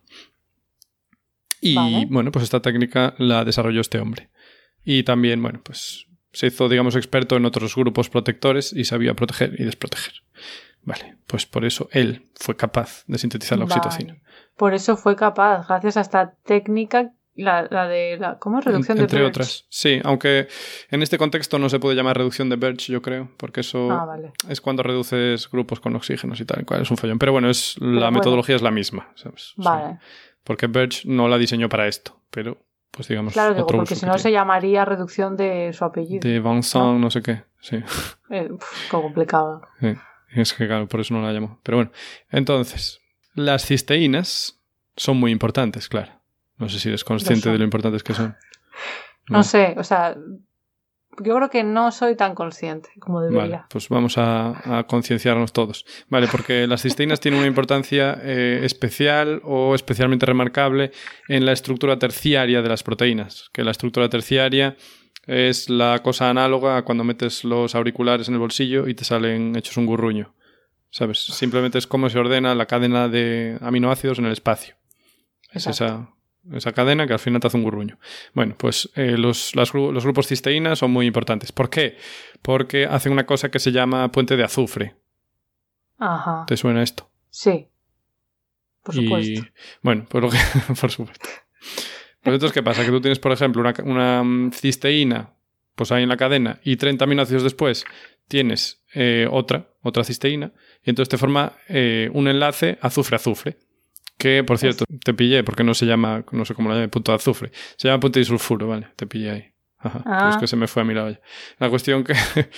Y 1.60 1.74
Vale. 1.76 2.06
bueno, 2.10 2.30
pues 2.30 2.42
esta 2.42 2.60
técnica 2.60 3.14
la 3.18 3.44
desarrolló 3.44 3.80
este 3.80 3.98
hombre. 3.98 4.30
Y 4.84 5.02
también, 5.04 5.40
bueno, 5.40 5.62
pues 5.64 6.06
se 6.32 6.48
hizo, 6.48 6.68
digamos, 6.68 6.94
experto 6.96 7.36
en 7.36 7.46
otros 7.46 7.74
grupos 7.74 8.10
protectores 8.10 8.72
y 8.72 8.84
sabía 8.84 9.14
proteger 9.14 9.54
y 9.58 9.64
desproteger. 9.64 10.12
Vale, 10.84 11.16
pues 11.26 11.46
por 11.46 11.64
eso 11.64 11.88
él 11.92 12.26
fue 12.34 12.56
capaz 12.56 13.04
de 13.06 13.18
sintetizar 13.18 13.58
la 13.58 13.64
Vale. 13.64 13.74
oxitocina. 13.78 14.16
Por 14.56 14.74
eso 14.74 14.96
fue 14.96 15.16
capaz, 15.16 15.66
gracias 15.66 15.96
a 15.96 16.00
esta 16.02 16.34
técnica, 16.44 17.12
la, 17.36 17.66
la 17.70 17.88
de 17.88 18.16
la, 18.18 18.38
¿cómo? 18.38 18.60
Reducción 18.60 18.98
En- 18.98 19.04
entre 19.04 19.18
de 19.18 19.24
Birch. 19.24 19.34
otras. 19.36 19.66
Sí, 19.70 20.00
aunque 20.04 20.46
en 20.90 21.02
este 21.02 21.18
contexto 21.18 21.58
no 21.58 21.68
se 21.68 21.80
puede 21.80 21.96
llamar 21.96 22.16
reducción 22.16 22.48
de 22.48 22.56
Birch, 22.56 22.88
yo 22.90 23.02
creo, 23.02 23.30
porque 23.38 23.60
eso 23.62 23.90
Ah, 23.90 24.04
vale. 24.04 24.32
es 24.48 24.60
cuando 24.60 24.82
reduces 24.84 25.50
grupos 25.50 25.80
con 25.80 25.96
oxígenos 25.96 26.38
y 26.40 26.44
tal, 26.44 26.64
cual 26.64 26.82
es 26.82 26.90
un 26.90 26.96
follón. 26.96 27.18
Pero 27.18 27.32
bueno, 27.32 27.48
es, 27.50 27.76
la 27.80 27.88
bueno. 28.06 28.10
metodología 28.12 28.54
es 28.54 28.62
la 28.62 28.70
misma, 28.70 29.08
¿sabes? 29.16 29.54
O 29.58 29.62
sea, 29.62 29.72
Vale. 29.72 29.98
porque 30.44 30.66
Birch 30.68 31.06
no 31.06 31.26
la 31.28 31.38
diseñó 31.38 31.68
para 31.68 31.88
esto, 31.88 32.20
pero 32.30 32.58
pues 32.92 33.08
digamos 33.08 33.32
Claro, 33.32 33.54
digo, 33.54 33.66
porque 33.66 33.96
si 33.96 34.06
no 34.06 34.16
se 34.18 34.30
llamaría 34.30 34.84
reducción 34.84 35.36
de 35.36 35.72
su 35.72 35.84
apellido. 35.84 36.20
de 36.20 36.38
Vincent, 36.38 36.84
¿no? 36.84 36.98
no 37.00 37.10
sé 37.10 37.22
qué, 37.22 37.42
sí. 37.60 37.76
Eh, 38.30 38.48
pf, 38.50 38.76
qué 38.84 38.90
complicado. 38.90 39.62
Sí, 39.80 39.94
Es 40.34 40.52
que 40.52 40.66
claro, 40.66 40.88
por 40.88 41.00
eso 41.00 41.14
no 41.14 41.22
la 41.22 41.32
llamo. 41.32 41.60
Pero 41.62 41.78
bueno, 41.78 41.92
entonces, 42.30 43.00
las 43.34 43.64
cisteínas 43.64 44.60
son 44.96 45.18
muy 45.18 45.32
importantes, 45.32 45.88
claro. 45.88 46.12
No 46.56 46.68
sé 46.68 46.78
si 46.78 46.88
eres 46.88 47.04
consciente 47.04 47.50
de 47.50 47.58
lo 47.58 47.64
importantes 47.64 48.02
que 48.02 48.14
son. 48.14 48.36
No 49.26 49.42
sé, 49.42 49.74
o 49.78 49.84
sea, 49.84 50.14
yo 51.22 51.36
creo 51.36 51.48
que 51.48 51.62
no 51.62 51.90
soy 51.92 52.16
tan 52.16 52.34
consciente 52.34 52.90
como 52.98 53.22
debería. 53.22 53.42
Vale, 53.42 53.64
pues 53.70 53.88
vamos 53.88 54.18
a, 54.18 54.78
a 54.80 54.86
concienciarnos 54.86 55.52
todos. 55.52 55.86
Vale, 56.08 56.28
porque 56.30 56.66
las 56.68 56.82
cisteínas 56.82 57.20
tienen 57.20 57.40
una 57.40 57.48
importancia 57.48 58.18
eh, 58.20 58.60
especial 58.64 59.40
o 59.44 59.74
especialmente 59.74 60.26
remarcable 60.26 60.90
en 61.28 61.46
la 61.46 61.52
estructura 61.52 61.98
terciaria 61.98 62.60
de 62.60 62.68
las 62.68 62.82
proteínas. 62.82 63.48
Que 63.52 63.64
la 63.64 63.70
estructura 63.70 64.08
terciaria 64.08 64.76
es 65.26 65.68
la 65.70 66.00
cosa 66.02 66.30
análoga 66.30 66.76
a 66.76 66.82
cuando 66.82 67.04
metes 67.04 67.44
los 67.44 67.74
auriculares 67.74 68.28
en 68.28 68.34
el 68.34 68.40
bolsillo 68.40 68.88
y 68.88 68.94
te 68.94 69.04
salen 69.04 69.56
hechos 69.56 69.76
un 69.76 69.86
gurruño. 69.86 70.34
¿Sabes? 70.90 71.18
Simplemente 71.24 71.78
es 71.78 71.86
cómo 71.88 72.08
se 72.08 72.18
ordena 72.18 72.54
la 72.54 72.66
cadena 72.66 73.08
de 73.08 73.58
aminoácidos 73.60 74.20
en 74.20 74.26
el 74.26 74.32
espacio. 74.32 74.76
Es 75.50 75.66
esa, 75.66 76.10
esa 76.52 76.72
cadena 76.72 77.06
que 77.08 77.12
al 77.14 77.18
final 77.18 77.40
te 77.40 77.48
hace 77.48 77.56
un 77.56 77.64
gurruño. 77.64 77.98
Bueno, 78.32 78.54
pues 78.56 78.90
eh, 78.94 79.16
los, 79.18 79.56
las 79.56 79.74
los 79.74 80.04
grupos 80.04 80.28
cisteína 80.28 80.76
son 80.76 80.92
muy 80.92 81.06
importantes. 81.06 81.50
¿Por 81.50 81.68
qué? 81.68 81.96
Porque 82.42 82.86
hacen 82.86 83.10
una 83.12 83.26
cosa 83.26 83.50
que 83.50 83.58
se 83.58 83.72
llama 83.72 84.10
puente 84.12 84.36
de 84.36 84.44
azufre. 84.44 84.94
Ajá. 85.98 86.44
¿Te 86.46 86.56
suena 86.56 86.82
esto? 86.82 87.10
Sí. 87.30 87.68
Por 88.84 88.94
Y 88.96 89.02
supuesto. 89.04 89.42
bueno, 89.82 90.06
pues 90.08 90.22
lo 90.22 90.30
que, 90.30 90.38
por 90.80 90.90
supuesto. 90.90 91.28
Pues 92.24 92.34
entonces, 92.34 92.52
¿qué 92.52 92.62
pasa? 92.62 92.84
Que 92.84 92.90
tú 92.90 93.00
tienes, 93.00 93.18
por 93.18 93.32
ejemplo, 93.32 93.60
una, 93.60 93.74
una 93.84 94.22
mm, 94.22 94.52
cisteína, 94.52 95.34
pues 95.74 95.92
ahí 95.92 96.02
en 96.02 96.08
la 96.08 96.16
cadena, 96.16 96.58
y 96.64 96.76
30 96.76 97.04
aminoácidos 97.04 97.42
después 97.42 97.84
tienes 98.28 98.82
eh, 98.94 99.28
otra, 99.30 99.68
otra 99.82 100.04
cisteína, 100.04 100.52
y 100.82 100.90
entonces 100.90 101.10
te 101.10 101.18
forma 101.18 101.52
eh, 101.68 102.08
un 102.12 102.26
enlace 102.28 102.78
azufre-azufre. 102.80 103.56
Que, 104.16 104.44
por 104.44 104.58
cierto, 104.58 104.84
te 105.04 105.12
pillé, 105.12 105.42
porque 105.44 105.64
no 105.64 105.74
se 105.74 105.86
llama, 105.86 106.24
no 106.30 106.44
sé 106.44 106.54
cómo 106.54 106.68
lo 106.68 106.76
llame, 106.76 106.88
punto 106.88 107.12
de 107.12 107.16
azufre. 107.16 107.50
Se 107.76 107.88
llama 107.88 108.00
punto 108.00 108.18
de 108.18 108.24
sulfuro, 108.24 108.68
vale, 108.68 108.88
te 108.96 109.06
pillé 109.06 109.30
ahí. 109.30 109.44
Ajá, 109.78 110.02
Ah. 110.06 110.30
es 110.30 110.36
que 110.38 110.46
se 110.46 110.56
me 110.56 110.66
fue 110.66 110.82
a 110.82 110.84
mi 110.86 110.94
lado 110.94 111.10
ya. 111.10 111.20
La 111.58 111.68
cuestión 111.68 112.04
que 112.04 112.14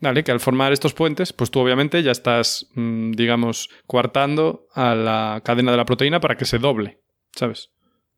Vale, 0.00 0.22
que 0.22 0.30
al 0.30 0.38
formar 0.38 0.72
estos 0.72 0.94
puentes, 0.94 1.32
pues 1.32 1.50
tú 1.50 1.58
obviamente 1.58 2.00
ya 2.04 2.12
estás, 2.12 2.68
mm, 2.74 3.12
digamos, 3.12 3.68
coartando 3.86 4.68
a 4.74 4.94
la 4.94 5.42
cadena 5.44 5.72
de 5.72 5.76
la 5.76 5.84
proteína 5.84 6.20
para 6.20 6.36
que 6.36 6.44
se 6.44 6.58
doble, 6.58 7.00
¿sabes? 7.34 7.70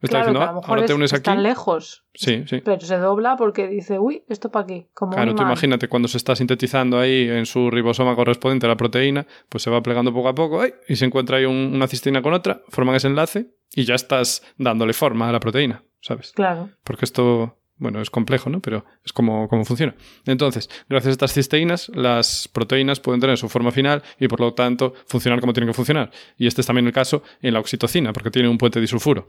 Está 0.03 0.19
Claro, 0.19 0.25
diciendo, 0.33 0.41
"Ah, 0.43 0.47
lo 0.53 0.61
mejor 0.61 0.71
ahora 0.71 0.87
te 0.87 0.93
es- 0.93 0.97
unes 0.97 1.13
aquí. 1.13 1.19
están 1.19 1.43
lejos, 1.43 2.05
Sí, 2.15 2.45
sí. 2.47 2.63
pero 2.65 2.81
se 2.81 2.97
dobla 2.97 3.37
porque 3.37 3.69
dice, 3.69 3.99
uy, 3.99 4.23
esto 4.29 4.51
para 4.51 4.65
aquí. 4.65 4.87
Como 4.95 5.13
Claro, 5.13 5.35
tú 5.35 5.43
imagínate 5.43 5.89
cuando 5.89 6.09
se 6.09 6.17
está 6.17 6.35
sintetizando 6.35 6.99
ahí 6.99 7.29
en 7.29 7.45
su 7.45 7.71
ribosoma 7.71 8.17
correspondiente 8.17 8.65
a 8.67 8.71
la 8.71 8.77
proteína, 8.77 9.27
pues 9.51 9.63
se 9.63 9.71
va 9.71 9.83
plegando 9.83 10.13
poco 10.15 10.29
a 10.29 10.35
poco 10.35 10.63
¡ay! 10.63 10.73
y 10.89 10.97
se 10.97 11.05
encuentra 11.05 11.37
ahí 11.37 11.45
un- 11.45 11.73
una 11.75 11.87
cisteína 11.87 12.23
con 12.23 12.33
otra, 12.33 12.63
forman 12.69 12.95
ese 12.97 13.09
enlace 13.09 13.51
y 13.75 13.85
ya 13.85 13.95
estás 13.95 14.43
dándole 14.57 14.95
forma 14.95 15.29
a 15.29 15.33
la 15.33 15.41
proteína, 15.41 15.83
¿sabes? 16.01 16.33
Claro. 16.33 16.71
Porque 16.83 17.05
esto, 17.05 17.59
bueno, 17.77 18.01
es 18.01 18.09
complejo, 18.11 18.49
¿no? 18.49 18.61
Pero 18.61 18.85
es 19.05 19.13
como, 19.13 19.49
como 19.49 19.65
funciona. 19.67 19.95
Entonces, 20.27 20.71
gracias 20.89 21.09
a 21.09 21.13
estas 21.13 21.33
cisteínas, 21.35 21.91
las 21.95 22.49
proteínas 22.49 23.01
pueden 23.01 23.21
tener 23.21 23.37
su 23.37 23.49
forma 23.51 23.71
final 23.71 24.03
y 24.19 24.29
por 24.29 24.41
lo 24.41 24.55
tanto 24.55 24.95
funcionar 25.07 25.41
como 25.41 25.53
tienen 25.53 25.69
que 25.69 25.75
funcionar. 25.75 26.11
Y 26.39 26.47
este 26.47 26.63
es 26.63 26.67
también 26.67 26.87
el 26.87 26.93
caso 26.95 27.23
en 27.43 27.53
la 27.53 27.61
oxitocina, 27.61 28.15
porque 28.15 28.31
tiene 28.31 28.49
un 28.49 28.57
puente 28.59 28.81
disulfuro. 28.81 29.27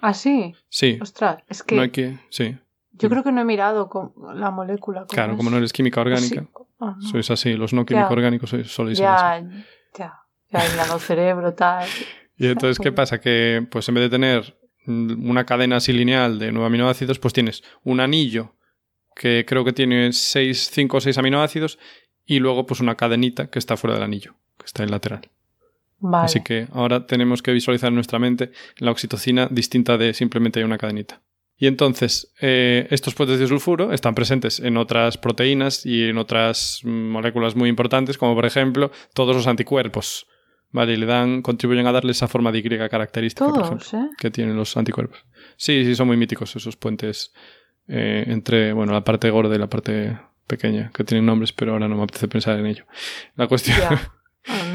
Ah, 0.00 0.14
sí. 0.14 0.54
Sí, 0.68 0.98
Ostras, 1.00 1.42
es 1.48 1.62
que 1.62 1.76
no 1.76 1.82
hay 1.82 1.90
que. 1.90 2.18
Sí, 2.30 2.56
yo 2.92 3.08
creo 3.08 3.22
que 3.22 3.32
no 3.32 3.40
he 3.40 3.44
mirado 3.44 3.88
con 3.88 4.12
la 4.34 4.50
molécula. 4.50 5.06
claro, 5.08 5.32
es. 5.32 5.36
como 5.38 5.50
no 5.50 5.56
eres 5.56 5.72
química 5.72 6.00
orgánica, 6.00 6.42
Sí. 6.42 6.48
Ah, 6.80 6.96
no. 6.98 7.08
sois 7.08 7.30
así. 7.30 7.54
Los 7.54 7.72
no 7.72 7.84
químico 7.86 8.08
Ya. 8.08 8.12
orgánicos 8.12 8.50
soléis 8.50 8.70
ser 8.70 8.84
así. 8.86 9.02
Ya, 9.02 9.42
ya. 9.98 10.14
Ya, 10.52 10.98
cerebro, 10.98 11.54
tal. 11.54 11.86
Y 12.36 12.46
entonces, 12.46 12.78
¿qué 12.78 12.90
pasa? 12.90 13.20
Que 13.20 13.66
pues 13.70 13.88
en 13.88 13.94
vez 13.94 14.02
de 14.04 14.10
tener 14.10 14.56
una 14.86 15.44
cadena 15.44 15.76
así 15.76 15.92
lineal 15.92 16.38
de 16.38 16.50
nueve 16.52 16.66
aminoácidos, 16.66 17.18
pues 17.18 17.34
tienes 17.34 17.62
un 17.84 18.00
anillo 18.00 18.54
que 19.14 19.44
creo 19.46 19.64
que 19.64 19.72
tiene 19.72 20.12
seis, 20.12 20.70
cinco 20.72 20.96
o 20.96 21.00
seis 21.00 21.18
aminoácidos 21.18 21.78
y 22.24 22.38
luego 22.40 22.66
pues 22.66 22.80
una 22.80 22.96
cadenita 22.96 23.48
que 23.50 23.58
está 23.58 23.76
fuera 23.76 23.94
del 23.94 24.02
anillo, 24.04 24.34
que 24.58 24.66
está 24.66 24.82
en 24.82 24.90
lateral. 24.90 25.30
Vale. 26.00 26.24
Así 26.24 26.42
que 26.42 26.66
ahora 26.72 27.06
tenemos 27.06 27.42
que 27.42 27.52
visualizar 27.52 27.88
en 27.88 27.94
nuestra 27.94 28.18
mente 28.18 28.50
la 28.78 28.90
oxitocina 28.90 29.48
distinta 29.50 29.98
de 29.98 30.14
simplemente 30.14 30.64
una 30.64 30.78
cadenita. 30.78 31.20
Y 31.60 31.66
entonces, 31.66 32.32
eh, 32.40 32.88
estos 32.90 33.14
puentes 33.14 33.38
de 33.38 33.46
sulfuro 33.46 33.92
están 33.92 34.14
presentes 34.14 34.60
en 34.60 34.78
otras 34.78 35.18
proteínas 35.18 35.84
y 35.84 36.04
en 36.04 36.16
otras 36.16 36.80
mm, 36.84 36.88
moléculas 36.88 37.54
muy 37.54 37.68
importantes, 37.68 38.16
como 38.16 38.34
por 38.34 38.46
ejemplo 38.46 38.90
todos 39.12 39.36
los 39.36 39.46
anticuerpos. 39.46 40.26
Vale, 40.72 40.94
y 40.94 40.96
le 40.96 41.04
dan, 41.04 41.42
contribuyen 41.42 41.86
a 41.86 41.92
darle 41.92 42.12
esa 42.12 42.28
forma 42.28 42.50
de 42.50 42.60
Y 42.60 42.62
característica, 42.62 43.50
por 43.50 43.64
ejemplo, 43.64 43.86
¿eh? 43.92 44.08
que 44.16 44.30
tienen 44.30 44.56
los 44.56 44.74
anticuerpos. 44.76 45.26
Sí, 45.56 45.84
sí, 45.84 45.94
son 45.94 46.06
muy 46.06 46.16
míticos 46.16 46.56
esos 46.56 46.76
puentes 46.76 47.32
eh, 47.88 48.24
entre, 48.28 48.72
bueno, 48.72 48.92
la 48.92 49.04
parte 49.04 49.28
gorda 49.28 49.54
y 49.54 49.58
la 49.58 49.68
parte 49.68 50.16
pequeña, 50.46 50.90
que 50.94 51.04
tienen 51.04 51.26
nombres, 51.26 51.52
pero 51.52 51.72
ahora 51.72 51.88
no 51.88 51.96
me 51.96 52.04
apetece 52.04 52.28
pensar 52.28 52.58
en 52.58 52.66
ello. 52.66 52.86
La 53.36 53.48
cuestión. 53.48 53.76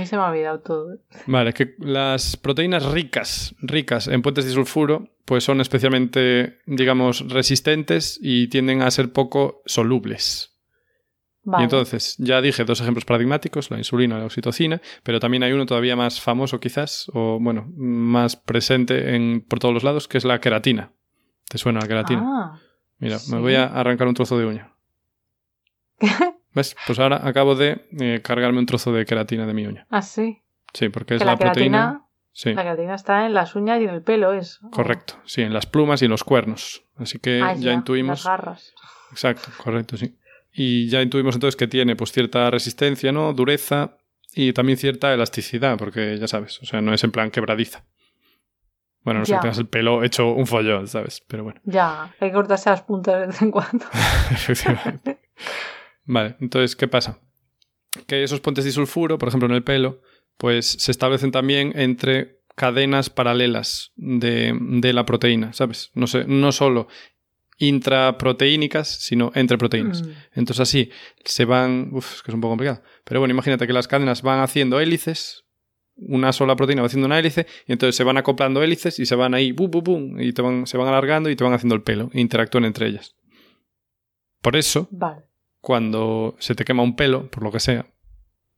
Mí 0.05 0.09
se 0.09 0.17
me 0.17 0.21
ha 0.21 0.29
olvidado 0.29 0.59
todo. 0.59 0.99
Vale, 1.25 1.51
que 1.51 1.73
las 1.79 2.37
proteínas 2.37 2.85
ricas, 2.85 3.55
ricas 3.59 4.07
en 4.07 4.21
puentes 4.21 4.45
de 4.45 4.51
sulfuro, 4.51 5.09
pues 5.25 5.43
son 5.43 5.61
especialmente, 5.61 6.59
digamos, 6.67 7.27
resistentes 7.27 8.19
y 8.21 8.47
tienden 8.47 8.83
a 8.83 8.91
ser 8.91 9.11
poco 9.11 9.63
solubles. 9.65 10.59
Vale. 11.41 11.63
Y 11.63 11.65
entonces, 11.65 12.17
ya 12.19 12.39
dije 12.39 12.65
dos 12.65 12.81
ejemplos 12.81 13.03
paradigmáticos, 13.03 13.71
la 13.71 13.79
insulina 13.79 14.17
y 14.17 14.19
la 14.19 14.25
oxitocina, 14.25 14.79
pero 15.01 15.19
también 15.19 15.41
hay 15.41 15.53
uno 15.53 15.65
todavía 15.65 15.95
más 15.95 16.21
famoso 16.21 16.59
quizás, 16.59 17.09
o 17.15 17.39
bueno, 17.41 17.65
más 17.75 18.35
presente 18.35 19.15
en, 19.15 19.41
por 19.41 19.57
todos 19.57 19.73
los 19.73 19.83
lados, 19.83 20.07
que 20.07 20.19
es 20.19 20.23
la 20.23 20.39
queratina. 20.39 20.91
¿Te 21.49 21.57
suena 21.57 21.79
la 21.79 21.87
queratina? 21.87 22.21
Ah, 22.23 22.59
Mira, 22.99 23.17
sí. 23.17 23.33
me 23.33 23.39
voy 23.39 23.55
a 23.55 23.65
arrancar 23.65 24.07
un 24.07 24.13
trozo 24.13 24.37
de 24.37 24.45
uña. 24.45 24.71
¿Ves? 26.55 26.75
Pues 26.87 26.97
ahora 26.99 27.21
acabo 27.27 27.53
de 27.55 27.85
eh, 27.99 28.21
cargarme 28.23 28.57
un 28.59 28.65
trozo 28.65 28.91
de 28.93 29.05
queratina 29.05 29.45
de 29.45 29.53
mi 29.53 29.67
uña. 29.67 29.85
ah, 29.91 30.01
sí. 30.01 30.41
Sí, 30.73 30.89
porque 30.89 31.15
es 31.15 31.21
la, 31.21 31.33
la 31.33 31.37
proteína... 31.37 32.01
Sí. 32.31 32.53
la 32.53 32.63
queratina 32.63 32.95
está 32.95 33.25
en 33.25 33.33
las 33.33 33.55
uñas 33.55 33.79
y 33.79 33.85
en 33.85 33.91
el 33.91 34.01
pelo, 34.01 34.33
es. 34.33 34.59
Correcto, 34.71 35.13
sí, 35.25 35.41
en 35.41 35.53
las 35.53 35.65
plumas 35.65 36.01
y 36.01 36.05
en 36.05 36.11
los 36.11 36.25
cuernos. 36.25 36.83
Así 36.97 37.17
que 37.19 37.41
Ah, 37.41 37.53
ya, 37.53 37.71
intuimos. 37.71 38.19
Las 38.19 38.25
garras. 38.25 38.73
Exacto, 39.11 39.49
correcto, 39.63 39.95
sí. 39.95 40.17
Y 40.51 40.89
ya 40.89 41.01
intuimos 41.01 41.35
entonces 41.35 41.55
que 41.55 41.67
tiene 41.67 41.95
pues 41.95 42.11
cierta 42.11 42.49
resistencia, 42.51 43.11
¿no? 43.13 43.31
Dureza 43.31 43.95
y 44.33 44.51
también 44.51 44.77
cierta 44.77 45.13
elasticidad, 45.13 45.77
porque 45.77 46.17
ya 46.17 46.27
sabes, 46.27 46.61
o 46.61 46.65
sea, 46.65 46.81
no 46.81 46.93
es 46.93 47.01
en 47.05 47.11
plan 47.11 47.31
quebradiza. 47.31 47.85
Bueno, 49.03 49.21
no 49.21 49.25
sé 49.25 49.31
Ya. 49.31 49.39
tengas 49.39 49.57
el 49.59 49.67
pelo 49.67 50.03
hecho 50.03 50.31
un 50.33 50.45
follón, 50.47 50.87
¿sabes? 50.89 51.23
Pero 51.27 51.43
bueno, 51.45 51.61
Ya, 51.63 52.13
hay 52.19 52.29
que 52.29 52.33
cortarse 52.33 52.69
las 52.69 52.81
puntas 52.81 53.17
de 53.21 53.27
vez 53.27 53.41
en 53.41 53.51
cuando. 53.51 53.85
efectivamente. 54.31 55.19
Vale, 56.05 56.35
entonces, 56.39 56.75
¿qué 56.75 56.87
pasa? 56.87 57.19
Que 58.07 58.23
esos 58.23 58.39
puentes 58.41 58.65
de 58.65 58.71
sulfuro, 58.71 59.17
por 59.17 59.29
ejemplo, 59.29 59.47
en 59.47 59.55
el 59.55 59.63
pelo, 59.63 60.01
pues 60.37 60.65
se 60.65 60.91
establecen 60.91 61.31
también 61.31 61.73
entre 61.75 62.39
cadenas 62.55 63.09
paralelas 63.09 63.91
de, 63.95 64.57
de 64.59 64.93
la 64.93 65.05
proteína, 65.05 65.53
¿sabes? 65.53 65.91
No, 65.93 66.07
sé, 66.07 66.25
no 66.25 66.51
solo 66.51 66.87
intraproteínicas, 67.57 68.87
sino 68.87 69.31
entre 69.33 69.57
proteínas. 69.57 70.03
Mm. 70.03 70.11
Entonces 70.33 70.61
así 70.61 70.89
se 71.23 71.45
van... 71.45 71.89
Uf, 71.93 72.15
es 72.15 72.21
que 72.21 72.31
es 72.31 72.35
un 72.35 72.41
poco 72.41 72.51
complicado. 72.51 72.81
Pero 73.03 73.21
bueno, 73.21 73.33
imagínate 73.33 73.65
que 73.65 73.73
las 73.73 73.87
cadenas 73.87 74.21
van 74.21 74.41
haciendo 74.41 74.79
hélices, 74.79 75.45
una 75.95 76.33
sola 76.33 76.55
proteína 76.55 76.81
va 76.81 76.87
haciendo 76.87 77.07
una 77.07 77.19
hélice, 77.19 77.47
y 77.67 77.71
entonces 77.71 77.95
se 77.95 78.03
van 78.03 78.17
acoplando 78.17 78.61
hélices 78.61 78.99
y 78.99 79.05
se 79.05 79.15
van 79.15 79.33
ahí, 79.33 79.51
bum, 79.53 79.71
bum, 79.71 79.83
bum, 79.83 80.21
y 80.21 80.33
te 80.33 80.41
van, 80.41 80.67
se 80.67 80.77
van 80.77 80.87
alargando 80.87 81.29
y 81.29 81.35
te 81.35 81.43
van 81.43 81.53
haciendo 81.53 81.75
el 81.75 81.83
pelo, 81.83 82.09
e 82.13 82.19
interactúan 82.19 82.65
entre 82.65 82.87
ellas. 82.87 83.15
Por 84.41 84.57
eso, 84.57 84.89
Vale. 84.91 85.23
Cuando 85.65 86.35
se 86.37 86.53
te 86.53 86.63
quema 86.63 86.83
un 86.83 86.95
pelo, 86.95 87.27
por 87.31 87.41
lo 87.41 87.51
que 87.51 87.59
sea, 87.59 87.87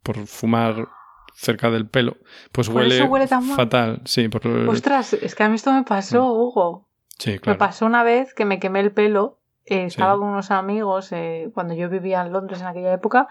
por 0.03 0.18
fumar 0.28 0.89
cerca 1.34 1.70
del 1.72 1.88
pelo, 1.88 2.18
pues 2.51 2.68
¿Por 2.68 2.78
huele, 2.82 3.28
tan 3.28 3.43
fatal. 3.43 4.01
Sí, 4.03 4.28
por... 4.28 4.45
Ostras, 4.45 5.14
es 5.14 5.34
que 5.34 5.43
a 5.43 5.47
mí 5.49 5.55
esto 5.55 5.72
me 5.72 5.84
pasó, 5.84 6.22
Mm. 6.22 6.32
Hugo. 6.41 6.89
sí, 7.18 7.32
Me 7.32 7.39
claro. 7.39 7.60
pasó 7.60 7.86
una 7.86 8.03
vez 8.03 8.34
que 8.34 8.43
me 8.43 8.60
quemé 8.60 8.82
el 8.82 8.91
pelo. 8.91 9.39
eh, 9.70 9.86
estaba 9.86 10.14
Sí. 10.16 10.20
con 10.20 10.28
unos 10.30 10.51
amigos 10.51 11.12
eh, 11.14 11.49
cuando 11.53 11.74
yo 11.74 11.89
vivía 11.89 12.22
en 12.22 12.32
Londres 12.34 12.60
en 12.62 12.68
aquella 12.68 12.93
época 12.93 13.28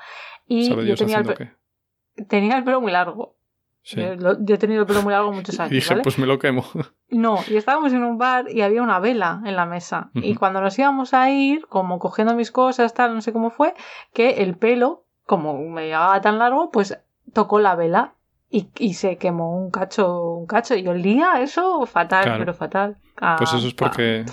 y 0.47 0.67
¿Sabe 0.69 0.87
yo 0.87 0.95
tenía 0.95 1.19
el, 1.19 2.27
tenía 2.29 2.57
el 2.59 2.65
pelo 2.65 2.81
muy 2.83 2.93
largo. 2.93 3.36
Sí. 3.89 4.01
Yo, 4.01 4.55
he 4.55 4.59
tenido 4.59 4.81
el 4.81 4.87
pelo 4.89 5.03
muy 5.03 5.13
largo 5.13 5.33
muchos 5.33 5.61
años. 5.61 5.71
Y 5.71 5.77
dije, 5.77 5.91
¿vale? 5.91 6.03
pues 6.03 6.19
me 6.19 6.27
lo 6.27 6.41
quemo. 6.41 6.65
No, 7.09 7.39
y 7.49 7.55
estábamos 7.55 7.93
en 7.93 8.03
un 8.03 8.19
bar 8.19 8.51
y 8.51 8.63
había 8.63 8.83
una 8.83 8.99
vela 8.99 9.41
en 9.45 9.55
la 9.55 9.65
mesa. 9.65 10.11
Y 10.13 10.35
cuando 10.35 10.61
nos 10.61 10.77
íbamos 10.77 11.15
a 11.15 11.31
ir, 11.31 11.67
como 11.69 12.01
cogiendo 12.01 12.35
mis 12.35 12.51
cosas, 12.51 12.95
tal, 12.95 13.15
no 13.15 13.21
sé 13.21 13.33
cómo 13.33 13.51
fue, 13.51 13.75
que 14.13 14.43
el 14.43 14.57
pelo, 14.57 15.05
como 15.25 15.57
me 15.71 15.87
llevaba 15.87 16.21
tan 16.21 16.41
largo, 16.41 16.73
pues 16.73 16.99
tocó 17.33 17.61
la 17.61 17.77
vela 17.77 18.15
y, 18.51 18.67
y 18.77 18.95
se 18.95 19.19
quemó 19.19 19.57
un 19.57 19.71
cacho, 19.71 20.33
un 20.35 20.47
cacho. 20.47 20.75
Y 20.75 20.89
olía 20.89 21.41
eso 21.41 21.87
fatal, 21.87 22.25
Claro. 22.25 22.39
pero 22.41 22.55
fatal. 22.55 22.97
Ah, 23.21 23.37
Pues 23.39 23.53
eso 23.55 23.69
es 23.69 23.75
porque 23.75 24.25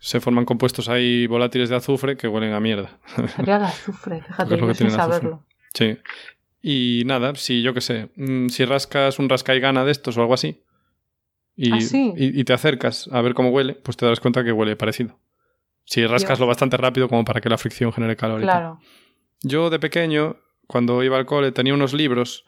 se 0.00 0.20
forman 0.20 0.46
compuestos 0.46 0.88
ahí 0.88 1.26
volátiles 1.26 1.68
de 1.68 1.76
azufre 1.76 2.16
que 2.16 2.28
huelen 2.28 2.54
a 2.54 2.60
mierda. 2.60 2.88
El 3.38 3.50
azufre, 3.50 4.22
fíjate, 4.22 4.56
yo 4.56 4.72
sin 4.74 4.86
azufre. 4.86 4.90
saberlo. 4.90 5.42
Sí. 5.74 5.98
Y 6.62 7.02
nada, 7.06 7.34
si 7.34 7.60
yo 7.62 7.74
qué 7.74 7.80
sé, 7.80 8.10
mm, 8.16 8.48
si 8.48 8.64
rascas 8.64 9.18
un 9.18 9.28
rascaigana 9.28 9.84
de 9.84 9.90
estos 9.92 10.16
o 10.16 10.20
algo 10.20 10.34
así, 10.34 10.62
y, 11.56 11.72
¿Ah, 11.72 11.80
sí? 11.80 12.12
y, 12.16 12.40
y 12.40 12.44
te 12.44 12.52
acercas 12.52 13.08
a 13.12 13.20
ver 13.20 13.34
cómo 13.34 13.50
huele, 13.50 13.74
pues 13.74 13.96
te 13.96 14.06
darás 14.06 14.20
cuenta 14.20 14.44
que 14.44 14.52
huele 14.52 14.76
parecido. 14.76 15.18
Si 15.84 16.06
rascas 16.06 16.38
lo 16.38 16.46
bastante 16.46 16.76
rápido 16.76 17.08
como 17.08 17.24
para 17.24 17.40
que 17.40 17.48
la 17.48 17.58
fricción 17.58 17.92
genere 17.92 18.16
calor. 18.16 18.40
y. 18.40 18.44
Claro. 18.44 18.78
Yo 19.42 19.68
de 19.68 19.80
pequeño, 19.80 20.36
cuando 20.68 21.02
iba 21.02 21.18
al 21.18 21.26
cole, 21.26 21.50
tenía 21.52 21.74
unos 21.74 21.92
libros. 21.92 22.44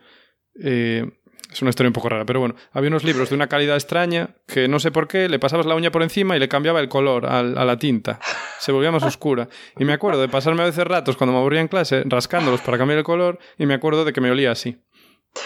eh, 0.63 1.11
es 1.55 1.63
una 1.63 1.71
historia 1.71 1.89
un 1.89 1.95
poco 1.95 2.09
rara, 2.09 2.27
pero 2.27 2.41
bueno, 2.41 2.57
había 2.73 2.89
unos 2.89 3.05
libros 3.05 3.31
de 3.31 3.37
una 3.37 3.47
calidad 3.47 3.77
extraña 3.77 4.31
que 4.47 4.67
no 4.69 4.81
sé 4.81 4.91
por 4.91 5.07
qué 5.09 5.29
le 5.29 5.39
pasabas 5.39 5.67
la 5.67 5.75
uña 5.75 5.91
por 5.91 6.03
encima 6.03 6.37
y 6.37 6.41
le 6.41 6.49
cambiaba 6.49 6.81
el 6.81 6.89
color 6.89 7.27
a 7.27 7.43
la 7.43 7.79
tinta. 7.79 8.19
Se 8.59 8.73
volvía 8.73 8.91
más 8.91 9.05
oscura. 9.05 9.49
Y 9.79 9.85
me 9.85 9.93
acuerdo 9.93 10.21
de 10.21 10.29
pasarme 10.29 10.63
a 10.63 10.67
veces 10.67 10.85
ratos 10.85 11.17
cuando 11.17 11.33
me 11.33 11.39
aburría 11.39 11.61
en 11.61 11.69
clase 11.69 12.03
rascándolos 12.07 12.61
para 12.61 12.77
cambiar 12.77 12.99
el 12.99 13.05
color 13.05 13.39
y 13.57 13.67
me 13.67 13.75
acuerdo 13.75 14.05
de 14.05 14.13
que 14.13 14.21
me 14.21 14.31
olía 14.31 14.51
así. 14.51 14.79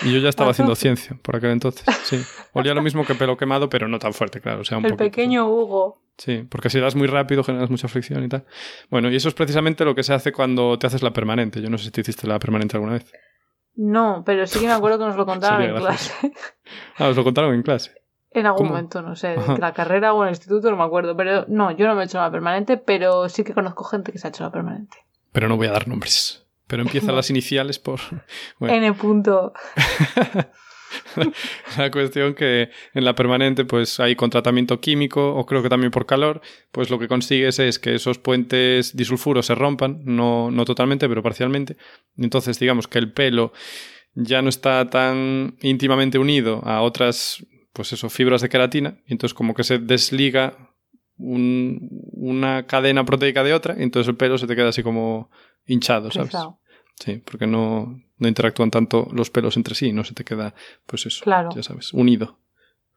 Y 0.03 0.13
yo 0.13 0.19
ya 0.19 0.29
estaba 0.29 0.51
haciendo 0.51 0.75
ciencia 0.77 1.19
por 1.23 1.37
aquel 1.37 1.51
entonces. 1.51 1.85
Sí. 2.05 2.21
Olía 2.53 2.75
lo 2.75 2.83
mismo 2.83 3.05
que 3.05 3.15
pelo 3.15 3.37
quemado, 3.37 3.69
pero 3.69 3.89
no 3.89 3.99
tan 3.99 4.15
fuerte, 4.15 4.41
claro. 4.41 4.61
O 4.61 4.65
sea, 4.65 4.79
un 4.79 4.87
El 4.87 4.97
pequeño 4.97 5.47
Hugo. 5.47 6.03
Sí, 6.17 6.45
porque 6.49 6.69
si 6.69 6.81
das 6.81 6.97
muy 6.97 7.07
rápido 7.07 7.45
generas 7.45 7.71
mucha 7.71 7.87
fricción 7.87 8.25
y 8.25 8.29
tal. 8.29 8.45
Bueno, 8.91 9.11
y 9.11 9.17
eso 9.17 9.29
es 9.29 9.35
precisamente 9.35 9.85
lo 9.85 9.95
que 9.95 10.03
se 10.03 10.13
hace 10.13 10.33
cuando 10.33 10.79
te 10.79 10.87
haces 10.87 11.03
la 11.03 11.13
permanente. 11.13 11.63
Yo 11.63 11.71
no 11.71 11.79
sé 11.79 11.85
si 11.85 11.91
te 11.91 12.01
hiciste 12.01 12.27
la 12.27 12.39
permanente 12.39 12.77
alguna 12.77 12.95
vez. 12.95 13.13
No, 13.81 14.25
pero 14.27 14.45
sí 14.49 14.59
que 14.59 14.67
me 14.67 14.73
acuerdo 14.73 14.99
que 14.99 15.05
nos 15.05 15.17
lo 15.17 15.25
contaron 15.33 15.63
en 15.63 15.77
clase. 15.77 16.33
Ah, 16.97 17.07
os 17.09 17.17
lo 17.17 17.23
contaron 17.25 17.55
en 17.55 17.63
clase. 17.63 17.93
En 18.31 18.45
algún 18.45 18.59
¿Cómo? 18.67 18.71
momento, 18.73 19.01
no 19.01 19.17
sé, 19.17 19.37
Ajá. 19.39 19.55
de 19.55 19.59
la 19.59 19.73
carrera 19.73 20.13
o 20.13 20.23
en 20.23 20.29
el 20.29 20.33
instituto, 20.35 20.71
no 20.71 20.77
me 20.77 20.85
acuerdo. 20.85 21.17
Pero 21.17 21.47
no, 21.49 21.71
yo 21.71 21.87
no 21.87 21.95
me 21.95 22.03
he 22.03 22.05
hecho 22.05 22.19
la 22.19 22.31
permanente, 22.31 22.77
pero 22.77 23.27
sí 23.31 23.43
que 23.43 23.55
conozco 23.55 23.85
gente 23.85 24.13
que 24.13 24.19
se 24.19 24.27
ha 24.27 24.31
hecho 24.31 24.45
la 24.45 24.53
permanente. 24.53 24.99
Pero 25.33 25.49
no 25.49 25.57
voy 25.57 25.67
a 25.69 25.73
dar 25.73 25.89
nombres. 25.89 26.47
Pero 26.67 26.83
empiezan 26.83 27.17
las 27.17 27.31
iniciales 27.31 27.79
por. 27.79 28.01
Bueno. 28.59 28.75
N 28.75 28.93
punto. 28.93 29.55
la 31.77 31.91
cuestión 31.91 32.35
que 32.35 32.71
en 32.95 33.05
la 33.05 33.15
permanente 33.15 33.65
pues 33.65 34.01
hay 34.01 34.17
con 34.17 34.31
tratamiento 34.31 34.81
químico 34.81 35.35
o 35.35 35.47
creo 35.47 35.63
que 35.63 35.69
también 35.69 35.91
por 35.91 36.07
calor, 36.07 36.41
pues 36.73 36.91
lo 36.91 36.99
que 36.99 37.09
consigues 37.09 37.59
es 37.59 37.79
que 37.79 37.95
esos 37.95 38.19
puentes 38.19 38.97
disulfuros 38.97 39.47
se 39.47 39.55
rompan, 39.55 40.01
no, 40.05 40.51
no 40.51 40.65
totalmente, 40.65 41.09
pero 41.09 41.23
parcialmente. 41.23 41.77
Entonces 42.17 42.59
digamos 42.59 42.89
que 42.89 42.99
el 42.99 43.13
pelo 43.13 43.53
ya 44.15 44.43
no 44.43 44.49
está 44.49 44.89
tan 44.91 45.57
íntimamente 45.61 46.19
unido 46.19 46.61
a 46.65 46.83
otras 46.83 47.45
pues 47.73 47.93
eso, 47.93 48.11
fibras 48.11 48.43
de 48.43 48.49
queratina, 48.49 48.99
y 49.07 49.13
entonces 49.13 49.35
como 49.35 49.55
que 49.55 49.63
se 49.63 49.79
desliga 49.79 50.75
una 51.17 52.67
cadena 52.67 53.05
proteica 53.05 53.45
de 53.45 53.55
otra, 53.55 53.77
y 53.79 53.85
entonces 53.85 54.09
el 54.09 54.17
pelo 54.17 54.37
se 54.37 54.49
te 54.49 54.57
queda 54.57 54.71
así 54.71 54.83
como 54.83 55.31
hinchado, 55.65 56.11
¿sabes? 56.11 56.33
Sí, 56.97 57.23
porque 57.25 57.47
no, 57.47 58.03
no 58.19 58.29
interactúan 58.29 58.71
tanto 58.71 59.09
los 59.13 59.31
pelos 59.31 59.57
entre 59.57 59.75
sí, 59.75 59.93
no 59.93 60.05
se 60.05 60.15
te 60.15 60.25
queda, 60.25 60.55
pues 60.87 61.07
eso, 61.07 61.25
ya 61.27 61.63
sabes, 61.63 61.93
unido. 61.93 62.39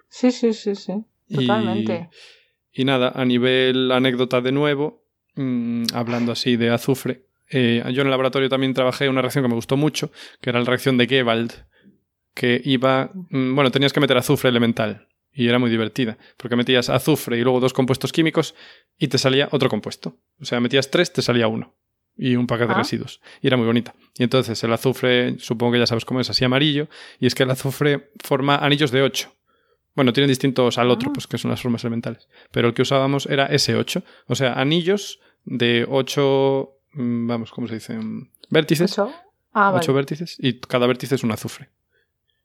Sí, 0.10 0.32
sí, 0.32 0.54
sí, 0.54 0.76
sí, 0.76 0.94
totalmente. 1.34 2.10
Y, 2.74 2.86
nada, 2.86 3.12
a 3.16 3.26
nivel 3.26 3.92
anécdota 3.92 4.42
de 4.42 4.52
nuevo, 4.52 5.04
mm, 5.36 5.86
hablando 5.94 6.32
así 6.32 6.58
de 6.58 6.70
azufre, 6.70 7.26
eh, 7.50 7.84
yo 7.94 8.02
en 8.02 8.08
el 8.08 8.12
laboratorio 8.12 8.50
también 8.50 8.74
trabajé 8.74 9.10
una 9.10 9.22
reacción 9.22 9.44
que 9.44 9.50
me 9.50 9.56
gustó 9.56 9.78
mucho, 9.78 10.12
que 10.40 10.50
era 10.50 10.60
la 10.60 10.66
reacción 10.66 10.98
de 10.98 11.08
Gewald, 11.08 11.52
que 12.34 12.62
iba, 12.64 13.12
mm, 13.14 13.56
bueno, 13.56 13.72
tenías 13.72 13.94
que 13.94 14.00
meter 14.00 14.18
azufre 14.18 14.50
elemental 14.50 15.08
y 15.34 15.48
era 15.48 15.60
muy 15.60 15.70
divertida, 15.70 16.18
porque 16.38 16.56
metías 16.56 16.90
azufre 16.90 17.38
y 17.38 17.42
luego 17.42 17.60
dos 17.60 17.74
compuestos 17.74 18.12
químicos 18.12 18.56
y 18.98 19.08
te 19.08 19.18
salía 19.18 19.50
otro 19.52 19.70
compuesto. 19.70 20.18
O 20.40 20.46
sea, 20.46 20.60
metías 20.60 20.90
tres, 20.90 21.12
te 21.12 21.22
salía 21.22 21.48
uno 21.48 21.76
y 22.22 22.36
un 22.36 22.46
paquete 22.46 22.68
de 22.68 22.74
ah. 22.76 22.78
residuos. 22.78 23.20
Y 23.42 23.48
era 23.48 23.58
muy 23.58 23.66
bonita. 23.66 23.96
Y 24.16 24.22
entonces 24.22 24.64
el 24.64 24.72
azufre, 24.72 25.40
supongo 25.40 25.74
que 25.74 25.80
ya 25.80 25.88
sabes 25.88 26.06
cómo 26.06 26.20
es, 26.20 26.30
así 26.30 26.46
amarillo, 26.46 26.88
y 27.20 27.26
es 27.26 27.34
que 27.34 27.44
el 27.44 27.50
azufre 27.50 28.12
forma 28.24 28.58
anillos 28.58 28.92
de 28.92 29.02
8. 29.02 29.34
Bueno, 29.96 30.14
tienen 30.14 30.30
distintos 30.30 30.78
al 30.78 30.92
otro, 30.92 31.10
ah. 31.10 31.14
pues 31.14 31.26
que 31.26 31.40
son 31.40 31.50
las 31.50 31.62
formas 31.62 31.84
elementales. 31.84 32.30
Pero 32.52 32.68
el 32.68 32.76
que 32.76 32.84
usábamos 32.84 33.26
era 33.26 33.50
S8, 33.50 34.04
o 34.28 34.36
sea, 34.36 34.54
anillos 34.54 35.20
de 35.46 35.88
8, 35.90 36.70
mm, 36.94 37.28
vamos, 37.28 37.52
¿cómo 37.52 37.68
se 37.68 37.74
dice? 37.74 38.00
Vértices. 38.52 39.00
8, 39.00 39.12
ah, 39.54 39.82
vértices, 39.88 40.38
y 40.40 40.60
cada 40.60 40.86
vértice 40.86 41.16
es 41.16 41.24
un 41.24 41.32
azufre. 41.32 41.70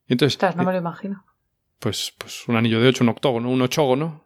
Y 0.09 0.15
entonces, 0.15 0.41
no 0.57 0.65
me 0.65 0.73
lo 0.73 0.79
imagino. 0.79 1.23
Pues, 1.81 2.15
pues 2.17 2.49
un 2.49 2.57
anillo 2.57 2.81
de 2.81 2.89
8, 2.89 3.05
un 3.05 3.11
octógono, 3.11 3.51
un 3.51 3.61
ochógono, 3.61 4.25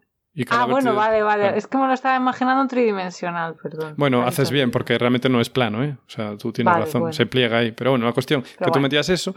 ah, 0.49 0.67
bueno, 0.67 0.95
vale, 0.95 1.23
vale. 1.23 1.57
Es 1.57 1.67
que 1.67 1.77
me 1.77 1.87
lo 1.87 1.93
estaba 1.93 2.17
imaginando 2.17 2.67
tridimensional, 2.67 3.57
perdón. 3.63 3.95
Bueno, 3.97 4.23
haces 4.23 4.51
bien, 4.51 4.71
porque 4.71 4.97
realmente 4.99 5.29
no 5.29 5.41
es 5.41 5.51
plano, 5.51 5.85
¿eh? 5.85 5.97
O 6.07 6.11
sea, 6.11 6.37
tú 6.37 6.53
tienes 6.53 6.75
razón, 6.75 7.13
se 7.13 7.27
pliega 7.27 7.59
ahí. 7.59 7.73
Pero 7.73 7.91
bueno, 7.91 8.07
la 8.07 8.13
cuestión, 8.13 8.43
que 8.43 8.71
tú 8.71 8.81
metías 8.81 9.09
eso, 9.09 9.35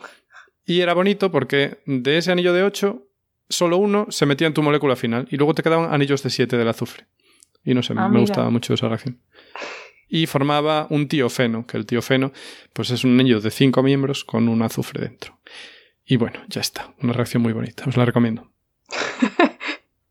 y 0.66 0.82
era 0.82 0.93
bonito 0.93 1.32
porque 1.32 1.82
de 1.86 2.18
ese 2.18 2.32
anillo 2.32 2.54
de 2.54 2.64
8, 2.64 3.01
solo 3.49 3.78
uno 3.78 4.08
se 4.10 4.26
metía 4.26 4.47
en 4.47 4.54
tu 4.54 4.64
molécula 4.64 4.95
final, 4.95 5.28
y 5.30 5.38
luego 5.38 5.54
te 5.54 5.64
quedaban 5.64 5.93
anillos 5.93 6.24
de 6.24 6.30
7 6.30 6.58
del 6.58 6.68
azufre. 6.68 7.06
Y 7.64 7.74
no 7.74 7.82
sé, 7.82 7.93
ah, 7.97 8.10
me 8.10 8.20
gustaba 8.20 8.49
mucho 8.49 8.74
esa 8.74 8.88
reacción. 8.88 9.20
Y 10.08 10.28
formaba 10.28 10.88
un 10.89 11.08
tiofeno, 11.08 11.66
que 11.66 11.78
el 11.78 11.86
tiofeno 11.86 12.34
pues 12.74 12.91
es 12.91 13.04
un 13.04 13.20
anillo 13.20 13.39
de 13.39 13.51
5 13.51 13.82
miembros 13.82 14.24
con 14.24 14.47
un 14.47 14.62
azufre 14.62 15.01
dentro. 15.01 15.39
Y 16.06 16.18
bueno, 16.18 16.39
ya 16.49 16.62
está. 16.62 16.93
Una 17.01 17.14
reacción 17.14 17.41
muy 17.41 17.54
bonita. 17.54 17.86
Os 17.88 17.97
la 17.97 18.06
recomiendo. 18.06 18.51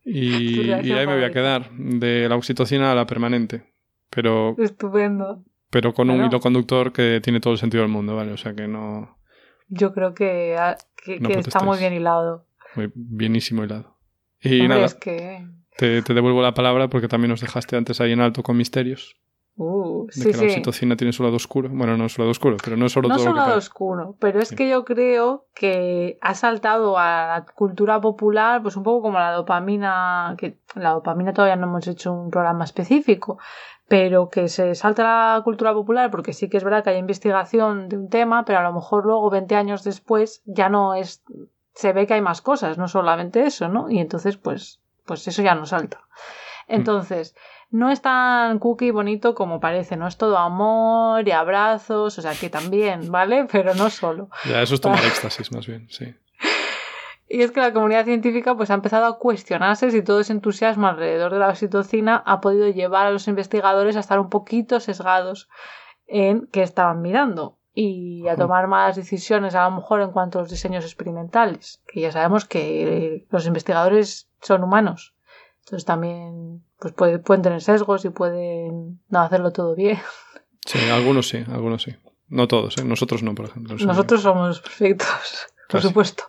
Y, 0.05 0.71
ahí 0.73 1.07
me 1.07 1.15
voy 1.15 1.25
a 1.25 1.31
quedar, 1.31 1.71
de 1.73 2.29
la 2.29 2.37
oxitocina 2.37 2.93
a 2.93 2.95
la 2.95 3.07
permanente. 3.07 3.65
Pero. 4.11 4.57
Estupendo. 4.59 5.45
Pero 5.71 5.95
con 5.95 6.11
un 6.11 6.25
hilo 6.25 6.39
conductor 6.41 6.93
que 6.93 7.21
tiene 7.23 7.41
todo 7.41 7.55
el 7.55 7.59
sentido 7.59 7.83
del 7.83 7.91
mundo, 7.91 8.15
¿vale? 8.15 8.33
O 8.33 8.37
sea 8.37 8.55
que 8.55 8.69
no. 8.69 9.17
Yo 9.69 9.95
creo 9.95 10.13
que, 10.13 10.55
ah, 10.59 10.77
que, 11.03 11.19
está 11.39 11.61
muy 11.61 11.79
bien 11.79 11.95
hilado. 11.95 12.47
Muy 12.75 12.93
bienísimo 12.95 13.65
hilado. 13.65 13.97
Y 14.43 14.69
nada. 14.69 14.87
que... 15.01 15.47
te, 15.79 16.03
te 16.03 16.15
devuelvo 16.15 16.43
la 16.43 16.53
palabra 16.53 16.89
porque 16.89 17.09
también 17.09 17.31
nos 17.31 17.41
dejaste 17.41 17.77
antes 17.77 18.03
ahí 18.03 18.13
en 18.13 18.21
alto 18.21 18.43
con 18.43 18.59
misterios. 18.59 19.17
Uh, 19.55 20.07
de 20.15 20.33
que 20.33 20.37
la 20.39 20.45
oxitocina 20.45 20.97
tiene 20.97 21.13
su 21.13 21.23
lado 21.23 21.37
oscuro. 21.37 21.69
Bueno, 21.71 21.97
no 21.99 22.09
su 22.09 22.23
lado 22.23 22.31
oscuro, 22.31 22.57
pero 22.63 22.77
no 22.77 22.87
es 22.87 22.93
solo 22.93 23.09
no 23.09 23.17
todo 23.17 23.27
su 23.27 23.35
lado 23.35 23.59
oscuro, 23.59 24.17
pero 24.19 24.41
es 24.41 24.51
que 24.51 24.69
yo 24.69 24.85
creo 24.85 25.45
que 25.55 26.19
ha 26.23 26.35
saltado 26.35 26.97
a 26.99 27.27
la 27.27 27.47
cultura 27.55 28.01
popular, 28.01 28.63
pues 28.63 28.77
un 28.77 28.83
poco 28.83 29.03
como 29.03 29.19
la 29.19 29.33
dopamina, 29.33 30.35
que 30.39 30.57
la 30.75 30.91
dopamina 30.93 31.35
todavía 31.35 31.57
no 31.57 31.67
hemos 31.67 31.87
hecho 31.87 32.15
un 32.15 32.31
programa 32.31 32.65
específico, 32.65 33.39
pero 33.89 34.31
que 34.31 34.49
se 34.49 34.75
salta 34.75 35.35
a 35.35 35.37
la 35.37 35.45
cultura 35.45 35.75
popular 35.75 36.11
porque 36.11 36.33
sí 36.33 36.49
que 36.49 36.57
es 36.57 36.65
verdad 36.65 36.83
que 36.83 36.91
hay 36.91 36.97
investigación 36.97 37.91
de 37.91 37.99
un 37.99 38.09
tema, 38.09 38.47
pero 38.47 38.61
a 38.61 38.63
lo 38.63 38.73
mejor 38.73 39.05
luego 39.05 39.29
20 39.29 39.55
años 39.55 39.85
después 39.85 40.41
ya 40.47 40.71
no 40.71 40.95
es 40.95 41.23
se 41.75 41.93
ve 41.93 42.07
que 42.07 42.15
hay 42.15 42.23
más 42.23 42.41
cosas, 42.41 42.79
no 42.79 42.89
solamente 42.89 43.45
eso, 43.45 43.69
¿no? 43.69 43.91
Y 43.91 43.99
entonces 43.99 44.39
pues 44.39 44.81
pues 45.05 45.29
eso 45.29 45.43
ya 45.43 45.55
no 45.55 45.67
salta. 45.67 46.01
Mm. 46.69 46.75
No 47.73 47.91
es 47.91 48.03
tan 48.03 48.59
cookie 48.59 48.91
bonito 48.91 49.35
como 49.35 49.59
parece, 49.59 49.97
no 49.97 50.07
es 50.07 50.19
todo 50.19 50.37
amor 50.37 51.27
y 51.27 51.31
abrazos, 51.31 52.19
o 52.19 52.23
sea 52.23 52.35
que 52.35 52.51
también, 52.51 53.11
¿vale? 53.11 53.47
Pero 53.51 53.75
no 53.75 53.89
solo. 53.89 54.29
Ya, 54.45 54.63
eso 54.63 54.75
es 54.75 54.81
tomar 54.81 55.05
éxtasis 55.05 55.51
más 55.53 55.67
bien, 55.67 55.89
sí. 55.91 56.15
Y 57.29 57.41
es 57.41 57.51
que 57.51 57.61
la 57.61 57.73
comunidad 57.73 58.05
científica 58.05 58.55
pues 58.55 58.71
ha 58.71 58.75
empezado 58.75 59.07
a 59.07 59.19
cuestionarse 59.19 59.91
si 59.91 60.03
todo 60.03 60.21
ese 60.21 60.35
entusiasmo 60.35 60.87
alrededor 60.87 61.33
de 61.33 61.39
la 61.39 61.49
oxitocina 61.49 62.23
ha 62.27 62.43
podido 62.43 62.69
llevar 62.69 63.07
a 63.07 63.11
los 63.11 63.27
investigadores 63.27 63.97
a 63.97 64.01
estar 64.01 64.21
un 64.21 64.29
poquito 64.29 64.79
sesgados 64.79 65.49
en 66.07 66.47
qué 66.49 66.63
estaban 66.63 67.01
mirando 67.01 67.57
y 67.73 68.29
a 68.29 68.37
tomar 68.37 68.67
malas 68.67 68.97
decisiones 68.97 69.55
a 69.55 69.65
lo 69.65 69.77
mejor 69.77 70.03
en 70.03 70.11
cuanto 70.11 70.39
a 70.39 70.43
los 70.43 70.51
diseños 70.51 70.85
experimentales, 70.85 71.83
que 71.87 72.03
ya 72.03 72.13
sabemos 72.13 72.45
que 72.45 73.27
los 73.31 73.47
investigadores 73.47 74.29
son 74.43 74.63
humanos. 74.63 75.15
Entonces 75.61 75.87
también 75.87 76.63
pues 76.83 77.21
pueden 77.21 77.43
tener 77.43 77.61
sesgos 77.61 78.05
y 78.05 78.11
pueden 78.11 79.01
no 79.09 79.21
hacerlo 79.21 79.53
todo 79.53 79.75
bien. 79.75 79.99
Sí, 80.67 80.79
algunos 80.91 81.29
sí, 81.29 81.45
algunos 81.51 81.83
sí. 81.83 81.95
No 82.29 82.49
todos, 82.49 82.79
¿eh? 82.79 82.85
nosotros 82.85 83.23
no, 83.23 83.35
por 83.35 83.47
ejemplo. 83.47 83.77
Nosotros 83.85 84.23
somos 84.23 84.61
perfectos, 84.61 85.47
por 85.69 85.83
supuesto. 85.83 86.25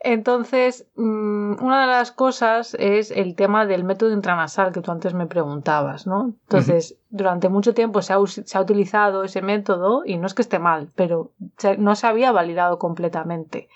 Entonces, 0.00 0.86
mm, 0.96 1.64
una 1.64 1.82
de 1.82 1.86
las 1.86 2.12
cosas 2.12 2.74
es 2.78 3.10
el 3.10 3.34
tema 3.34 3.64
del 3.64 3.84
método 3.84 4.12
intranasal 4.12 4.70
que 4.70 4.82
tú 4.82 4.90
antes 4.90 5.14
me 5.14 5.26
preguntabas, 5.26 6.06
¿no? 6.06 6.34
Entonces, 6.42 6.98
durante 7.08 7.48
mucho 7.48 7.72
tiempo 7.72 8.02
se 8.02 8.12
ha, 8.12 8.18
se 8.26 8.58
ha, 8.58 8.60
utilizado 8.60 9.24
ese 9.24 9.40
método 9.40 10.02
y 10.04 10.18
no 10.18 10.26
es 10.26 10.34
que 10.34 10.42
esté 10.42 10.58
mal, 10.58 10.90
pero 10.94 11.32
no 11.78 11.96
se 11.96 12.06
había 12.06 12.32
validado 12.32 12.78
completamente. 12.78 13.68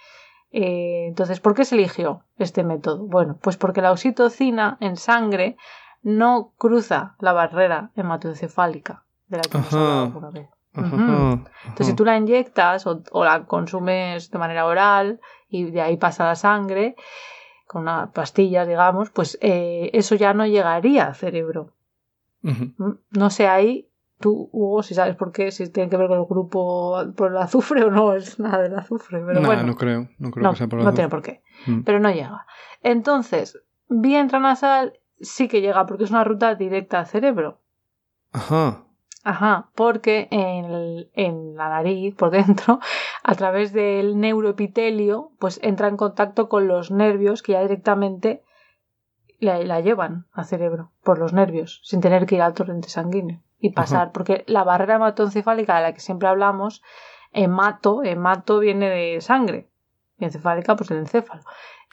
Eh, 0.51 1.07
entonces, 1.09 1.41
¿por 1.41 1.55
qué 1.55 1.65
se 1.65 1.75
eligió 1.75 2.25
este 2.39 2.65
método? 2.65 3.07
Bueno, 3.07 3.39
pues 3.41 3.57
porque 3.57 3.83
la 3.83 3.93
oxitocina 3.93 4.79
en 4.81 4.97
sangre 4.97 5.57
no 6.03 6.53
cruza 6.57 7.17
la 7.21 7.33
barrera 7.33 7.91
hematoencefálica 7.97 9.05
de 9.27 9.37
la 9.37 9.43
que 9.43 9.59
hemos 9.59 9.73
hablado 9.75 10.03
alguna 10.03 10.31
vez. 10.31 10.49
Entonces, 10.75 11.87
si 11.87 11.95
tú 11.95 12.05
la 12.05 12.17
inyectas 12.17 12.87
o, 12.87 13.25
la 13.25 13.45
consumes 13.47 14.31
de 14.31 14.39
manera 14.39 14.67
oral 14.67 15.21
y 15.49 15.71
de 15.71 15.81
ahí 15.81 15.97
pasa 15.97 16.25
la 16.25 16.37
sangre, 16.37 16.95
con 17.67 17.83
una 17.83 18.13
pastilla, 18.13 18.65
digamos, 18.65 19.11
pues 19.11 19.39
eh, 19.41 19.91
eso 19.93 20.15
ya 20.15 20.35
no 20.35 20.47
llegaría 20.47 21.07
al 21.07 21.15
cerebro. 21.15 21.75
Mm, 22.43 22.93
no 23.11 23.31
sé 23.31 23.49
ahí 23.49 23.88
Tú, 24.19 24.51
Hugo, 24.53 24.83
si 24.83 24.95
sabes 24.95 25.15
por 25.15 25.31
qué, 25.31 25.53
si 25.53 25.71
tiene 25.71 25.89
que 25.89 25.97
ver 25.97 26.09
con 26.09 26.19
el 26.19 26.25
grupo 26.25 26.97
por 27.17 27.31
el 27.31 27.37
azufre 27.39 27.85
o 27.85 27.91
no 27.91 28.15
es 28.15 28.41
nada 28.41 28.63
del 28.63 28.77
azufre. 28.77 29.23
Pero 29.25 29.43
bueno, 29.43 29.63
no 29.63 29.77
creo, 29.77 30.09
no 30.19 30.33
creo 30.33 30.51
que 30.51 30.57
sea 30.57 30.67
por 30.67 30.81
el 30.81 30.85
No 30.85 30.93
tiene 30.93 31.09
por 31.09 31.23
qué, 31.23 31.43
mm. 31.67 31.83
pero 31.83 32.01
no 32.01 32.11
llega. 32.11 32.45
Entonces, 32.83 33.63
vía 33.89 34.19
intranasal 34.21 34.99
sí 35.21 35.47
que 35.47 35.61
llega 35.61 35.87
porque 35.87 36.05
es 36.05 36.11
una 36.11 36.25
ruta 36.25 36.57
directa 36.57 36.99
al 36.99 37.07
cerebro. 37.07 37.61
Ajá. 38.33 38.83
Ajá, 39.23 39.71
porque 39.75 40.27
en, 40.31 41.09
en, 41.13 41.55
la 41.55 41.69
nariz, 41.69 42.15
por 42.17 42.31
dentro, 42.31 42.81
a 43.23 43.35
través 43.37 43.73
del 43.73 44.19
neuroepitelio, 44.19 45.31
pues 45.39 45.61
entra 45.63 45.89
en 45.89 45.97
contacto 45.97 46.49
con 46.49 46.67
los 46.67 46.91
nervios 46.91 47.43
que 47.43 47.53
ya 47.53 47.63
directamente 47.63 48.43
la, 49.39 49.59
la 49.61 49.81
llevan 49.81 50.27
al 50.33 50.47
cerebro, 50.47 50.91
por 51.05 51.19
los 51.19 51.33
nervios, 51.33 51.81
sin 51.85 52.01
tener 52.01 52.27
que 52.27 52.37
ir 52.37 52.43
al 52.43 52.55
torrente 52.55 52.89
sanguíneo 52.89 53.43
y 53.61 53.71
pasar, 53.73 54.13
porque 54.13 54.45
la 54.47 54.65
barrera 54.65 54.97
hematoencefálica 54.97 55.77
de 55.77 55.83
la 55.83 55.93
que 55.93 56.01
siempre 56.01 56.29
hablamos, 56.29 56.83
hemato, 57.33 58.03
hemato 58.05 58.61
viene 58.61 58.89
de 58.89 59.21
sangre, 59.21 59.69
y 60.19 60.25
encefálica 60.25 60.77
pues 60.77 60.89
del 60.89 60.99
encéfalo. 60.99 61.43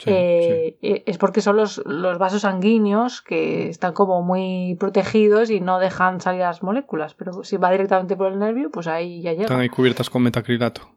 Eh, 0.05 0.78
eh, 0.82 1.03
es 1.05 1.18
porque 1.18 1.39
son 1.39 1.55
los, 1.55 1.82
los, 1.86 2.18
vasos 2.18 2.41
sanguíneos 2.41 3.22
que 3.22 3.70
están 3.70 3.93
como 3.93 4.22
muy 4.22 4.76
protegidos 4.78 5.49
y 5.49 5.61
no 5.61 5.80
dejan 5.80 6.20
salir 6.20 6.41
las 6.41 6.61
moléculas, 6.63 7.13
pero 7.13 7.45
si 7.45 7.55
va 7.55 7.72
directamente 7.72 8.18
por 8.18 8.34
el 8.34 8.39
nervio, 8.39 8.70
pues 8.72 8.88
ahí 8.88 9.22
ya 9.22 9.32
llega. 9.32 9.43
Están 9.43 9.61
ahí 9.61 9.70
cubiertas 9.70 10.09
con 10.09 10.24
metacrilato. 10.24 10.82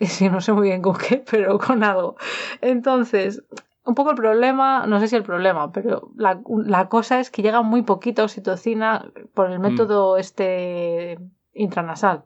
Sí, 0.00 0.28
no 0.28 0.40
sé 0.40 0.52
muy 0.52 0.66
bien 0.66 0.82
con 0.82 0.96
qué, 0.96 1.22
pero 1.30 1.60
con 1.60 1.84
algo. 1.84 2.16
Entonces, 2.60 3.44
un 3.84 3.94
poco 3.94 4.10
el 4.10 4.16
problema, 4.16 4.86
no 4.86 5.00
sé 5.00 5.08
si 5.08 5.16
el 5.16 5.22
problema, 5.24 5.72
pero 5.72 6.10
la, 6.16 6.40
la 6.64 6.88
cosa 6.88 7.18
es 7.20 7.30
que 7.30 7.42
llega 7.42 7.62
muy 7.62 7.82
poquita 7.82 8.22
oxitocina 8.24 9.10
por 9.34 9.50
el 9.50 9.58
mm. 9.58 9.62
método 9.62 10.16
este 10.18 11.18
intranasal. 11.52 12.24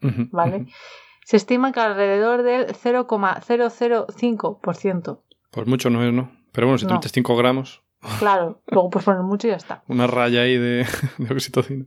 ¿Vale? 0.00 0.66
Se 1.24 1.36
estima 1.36 1.72
que 1.72 1.80
alrededor 1.80 2.42
del 2.42 2.66
0,005%. 3.96 5.20
Pues 5.50 5.66
mucho 5.66 5.90
no 5.90 6.04
es, 6.04 6.12
¿no? 6.12 6.30
Pero 6.52 6.66
bueno, 6.66 6.78
si 6.78 6.86
te 6.86 6.90
No. 6.92 6.96
metes 6.98 7.12
5 7.12 7.36
gramos, 7.36 7.82
Claro, 8.20 8.62
luego 8.68 8.90
puedes 8.90 9.04
poner 9.06 9.22
mucho 9.22 9.48
y 9.48 9.50
ya 9.50 9.56
está. 9.56 9.82
una 9.88 10.06
raya 10.06 10.42
ahí 10.42 10.56
de, 10.56 10.86
de 11.18 11.34
oxitocina. 11.34 11.84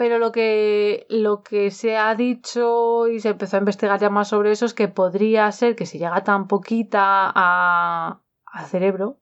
Pero 0.00 0.18
lo 0.18 0.32
que, 0.32 1.06
lo 1.10 1.42
que 1.42 1.70
se 1.70 1.98
ha 1.98 2.14
dicho 2.14 3.06
y 3.06 3.20
se 3.20 3.28
empezó 3.28 3.56
a 3.56 3.58
investigar 3.58 4.00
ya 4.00 4.08
más 4.08 4.28
sobre 4.28 4.50
eso 4.50 4.64
es 4.64 4.72
que 4.72 4.88
podría 4.88 5.52
ser 5.52 5.76
que 5.76 5.84
si 5.84 5.98
llega 5.98 6.24
tan 6.24 6.46
poquita 6.48 7.30
a, 7.34 8.18
al 8.46 8.64
cerebro, 8.64 9.18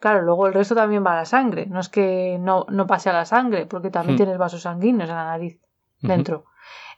claro, 0.00 0.22
luego 0.22 0.46
el 0.46 0.54
resto 0.54 0.74
también 0.74 1.04
va 1.04 1.12
a 1.12 1.16
la 1.16 1.24
sangre. 1.26 1.66
No 1.66 1.80
es 1.80 1.90
que 1.90 2.38
no, 2.40 2.64
no 2.70 2.86
pase 2.86 3.10
a 3.10 3.12
la 3.12 3.26
sangre, 3.26 3.66
porque 3.66 3.90
también 3.90 4.14
Hmm. 4.14 4.22
tienes 4.22 4.38
vasos 4.38 4.62
sanguíneos 4.62 5.10
en 5.10 5.16
la 5.16 5.24
nariz 5.26 5.60
dentro. 6.00 6.46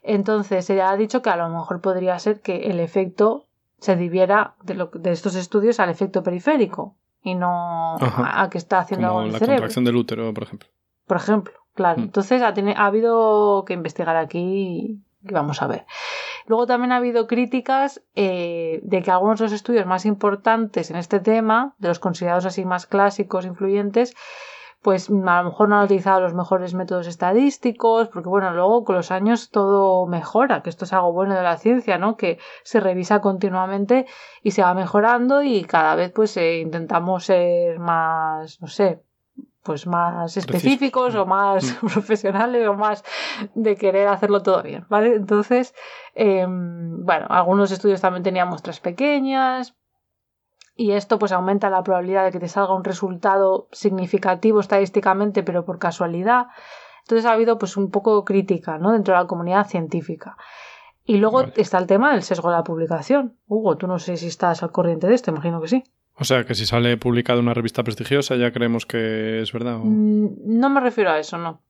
Entonces 0.03 0.65
se 0.65 0.81
ha 0.81 0.97
dicho 0.97 1.21
que 1.21 1.31
a 1.31 1.37
lo 1.37 1.49
mejor 1.49 1.81
podría 1.81 2.17
ser 2.21 2.41
que 2.41 2.71
el 2.71 2.79
efecto 2.79 3.47
se 3.79 3.97
debiera 3.97 4.55
de, 4.63 4.75
lo, 4.75 4.87
de 4.95 5.11
estos 5.11 5.35
estudios 5.35 5.81
al 5.81 5.91
efecto 5.91 6.23
periférico 6.23 6.95
y 7.21 7.35
no 7.35 7.97
Ajá. 7.97 8.43
a, 8.43 8.49
que 8.49 8.59
está 8.59 8.79
haciendo 8.79 9.09
algo 9.09 9.17
Como 9.19 9.23
en 9.23 9.27
el 9.27 9.33
la 9.33 9.39
cerebro 9.41 9.57
contracción 9.63 9.85
del 9.87 9.97
útero, 9.97 10.33
por 10.33 10.45
ejemplo. 10.45 10.69
por 11.05 11.17
ejemplo. 11.17 11.55
Claro, 11.79 12.01
Mm. 12.01 12.05
entonces 12.07 12.43
ha, 12.43 12.49
ha 12.49 12.87
habido 12.87 13.65
que 13.65 13.73
investigar 13.75 14.17
aquí 14.17 15.01
y 15.23 15.33
vamos 15.33 15.63
a 15.63 15.69
ver. 15.69 15.87
Luego 16.49 16.67
también 16.67 16.91
ha 16.91 16.97
habido 16.97 17.29
críticas 17.29 18.03
eh, 18.17 18.81
de 18.83 19.01
que 19.01 19.13
algunos 19.13 19.39
de 19.39 19.45
los 19.45 19.53
estudios 19.53 19.87
más 19.87 20.05
importantes 20.05 20.91
en 20.91 20.97
este 20.97 21.21
tema, 21.21 21.77
de 21.79 21.87
los 21.87 22.01
considerados 22.01 22.47
así 22.47 22.65
más 22.65 22.87
clásicos, 22.87 23.47
influyentes, 23.47 24.17
pues 24.83 25.09
a 25.09 25.13
lo 25.13 25.45
mejor 25.51 25.69
no 25.69 25.79
han 25.79 25.85
utilizado 25.85 26.19
los 26.21 26.35
mejores 26.35 26.75
métodos 26.75 27.07
estadísticos, 27.07 28.09
porque 28.09 28.29
bueno, 28.29 28.51
luego 28.53 28.85
con 28.85 28.97
los 28.97 29.13
años 29.13 29.51
todo 29.51 30.07
mejora, 30.09 30.63
que 30.63 30.71
esto 30.71 30.85
es 30.85 30.93
algo 30.93 31.13
bueno 31.13 31.37
de 31.37 31.43
la 31.45 31.59
ciencia, 31.59 31.97
¿no? 31.99 32.17
Que 32.17 32.39
se 32.65 32.81
revisa 32.81 33.21
continuamente 33.21 34.07
y 34.43 34.51
se 34.51 34.63
va 34.63 34.75
mejorando 34.75 35.43
y 35.45 35.63
cada 35.63 35.95
vez 35.95 36.11
pues 36.13 36.37
eh, 36.37 36.59
intentamos 36.59 37.25
ser 37.27 37.79
más, 37.79 38.61
no 38.61 38.67
sé, 38.67 39.01
pues 39.69 39.87
más 39.87 40.39
específicos 40.39 41.15
o 41.15 41.27
más 41.27 41.75
profesionales 41.93 42.67
o 42.67 42.73
más 42.73 43.05
de 43.55 43.77
querer 43.77 44.09
hacerlo 44.09 44.43
todo 44.43 44.63
bien, 44.63 44.87
¿vale? 44.89 45.15
Entonces, 45.15 45.75
eh, 46.15 46.47
bueno, 46.49 47.27
algunos 47.29 47.71
estudios 47.71 48.01
también 48.01 48.23
tenían 48.23 48.49
muestras 48.49 48.81
pequeñas 48.81 49.77
y 50.75 50.93
esto 50.93 51.19
pues 51.19 51.33
aumenta 51.33 51.69
la 51.69 51.83
probabilidad 51.83 52.25
de 52.25 52.33
que 52.33 52.41
te 52.41 52.49
salga 52.49 52.75
un 52.75 52.83
resultado 52.83 53.69
significativo 53.71 54.61
estadísticamente, 54.61 55.43
pero 55.43 55.67
por 55.67 55.79
casualidad. 55.79 56.47
Entonces 57.03 57.27
ha 57.27 57.33
habido 57.33 57.59
pues 57.59 57.77
un 57.77 57.91
poco 57.91 58.25
crítica, 58.25 58.79
¿no? 58.79 58.93
Dentro 58.93 59.13
de 59.13 59.21
la 59.21 59.27
comunidad 59.27 59.67
científica. 59.67 60.39
Y 61.05 61.19
luego 61.19 61.41
Vale. 61.41 61.53
está 61.57 61.77
el 61.77 61.87
tema 61.87 62.13
del 62.13 62.23
sesgo 62.23 62.49
de 62.49 62.57
la 62.57 62.65
publicación. 62.65 63.37
Hugo, 63.47 63.77
tú 63.77 63.87
no 63.87 63.99
sé 63.99 64.17
si 64.17 64.29
estás 64.29 64.63
al 64.63 64.73
corriente 64.73 65.07
de 65.09 65.15
esto, 65.15 65.31
imagino 65.31 65.61
que 65.61 65.69
sí. 65.69 65.85
O 66.21 66.25
sea, 66.25 66.45
que 66.45 66.55
si 66.55 66.67
sale 66.67 66.97
publicado 66.97 67.39
en 67.39 67.45
una 67.47 67.55
revista 67.55 67.83
prestigiosa 67.85 68.35
ya 68.37 68.51
creemos 68.53 68.87
que 68.87 69.41
es 69.41 69.53
verdad. 69.53 69.77
o- 69.77 69.85
Mm, 69.85 70.31
No 70.59 70.69
me 70.71 70.81
refiero 70.81 71.11
a 71.11 71.19
eso, 71.19 71.39
no. 71.39 71.61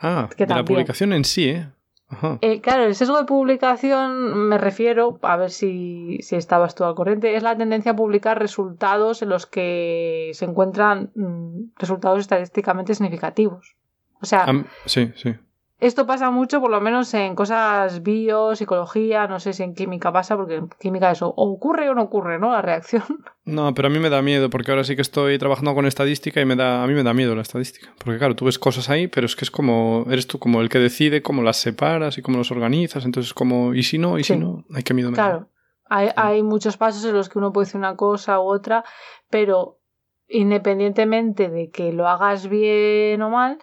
Ah, 0.00 0.28
que 0.36 0.46
de 0.46 0.54
la 0.54 0.64
publicación 0.64 1.12
en 1.12 1.24
sí, 1.24 1.48
¿eh? 1.50 1.68
Ajá. 2.08 2.38
Eh, 2.40 2.60
claro, 2.60 2.84
el 2.84 2.94
sesgo 2.96 3.18
de 3.18 3.24
publicación 3.24 4.48
me 4.48 4.58
refiero, 4.58 5.18
a 5.22 5.36
ver 5.36 5.50
si, 5.50 6.18
si 6.22 6.34
estabas 6.36 6.74
tú 6.74 6.84
al 6.84 6.94
corriente, 6.96 7.36
es 7.36 7.42
la 7.42 7.56
tendencia 7.56 7.92
a 7.92 7.96
publicar 7.96 8.38
resultados 8.38 9.22
en 9.22 9.28
los 9.28 9.46
que 9.46 10.30
se 10.34 10.44
encuentran 10.44 11.10
mm, 11.14 11.70
resultados 11.76 12.20
estadísticamente 12.20 12.94
significativos. 12.94 13.76
O 14.20 14.26
sea, 14.26 14.44
sí, 14.86 15.12
sí. 15.14 15.34
Esto 15.80 16.06
pasa 16.06 16.30
mucho, 16.30 16.60
por 16.60 16.70
lo 16.70 16.80
menos 16.80 17.12
en 17.14 17.34
cosas 17.34 18.02
bio, 18.02 18.54
psicología, 18.54 19.26
no 19.26 19.40
sé 19.40 19.54
si 19.54 19.62
en 19.62 19.74
química 19.74 20.12
pasa, 20.12 20.36
porque 20.36 20.56
en 20.56 20.68
química 20.78 21.10
eso 21.10 21.28
o 21.28 21.50
ocurre 21.50 21.88
o 21.88 21.94
no 21.94 22.02
ocurre, 22.02 22.38
¿no? 22.38 22.52
La 22.52 22.62
reacción. 22.62 23.02
No, 23.46 23.74
pero 23.74 23.88
a 23.88 23.90
mí 23.90 23.98
me 23.98 24.10
da 24.10 24.22
miedo 24.22 24.48
porque 24.48 24.70
ahora 24.70 24.84
sí 24.84 24.94
que 24.94 25.02
estoy 25.02 25.36
trabajando 25.36 25.74
con 25.74 25.84
estadística 25.84 26.40
y 26.40 26.44
me 26.44 26.54
da, 26.54 26.84
a 26.84 26.86
mí 26.86 26.94
me 26.94 27.02
da 27.02 27.12
miedo 27.14 27.34
la 27.34 27.42
estadística. 27.42 27.92
Porque 27.98 28.18
claro, 28.18 28.36
tú 28.36 28.44
ves 28.44 28.60
cosas 28.60 28.88
ahí, 28.90 29.08
pero 29.08 29.26
es 29.26 29.34
que 29.34 29.44
es 29.44 29.50
como, 29.50 30.04
eres 30.08 30.28
tú 30.28 30.38
como 30.38 30.60
el 30.60 30.68
que 30.68 30.78
decide 30.78 31.20
cómo 31.20 31.42
las 31.42 31.56
separas 31.56 32.16
y 32.16 32.22
cómo 32.22 32.38
los 32.38 32.52
organizas. 32.52 33.04
Entonces, 33.04 33.34
como, 33.34 33.74
¿y 33.74 33.82
si 33.82 33.98
no? 33.98 34.18
¿Y 34.20 34.24
si 34.24 34.36
no? 34.36 34.64
Ay, 34.72 34.84
qué 34.84 34.94
miedo 34.94 35.10
me 35.10 35.16
da. 35.16 35.24
Claro, 35.24 35.48
hay, 35.88 36.10
hay 36.14 36.42
muchos 36.44 36.76
pasos 36.76 37.04
en 37.04 37.14
los 37.14 37.28
que 37.28 37.38
uno 37.38 37.52
puede 37.52 37.64
decir 37.64 37.78
una 37.78 37.96
cosa 37.96 38.38
u 38.38 38.44
otra, 38.44 38.84
pero 39.30 39.80
independientemente 40.28 41.48
de 41.48 41.70
que 41.70 41.92
lo 41.92 42.06
hagas 42.06 42.48
bien 42.48 43.20
o 43.22 43.30
mal, 43.30 43.58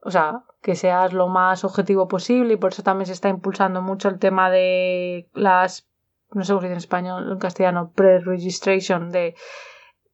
o 0.00 0.10
sea, 0.10 0.44
que 0.62 0.76
seas 0.76 1.12
lo 1.12 1.28
más 1.28 1.64
objetivo 1.64 2.08
posible 2.08 2.54
y 2.54 2.56
por 2.56 2.72
eso 2.72 2.82
también 2.82 3.06
se 3.06 3.12
está 3.12 3.28
impulsando 3.28 3.82
mucho 3.82 4.08
el 4.08 4.18
tema 4.18 4.50
de 4.50 5.28
las, 5.34 5.88
no 6.32 6.44
sé 6.44 6.52
cómo 6.52 6.60
se 6.60 6.66
dice 6.66 6.72
en 6.74 6.78
español, 6.78 7.32
en 7.32 7.38
castellano, 7.38 7.92
pre-registration, 7.94 9.10
de 9.10 9.34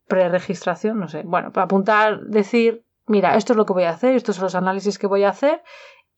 preregistración, 0.06 0.98
no 0.98 1.08
sé. 1.08 1.22
Bueno, 1.24 1.52
para 1.52 1.64
apuntar, 1.64 2.20
decir, 2.22 2.84
mira, 3.06 3.36
esto 3.36 3.52
es 3.52 3.56
lo 3.56 3.66
que 3.66 3.72
voy 3.72 3.84
a 3.84 3.90
hacer, 3.90 4.14
estos 4.14 4.36
son 4.36 4.44
los 4.44 4.54
análisis 4.54 4.98
que 4.98 5.06
voy 5.06 5.24
a 5.24 5.30
hacer 5.30 5.62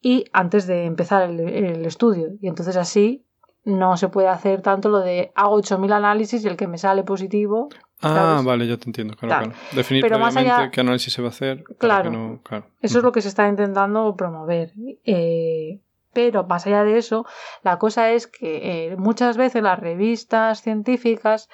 y 0.01 0.25
antes 0.33 0.67
de 0.67 0.85
empezar 0.85 1.23
el, 1.23 1.39
el 1.39 1.85
estudio. 1.85 2.29
Y 2.39 2.47
entonces 2.47 2.77
así 2.77 3.26
no 3.67 3.97
se 3.97 4.07
puede 4.09 4.27
hacer 4.29 4.61
tanto 4.61 4.89
lo 4.89 4.99
de 4.99 5.31
hago 5.35 5.55
8.000 5.61 5.91
análisis 5.91 6.43
y 6.43 6.47
el 6.47 6.55
que 6.57 6.67
me 6.67 6.77
sale 6.77 7.03
positivo. 7.03 7.69
Ah, 8.01 8.13
¿sabes? 8.13 8.45
vale, 8.45 8.67
ya 8.67 8.77
te 8.77 8.85
entiendo, 8.85 9.15
claro, 9.15 9.29
Claro. 9.35 9.51
claro. 9.51 9.75
Definir 9.75 10.03
Pero 10.03 10.19
más 10.19 10.35
allá- 10.37 10.69
qué 10.71 10.81
análisis 10.81 11.11
se 11.13 11.21
va 11.21 11.27
a 11.29 11.31
hacer. 11.31 11.63
no- 12.11 12.39
claro. 12.43 12.65
Eso 12.81 12.97
es 12.99 13.03
lo 13.03 13.11
que 13.11 13.21
se 13.21 13.27
está 13.27 13.47
intentando 13.47 14.15
promover. 14.15 14.71
Eh, 15.03 15.79
pero 16.13 16.43
más 16.45 16.65
allá 16.67 16.83
de 16.83 16.97
eso, 16.97 17.25
la 17.63 17.77
cosa 17.79 18.11
es 18.11 18.27
que 18.27 18.91
eh, 18.91 18.95
muchas 18.97 19.35
veces 19.37 19.61
las 19.63 19.79
revistas 19.79 20.61
científicas 20.61 21.49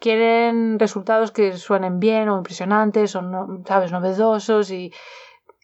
quieren 0.00 0.78
resultados 0.78 1.30
que 1.30 1.52
suenen 1.56 2.00
bien 2.00 2.28
o 2.28 2.36
impresionantes 2.38 3.14
o, 3.14 3.22
no, 3.22 3.62
¿sabes?, 3.66 3.92
novedosos 3.92 4.70
y, 4.70 4.92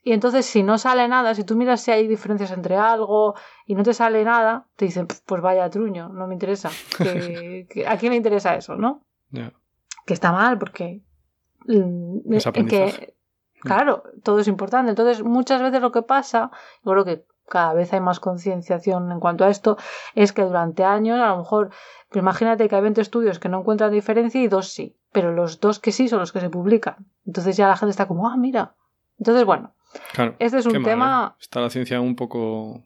y 0.04 0.12
entonces 0.12 0.46
si 0.46 0.62
no 0.62 0.78
sale 0.78 1.06
nada, 1.08 1.34
si 1.34 1.44
tú 1.44 1.56
miras 1.56 1.80
si 1.80 1.90
hay 1.90 2.06
diferencias 2.06 2.50
entre 2.52 2.76
algo 2.76 3.34
y 3.66 3.74
no 3.74 3.82
te 3.82 3.92
sale 3.94 4.24
nada, 4.24 4.66
te 4.76 4.84
dicen, 4.86 5.06
"Pf, 5.06 5.20
pues 5.26 5.42
vaya 5.42 5.68
truño, 5.70 6.08
no 6.10 6.26
me 6.26 6.34
interesa. 6.34 6.70
Que- 6.98 7.66
que- 7.68 7.86
¿A 7.86 7.96
quién 7.98 8.10
le 8.12 8.16
interesa 8.16 8.54
eso, 8.56 8.76
no? 8.76 9.04
Que 10.06 10.14
está 10.14 10.32
mal 10.32 10.58
porque 10.58 11.02
mm, 11.66 12.32
Es 12.32 12.46
en 12.46 12.48
aprendizaje. 12.50 13.06
que 13.06 13.14
claro 13.60 14.04
todo 14.22 14.38
es 14.38 14.46
importante 14.48 14.90
entonces 14.90 15.22
muchas 15.24 15.60
veces 15.60 15.80
lo 15.82 15.90
que 15.90 16.02
pasa 16.02 16.50
yo 16.84 16.92
creo 16.92 17.04
que 17.04 17.26
cada 17.48 17.74
vez 17.74 17.92
hay 17.92 18.00
más 18.00 18.20
concienciación 18.20 19.10
en 19.10 19.18
cuanto 19.20 19.44
a 19.44 19.48
esto 19.50 19.76
es 20.14 20.32
que 20.32 20.42
durante 20.42 20.84
años 20.84 21.18
a 21.20 21.28
lo 21.30 21.38
mejor 21.38 21.70
pues 22.08 22.22
imagínate 22.22 22.68
que 22.68 22.76
hay 22.76 22.82
20 22.82 23.00
estudios 23.00 23.38
que 23.40 23.48
no 23.48 23.58
encuentran 23.60 23.90
diferencia 23.90 24.40
y 24.40 24.46
dos 24.48 24.68
sí 24.72 24.96
pero 25.12 25.32
los 25.32 25.58
dos 25.60 25.80
que 25.80 25.90
sí 25.92 26.08
son 26.08 26.20
los 26.20 26.30
que 26.32 26.40
se 26.40 26.48
publican 26.50 27.06
entonces 27.26 27.56
ya 27.56 27.66
la 27.66 27.76
gente 27.76 27.90
está 27.90 28.06
como 28.06 28.28
ah 28.28 28.36
mira 28.36 28.76
entonces 29.18 29.44
bueno 29.44 29.74
Claro. 30.12 30.34
este 30.38 30.58
es 30.58 30.66
un 30.66 30.72
mal, 30.74 30.82
tema 30.84 31.34
¿eh? 31.34 31.38
Está 31.40 31.60
la 31.60 31.70
ciencia 31.70 32.00
un 32.00 32.14
poco. 32.16 32.84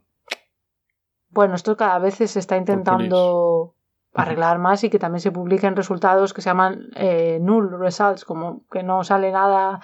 bueno 1.31 1.55
esto 1.55 1.77
cada 1.77 1.99
vez 1.99 2.15
se 2.15 2.25
está 2.39 2.57
intentando 2.57 3.75
arreglar 4.15 4.59
más 4.59 4.85
y 4.85 4.91
que 4.91 4.99
también 4.99 5.21
se 5.21 5.33
publiquen 5.33 5.75
resultados 5.75 6.35
que 6.35 6.43
se 6.43 6.51
llaman 6.51 6.89
eh, 6.97 7.39
null 7.41 7.79
results, 7.81 8.25
como 8.25 8.67
que 8.71 8.83
no 8.83 9.05
sale 9.05 9.33
nada 9.33 9.81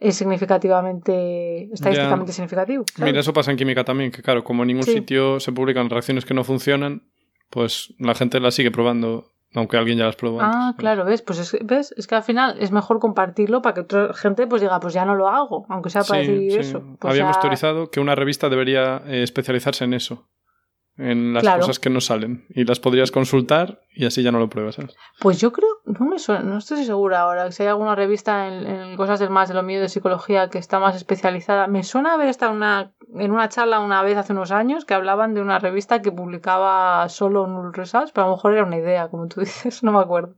significativamente, 0.00 1.64
estadísticamente 1.72 2.32
significativo. 2.32 2.84
¿sabes? 2.94 3.10
Mira, 3.12 3.20
eso 3.20 3.32
pasa 3.32 3.50
en 3.50 3.56
química 3.56 3.84
también, 3.84 4.10
que 4.10 4.22
claro, 4.22 4.44
como 4.44 4.62
en 4.62 4.68
ningún 4.68 4.84
Sí. 4.84 4.92
sitio 4.94 5.40
se 5.40 5.52
publican 5.52 5.90
reacciones 5.90 6.24
que 6.24 6.34
no 6.34 6.44
funcionan, 6.44 7.02
pues 7.50 7.94
la 7.98 8.14
gente 8.14 8.40
las 8.40 8.54
sigue 8.54 8.70
probando, 8.70 9.32
aunque 9.54 9.76
alguien 9.76 9.98
ya 9.98 10.04
las 10.06 10.16
probó 10.16 10.40
antes. 10.40 10.56
Ah, 10.56 10.74
claro, 10.76 11.04
ves, 11.04 11.22
pues 11.22 11.38
es, 11.38 11.50
que- 11.52 11.60
ves, 11.64 11.94
es 11.96 12.06
que 12.06 12.14
al 12.14 12.22
final 12.22 12.56
es 12.60 12.70
mejor 12.72 12.98
compartirlo 12.98 13.62
para 13.62 13.74
que 13.74 13.80
otra 13.80 14.12
gente 14.14 14.46
pues 14.46 14.60
diga, 14.62 14.78
pues 14.80 14.94
ya 14.94 15.04
no 15.04 15.14
lo 15.14 15.28
hago, 15.28 15.64
aunque 15.68 15.90
sea 15.90 16.02
para 16.04 16.22
Sí, 16.22 16.28
decir 16.32 16.52
sí. 16.52 16.58
eso. 16.58 16.82
Pues 16.98 17.12
Habíamos 17.12 17.36
ya- 17.36 17.40
teorizado 17.40 17.90
que 17.90 18.00
una 18.00 18.14
revista 18.14 18.48
debería 18.48 19.02
eh, 19.06 19.22
especializarse 19.22 19.84
en 19.84 19.94
eso, 19.94 20.28
en 20.98 21.32
las 21.32 21.42
Claro. 21.42 21.60
cosas 21.60 21.78
que 21.78 21.90
no 21.90 22.00
salen, 22.00 22.44
y 22.50 22.64
las 22.64 22.80
podrías 22.80 23.10
consultar 23.10 23.80
y 23.94 24.04
así 24.06 24.22
ya 24.22 24.32
no 24.32 24.38
lo 24.38 24.48
pruebas, 24.50 24.74
¿sabes? 24.74 24.94
Pues 25.20 25.40
yo 25.40 25.52
creo, 25.52 25.68
no 25.86 26.04
me 26.06 26.18
suena, 26.18 26.42
no 26.42 26.58
estoy 26.58 26.84
segura 26.84 27.20
ahora, 27.20 27.50
si 27.52 27.62
hay 27.62 27.68
alguna 27.68 27.94
revista 27.94 28.48
en, 28.48 28.66
en 28.66 28.96
cosas 28.96 29.18
del 29.20 29.30
más 29.30 29.48
de 29.48 29.54
lo 29.54 29.62
mío 29.62 29.80
de 29.80 29.88
psicología 29.88 30.48
que 30.50 30.58
está 30.58 30.78
más 30.80 30.94
especializada. 30.96 31.66
Me 31.68 31.82
suena 31.84 32.14
haber 32.14 32.28
estado 32.28 32.52
una, 32.52 32.92
en 33.14 33.30
una 33.30 33.48
charla 33.48 33.80
una 33.80 34.02
vez 34.02 34.16
hace 34.18 34.32
unos 34.32 34.50
años 34.52 34.84
que 34.84 34.94
hablaban 34.94 35.34
de 35.34 35.40
una 35.40 35.58
revista 35.58 36.02
que 36.02 36.12
publicaba 36.12 37.08
solo 37.08 37.46
null 37.46 37.72
results, 37.72 38.12
pero 38.12 38.26
a 38.26 38.30
lo 38.30 38.36
mejor 38.36 38.54
era 38.54 38.64
una 38.64 38.76
idea, 38.78 39.08
como 39.08 39.28
tú 39.28 39.40
dices, 39.40 39.82
no 39.82 39.92
me 39.92 40.00
acuerdo. 40.00 40.34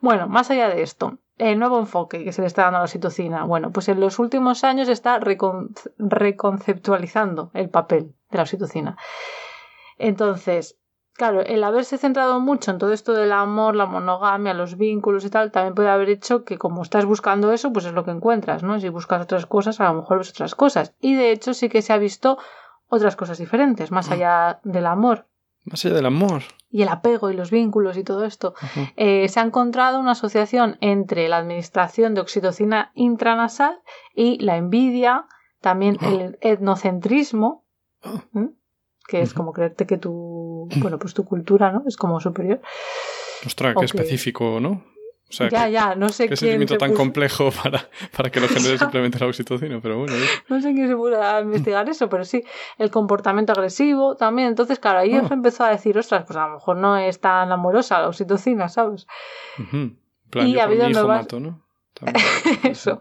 Bueno, 0.00 0.26
más 0.26 0.50
allá 0.50 0.68
de 0.68 0.82
esto, 0.82 1.18
el 1.38 1.58
nuevo 1.58 1.78
enfoque 1.78 2.24
que 2.24 2.32
se 2.32 2.40
le 2.40 2.46
está 2.46 2.62
dando 2.62 2.76
a 2.78 2.80
la 2.80 2.84
oxitocina. 2.84 3.44
Bueno, 3.44 3.70
pues 3.72 3.88
en 3.88 4.00
los 4.00 4.18
últimos 4.18 4.64
años 4.64 4.86
se 4.86 4.92
está 4.92 5.18
recon- 5.20 5.70
reconceptualizando 5.98 7.50
el 7.54 7.70
papel 7.70 8.14
de 8.30 8.36
la 8.36 8.42
oxitocina. 8.42 8.96
Entonces, 10.06 10.78
claro, 11.14 11.40
el 11.42 11.62
haberse 11.64 11.96
centrado 11.98 12.40
mucho 12.40 12.70
en 12.70 12.78
todo 12.78 12.92
esto 12.92 13.12
del 13.12 13.32
amor, 13.32 13.76
la 13.76 13.86
monogamia, 13.86 14.52
los 14.54 14.76
vínculos 14.76 15.24
y 15.24 15.30
tal, 15.30 15.50
también 15.52 15.74
puede 15.74 15.88
haber 15.90 16.08
hecho 16.10 16.44
que 16.44 16.58
como 16.58 16.82
estás 16.82 17.04
buscando 17.04 17.52
eso, 17.52 17.72
pues 17.72 17.84
es 17.86 17.92
lo 17.92 18.04
que 18.04 18.10
encuentras, 18.10 18.62
¿no? 18.62 18.78
Si 18.80 18.88
buscas 18.88 19.22
otras 19.22 19.46
cosas, 19.46 19.80
a 19.80 19.84
lo 19.84 19.94
mejor 19.94 20.18
ves 20.18 20.30
otras 20.30 20.54
cosas. 20.54 20.94
Y 21.00 21.14
de 21.14 21.30
hecho 21.32 21.54
sí 21.54 21.68
que 21.68 21.82
se 21.82 21.92
ha 21.92 21.98
visto 21.98 22.38
otras 22.88 23.16
cosas 23.16 23.38
diferentes, 23.38 23.90
más 23.90 24.10
allá 24.10 24.60
del 24.64 24.86
amor. 24.86 25.26
Más 25.64 25.84
allá 25.84 25.94
del 25.94 26.06
amor. 26.06 26.42
Y 26.70 26.82
el 26.82 26.88
apego 26.88 27.30
y 27.30 27.34
los 27.36 27.50
vínculos 27.52 27.96
y 27.96 28.02
todo 28.02 28.24
esto. 28.24 28.54
Eh, 28.96 29.28
se 29.28 29.38
ha 29.38 29.44
encontrado 29.44 30.00
una 30.00 30.12
asociación 30.12 30.76
entre 30.80 31.28
la 31.28 31.36
administración 31.38 32.14
de 32.14 32.20
oxitocina 32.22 32.90
intranasal 32.94 33.80
y 34.14 34.38
la 34.42 34.56
envidia, 34.56 35.26
también 35.60 35.96
Oh. 36.02 36.06
el 36.08 36.38
etnocentrismo, 36.40 37.64
Oh. 38.04 38.20
¿m? 38.34 38.50
Que 39.08 39.20
es 39.22 39.34
como 39.34 39.52
creerte 39.52 39.86
que 39.86 39.98
tu, 39.98 40.68
bueno, 40.76 40.98
pues 40.98 41.14
tu 41.14 41.24
cultura, 41.24 41.70
¿no? 41.72 41.82
Es 41.86 41.96
como 41.96 42.20
superior. 42.20 42.60
Ostras, 43.46 43.74
qué 43.78 43.84
específico, 43.84 44.58
¿no? 44.60 44.84
O 45.28 45.34
sea, 45.34 45.48
ya, 45.48 45.66
ya, 45.66 45.94
no 45.94 46.10
sé 46.10 46.28
qué 46.28 46.36
sentimiento 46.36 46.74
se 46.74 46.78
tan 46.78 46.90
puso- 46.90 46.96
complejo 46.98 47.50
para, 47.62 47.88
para 48.14 48.30
que 48.30 48.38
lo 48.38 48.48
genere 48.48 48.76
simplemente 48.78 49.18
la 49.18 49.26
oxitocina, 49.26 49.80
pero 49.80 49.98
bueno. 49.98 50.12
No 50.50 50.60
sé 50.60 50.74
quién 50.74 50.88
se 50.88 50.94
puso 50.96 51.20
a 51.22 51.40
investigar 51.40 51.88
eso, 51.88 52.08
pero 52.10 52.24
sí, 52.24 52.44
el 52.78 52.90
comportamiento 52.90 53.52
agresivo 53.52 54.14
también. 54.16 54.48
Entonces, 54.48 54.78
claro, 54.78 54.98
ahí 54.98 55.14
Ah. 55.14 55.26
empezó 55.30 55.64
a 55.64 55.70
decir, 55.70 55.96
ostras, 55.96 56.24
pues 56.26 56.36
a 56.36 56.46
lo 56.48 56.54
mejor 56.54 56.76
no 56.76 56.98
es 56.98 57.18
tan 57.18 57.50
amorosa 57.50 57.98
la 58.00 58.08
oxitocina, 58.08 58.68
¿sabes? 58.68 59.06
Plan, 60.30 60.48
Y 60.48 60.58
ha 60.58 60.64
habido 60.64 60.88
nuevas- 60.90 61.22
mato, 61.22 61.40
¿no? 61.40 61.60
También. 62.04 62.26
Eso. 62.64 63.00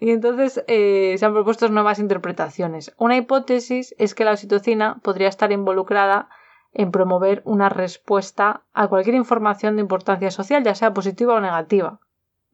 Y 0.00 0.10
entonces 0.10 0.64
eh, 0.66 1.14
se 1.18 1.24
han 1.26 1.32
propuesto 1.32 1.68
nuevas 1.68 1.98
interpretaciones. 1.98 2.92
Una 2.98 3.16
hipótesis 3.16 3.94
es 3.98 4.14
que 4.14 4.24
la 4.24 4.32
oxitocina 4.32 4.98
podría 5.02 5.28
estar 5.28 5.52
involucrada 5.52 6.28
en 6.72 6.90
promover 6.90 7.42
una 7.44 7.68
respuesta 7.68 8.62
a 8.72 8.88
cualquier 8.88 9.16
información 9.16 9.76
de 9.76 9.82
importancia 9.82 10.30
social, 10.30 10.62
ya 10.62 10.74
sea 10.74 10.94
positiva 10.94 11.34
o 11.34 11.40
negativa. 11.40 12.00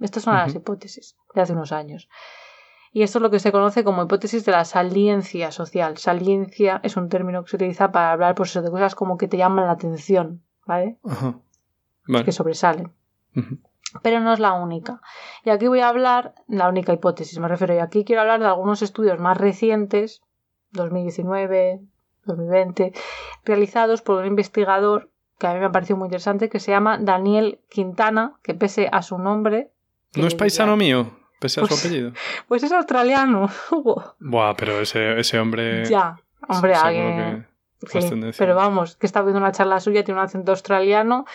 Estas 0.01 0.25
son 0.25 0.35
las 0.35 0.51
Ujú. 0.51 0.59
hipótesis 0.59 1.17
de 1.35 1.41
hace 1.41 1.53
unos 1.53 1.73
años. 1.73 2.09
Y 2.93 3.03
esto 3.03 3.19
es 3.19 3.23
lo 3.23 3.31
que 3.31 3.41
se 3.41 3.53
conoce 3.53 3.85
como 3.85 4.03
hipótesis 4.03 4.45
de 4.47 4.53
la 4.53 4.65
saliencia 4.65 5.53
social. 5.53 5.99
Saliencia 5.99 6.81
es 6.83 6.97
un 6.97 7.09
término 7.09 7.45
que 7.45 7.51
se 7.51 7.57
utiliza 7.57 7.93
para 7.93 8.13
hablar 8.13 8.35
pues, 8.35 8.51
eso, 8.51 8.63
de 8.63 8.71
cosas 8.71 8.95
como 8.95 9.19
que 9.19 9.29
te 9.29 9.37
llaman 9.37 9.67
la 9.67 9.73
atención, 9.73 10.43
¿vale? 10.67 10.99
Que 12.25 12.33
sobresalen 12.33 12.93
Ujú. 13.35 13.59
Pero 14.03 14.21
no 14.21 14.33
es 14.33 14.39
la 14.41 14.53
única. 14.53 15.01
Y 15.45 15.51
aquí 15.51 15.67
voy 15.69 15.81
a 15.81 15.89
hablar, 15.89 16.35
la 16.49 16.69
única 16.69 16.93
hipótesis 16.93 17.39
me 17.39 17.49
refiero, 17.49 17.75
y 17.75 17.79
aquí 17.79 18.05
quiero 18.05 18.23
hablar 18.23 18.41
de 18.41 18.47
algunos 18.47 18.83
estudios 18.83 19.19
más 19.19 19.37
recientes, 19.39 20.23
2019, 20.73 21.81
2020, 22.25 22.93
realizados 23.45 24.03
por 24.03 24.19
un 24.21 24.27
investigador 24.27 25.11
que 25.39 25.47
a 25.47 25.53
mí 25.55 25.61
me 25.61 25.67
ha 25.67 25.73
parecido 25.73 25.97
muy 25.99 26.07
interesante, 26.07 26.49
que 26.49 26.61
se 26.61 26.71
llama 26.71 26.99
Daniel 26.99 27.61
Quintana, 27.71 28.35
que 28.43 28.55
pese 28.55 28.89
a 28.91 29.03
su 29.03 29.19
nombre... 29.19 29.71
¿No 30.15 30.27
es 30.27 30.35
paisano 30.35 30.77
mío? 30.77 31.11
Pese 31.41 31.61
a 31.61 31.65
su 31.65 31.69
Pues- 31.69 31.85
apellido. 31.85 32.13
Pues 32.49 32.63
es 32.63 32.73
australiano. 32.73 33.51
Hugo. 33.71 34.15
Buah, 34.19 34.55
pero 34.57 34.81
ese, 34.81 35.19
ese 35.21 35.39
hombre. 35.39 35.85
ya, 35.85 36.17
hombre, 36.49 36.75
alguien... 36.75 37.17
que 37.45 37.56
Sí, 37.79 37.99
pero 38.39 38.55
vamos, 38.55 38.97
que 38.97 39.05
está 39.07 39.21
viendo 39.23 39.39
una 39.39 39.53
charla 39.53 39.81
suya, 39.81 40.03
tiene 40.03 40.19
un 40.21 40.25
acento 40.27 40.53
australiano 40.53 41.27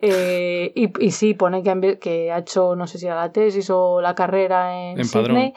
eh, 0.00 0.72
y, 0.74 1.04
y 1.04 1.10
sí, 1.10 1.34
pone 1.34 1.62
que, 1.62 1.70
ha 1.70 1.74
envi- 1.74 1.98
que 1.98 2.32
ha 2.32 2.38
hecho, 2.38 2.74
no 2.74 2.86
sé 2.86 2.98
si 2.98 3.06
era 3.06 3.16
la 3.16 3.32
tesis 3.32 3.68
o 3.70 4.00
la 4.00 4.14
carrera 4.14 4.74
en, 4.92 4.98
En. 4.98 5.04
Sydney 5.04 5.52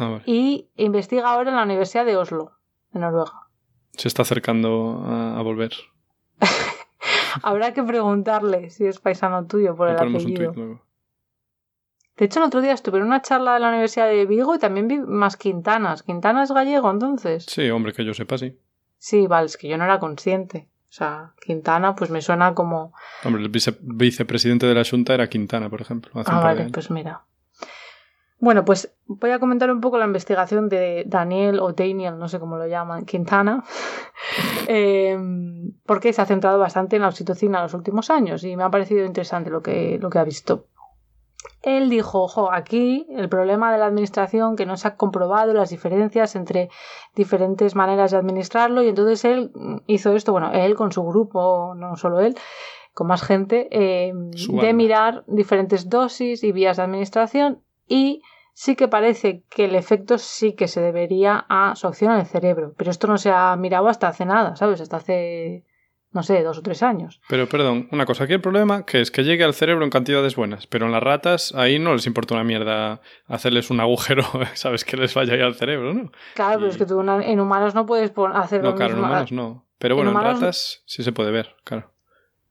Ah, 0.00 0.08
vale. 0.10 0.22
y 0.26 0.68
investiga 0.76 1.30
ahora 1.30 1.50
en 1.50 1.56
la 1.56 1.64
Universidad 1.64 2.06
de 2.06 2.16
Oslo, 2.16 2.52
en 2.94 3.00
Noruega. 3.00 3.48
Se 3.94 4.06
está 4.06 4.22
acercando 4.22 5.02
a, 5.04 5.38
a 5.38 5.42
volver. 5.42 5.72
Habrá 7.42 7.72
que 7.74 7.82
preguntarle 7.82 8.70
si 8.70 8.86
es 8.86 9.00
paisano 9.00 9.46
tuyo 9.46 9.74
por 9.76 9.88
Le 9.88 9.94
el 9.96 10.00
un 10.02 10.08
apellido. 10.14 10.44
tuit 10.52 10.56
luego. 10.56 10.82
De 12.16 12.24
hecho, 12.24 12.40
el 12.40 12.46
otro 12.46 12.60
día 12.60 12.72
estuve 12.72 12.98
en 12.98 13.04
una 13.04 13.22
charla 13.22 13.54
de 13.54 13.60
la 13.60 13.68
Universidad 13.68 14.06
de 14.08 14.26
Vigo 14.26 14.54
y 14.54 14.58
también 14.58 14.88
vi 14.88 14.98
más 14.98 15.36
Quintanas. 15.36 16.02
¿Quintana 16.02 16.42
es 16.42 16.50
gallego 16.50 16.90
entonces? 16.90 17.44
Sí, 17.48 17.70
hombre, 17.70 17.92
que 17.92 18.04
yo 18.04 18.12
sepa, 18.14 18.38
sí. 18.38 18.58
Sí, 18.98 19.26
vale, 19.26 19.46
es 19.46 19.56
que 19.56 19.68
yo 19.68 19.76
no 19.78 19.84
era 19.84 19.98
consciente. 19.98 20.68
O 20.90 20.92
sea, 20.92 21.32
Quintana 21.40 21.94
pues 21.94 22.10
me 22.10 22.20
suena 22.22 22.54
como... 22.54 22.92
Hombre, 23.24 23.42
el 23.42 23.48
vice- 23.50 23.76
vicepresidente 23.80 24.66
de 24.66 24.74
la 24.74 24.84
Junta 24.84 25.14
era 25.14 25.28
Quintana, 25.28 25.68
por 25.68 25.80
ejemplo. 25.80 26.10
hace 26.20 26.30
Ah, 26.30 26.36
un 26.36 26.40
par 26.40 26.48
de 26.50 26.54
vale, 26.54 26.60
años. 26.62 26.72
pues 26.72 26.90
mira. 26.90 27.22
Bueno, 28.40 28.64
pues 28.64 28.92
voy 29.06 29.30
a 29.30 29.38
comentar 29.40 29.70
un 29.70 29.80
poco 29.80 29.98
la 29.98 30.04
investigación 30.06 30.68
de 30.68 31.04
Daniel 31.06 31.58
o 31.60 31.72
Daniel, 31.72 32.18
no 32.18 32.28
sé 32.28 32.38
cómo 32.38 32.56
lo 32.56 32.66
llaman, 32.68 33.04
Quintana, 33.04 33.64
eh, 34.68 35.18
porque 35.84 36.12
se 36.12 36.22
ha 36.22 36.26
centrado 36.26 36.58
bastante 36.58 36.96
en 36.96 37.02
la 37.02 37.08
oxitocina 37.08 37.58
en 37.58 37.64
los 37.64 37.74
últimos 37.74 38.10
años 38.10 38.44
y 38.44 38.56
me 38.56 38.62
ha 38.62 38.70
parecido 38.70 39.04
interesante 39.04 39.50
lo 39.50 39.60
que, 39.62 39.98
lo 40.00 40.08
que 40.08 40.18
ha 40.20 40.24
visto. 40.24 40.66
Él 41.68 41.90
dijo, 41.90 42.22
ojo, 42.22 42.50
aquí 42.50 43.06
el 43.10 43.28
problema 43.28 43.70
de 43.70 43.78
la 43.78 43.84
administración 43.84 44.56
que 44.56 44.64
no 44.64 44.78
se 44.78 44.88
ha 44.88 44.96
comprobado 44.96 45.52
las 45.52 45.68
diferencias 45.68 46.34
entre 46.34 46.70
diferentes 47.14 47.74
maneras 47.74 48.10
de 48.10 48.16
administrarlo 48.16 48.82
y 48.82 48.88
entonces 48.88 49.24
él 49.26 49.52
hizo 49.86 50.14
esto, 50.14 50.32
bueno, 50.32 50.50
él 50.52 50.74
con 50.74 50.92
su 50.92 51.04
grupo, 51.04 51.74
no 51.76 51.96
solo 51.96 52.20
él, 52.20 52.36
con 52.94 53.06
más 53.06 53.22
gente, 53.22 53.68
eh, 53.70 54.12
de 54.14 54.72
mirar 54.72 55.24
diferentes 55.26 55.90
dosis 55.90 56.42
y 56.42 56.52
vías 56.52 56.78
de 56.78 56.84
administración 56.84 57.62
y 57.86 58.22
sí 58.54 58.74
que 58.74 58.88
parece 58.88 59.44
que 59.50 59.66
el 59.66 59.74
efecto 59.74 60.16
sí 60.16 60.54
que 60.54 60.68
se 60.68 60.80
debería 60.80 61.44
a 61.50 61.76
su 61.76 61.86
acción 61.86 62.12
en 62.12 62.20
el 62.20 62.26
cerebro, 62.26 62.72
pero 62.78 62.90
esto 62.90 63.06
no 63.06 63.18
se 63.18 63.30
ha 63.30 63.54
mirado 63.56 63.88
hasta 63.88 64.08
hace 64.08 64.24
nada, 64.24 64.56
¿sabes? 64.56 64.80
Hasta 64.80 64.96
hace, 64.96 65.64
no 66.12 66.22
sé, 66.22 66.42
dos 66.42 66.58
o 66.58 66.62
tres 66.62 66.82
años. 66.82 67.20
Pero 67.28 67.48
perdón, 67.48 67.88
una 67.92 68.06
cosa, 68.06 68.24
aquí 68.24 68.32
el 68.32 68.40
problema 68.40 68.86
que 68.86 69.00
es 69.00 69.10
que 69.10 69.24
llegue 69.24 69.44
al 69.44 69.54
cerebro 69.54 69.84
en 69.84 69.90
cantidades 69.90 70.36
buenas, 70.36 70.66
pero 70.66 70.86
en 70.86 70.92
las 70.92 71.02
ratas 71.02 71.54
ahí 71.54 71.78
no 71.78 71.92
les 71.94 72.06
importa 72.06 72.34
una 72.34 72.44
mierda 72.44 73.00
hacerles 73.26 73.70
un 73.70 73.80
agujero, 73.80 74.22
sabes, 74.54 74.84
que 74.84 74.96
les 74.96 75.12
vaya 75.14 75.34
ahí 75.34 75.40
al 75.42 75.54
cerebro, 75.54 75.92
¿no? 75.94 76.10
Claro, 76.34 76.58
pero 76.58 76.70
es 76.70 76.76
que 76.78 76.86
tú 76.86 77.00
en 77.00 77.40
humanos 77.40 77.74
no 77.74 77.84
puedes 77.86 78.12
hacer 78.34 78.62
No, 78.62 78.70
lo 78.70 78.74
claro, 78.76 78.94
en 78.94 78.98
humanos 79.00 79.32
no. 79.32 79.64
Pero 79.78 79.94
bueno, 79.96 80.10
en 80.10 80.16
ratas 80.20 80.82
sí 80.86 81.02
se 81.02 81.12
puede 81.12 81.30
ver, 81.30 81.54
claro. 81.64 81.92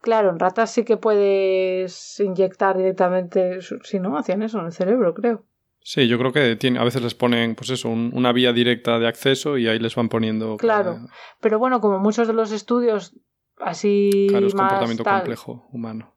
Claro, 0.02 0.30
en 0.30 0.40
ratas 0.40 0.72
sí 0.72 0.86
que 0.86 0.96
puedes 0.96 2.20
inyectar 2.20 2.78
directamente, 2.78 3.60
si 3.84 4.00
no, 4.00 4.18
hacían 4.18 4.42
eso 4.44 4.60
en 4.60 4.68
el 4.68 4.72
cerebro, 4.72 5.14
creo. 5.14 5.44
Sí, 5.82 6.08
yo 6.08 6.18
creo 6.20 6.34
que 6.34 6.56
tiene, 6.58 6.80
a 6.80 6.84
veces 6.84 7.02
les 7.02 7.16
ponen, 7.16 7.56
pues 7.56 7.70
eso, 7.70 7.88
un- 7.90 8.12
una 8.14 8.34
vía 8.34 8.52
directa 8.52 9.00
de 9.00 9.08
acceso 9.08 9.58
y 9.58 9.68
ahí 9.70 9.80
les 9.80 9.96
van 9.96 10.10
poniendo. 10.10 10.58
Claro. 10.58 11.00
Pero 11.40 11.60
bueno, 11.60 11.80
como 11.80 12.00
muchos 12.00 12.28
de 12.28 12.34
los 12.34 12.52
estudios 12.52 13.14
así 13.60 14.28
claro, 14.30 14.48
es 14.48 14.56
más 14.56 14.64
comportamiento 14.70 15.04
tal, 15.04 15.20
complejo 15.22 15.68
humano. 15.72 16.14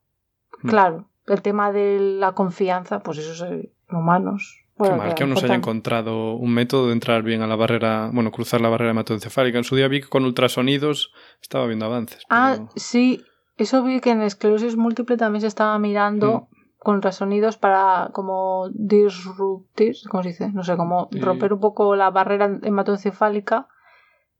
Mm. 0.62 0.68
Claro, 0.68 1.09
el 1.26 1.43
tema 1.43 1.72
de 1.72 1.99
la 2.01 2.32
confianza, 2.32 3.01
pues 3.01 3.18
eso 3.18 3.32
es 3.32 3.41
en 3.43 3.70
humanos. 3.97 4.57
Bueno, 4.76 4.97
mal 4.97 5.14
que 5.14 5.24
aún 5.24 5.30
no 5.34 5.36
se 5.36 5.45
haya 5.45 5.57
encontrado 5.57 6.34
un 6.36 6.55
método 6.55 6.86
de 6.86 6.95
entrar 6.95 7.22
bien 7.22 7.43
a 7.43 7.47
la 7.47 7.55
barrera, 7.57 8.11
bueno, 8.14 8.30
cruzar 8.32 8.62
la 8.62 8.70
barrera 8.70 8.93
hematoencefálica. 8.93 9.59
En 9.59 9.64
su 9.64 9.76
día 9.76 9.88
vi 9.88 10.01
que 10.01 10.09
con 10.09 10.24
ultrasonidos 10.24 11.12
estaba 11.43 11.66
viendo 11.66 11.84
avances. 11.84 12.22
Ah, 12.30 12.53
pero- 12.57 12.68
sí, 12.76 13.22
eso 13.59 13.82
vi 13.82 14.01
que 14.01 14.11
en 14.12 14.22
esclerosis 14.22 14.76
múltiple 14.76 15.18
también 15.18 15.43
se 15.43 15.49
estaba 15.49 15.78
mirando 15.78 16.49
Mm. 16.51 16.78
con 16.78 16.95
ultrasonidos 16.95 17.59
para 17.59 18.09
como 18.14 18.70
disruptir, 18.72 19.97
¿cómo 20.11 20.22
se 20.22 20.30
dice? 20.30 20.51
No 20.53 20.64
sé, 20.64 20.76
como 20.78 21.09
romper 21.12 21.53
un 21.53 21.61
poco 21.61 21.95
la 21.95 22.09
barrera 22.11 22.59
hematoencefálica 22.62 23.68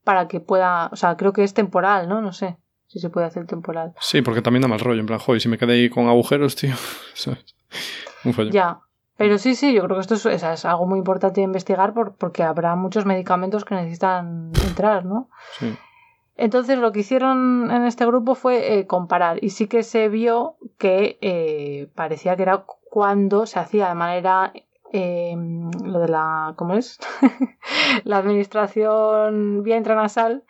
para 0.03 0.27
que 0.27 0.39
pueda, 0.39 0.87
o 0.91 0.95
sea, 0.95 1.17
creo 1.17 1.33
que 1.33 1.43
es 1.43 1.53
temporal, 1.53 2.09
¿no? 2.09 2.19
No 2.21 2.33
sé 2.33 2.57
si 2.91 2.99
se 2.99 3.09
puede 3.09 3.25
hacer 3.27 3.45
temporal. 3.47 3.93
Sí, 3.99 4.21
porque 4.21 4.41
también 4.41 4.61
da 4.61 4.67
mal 4.67 4.79
rollo. 4.79 4.99
En 4.99 5.05
plan, 5.05 5.19
joder, 5.19 5.39
si 5.41 5.47
me 5.49 5.57
quedé 5.57 5.73
ahí 5.73 5.89
con 5.89 6.07
agujeros, 6.07 6.55
tío. 6.55 6.75
¿sabes? 7.13 7.45
Un 8.25 8.33
follón. 8.33 8.51
Ya. 8.51 8.81
Pero 9.17 9.37
sí, 9.37 9.55
sí, 9.55 9.73
yo 9.73 9.83
creo 9.83 9.95
que 9.97 10.01
esto 10.01 10.15
es, 10.15 10.25
es- 10.25 10.43
es 10.43 10.65
algo 10.65 10.87
muy 10.87 10.97
importante 10.99 11.41
de 11.41 11.45
investigar 11.45 11.93
por- 11.93 12.15
porque 12.15 12.43
habrá 12.43 12.75
muchos 12.75 13.05
medicamentos 13.05 13.63
que 13.65 13.75
necesitan 13.75 14.51
entrar, 14.67 15.05
¿no? 15.05 15.29
Sí. 15.59 15.73
Entonces 16.35 16.79
lo 16.79 16.91
que 16.91 17.01
hicieron 17.01 17.69
en 17.71 17.83
este 17.85 18.05
grupo 18.05 18.33
fue 18.35 18.79
eh, 18.79 18.87
comparar 18.87 19.43
y 19.43 19.51
sí 19.51 19.67
que 19.67 19.83
se 19.83 20.09
vio 20.09 20.55
que 20.79 21.19
eh, 21.21 21.89
parecía 21.93 22.35
que 22.35 22.43
era 22.43 22.65
cuando 22.89 23.45
se 23.45 23.59
hacía 23.59 23.89
de 23.89 23.95
manera 23.95 24.51
eh, 24.91 25.35
lo 25.83 25.99
de 25.99 26.07
la 26.07 26.53
¿cómo 26.57 26.73
es? 26.73 26.97
la 28.05 28.17
administración 28.17 29.61
vía 29.63 29.77
intranasal 29.77 30.43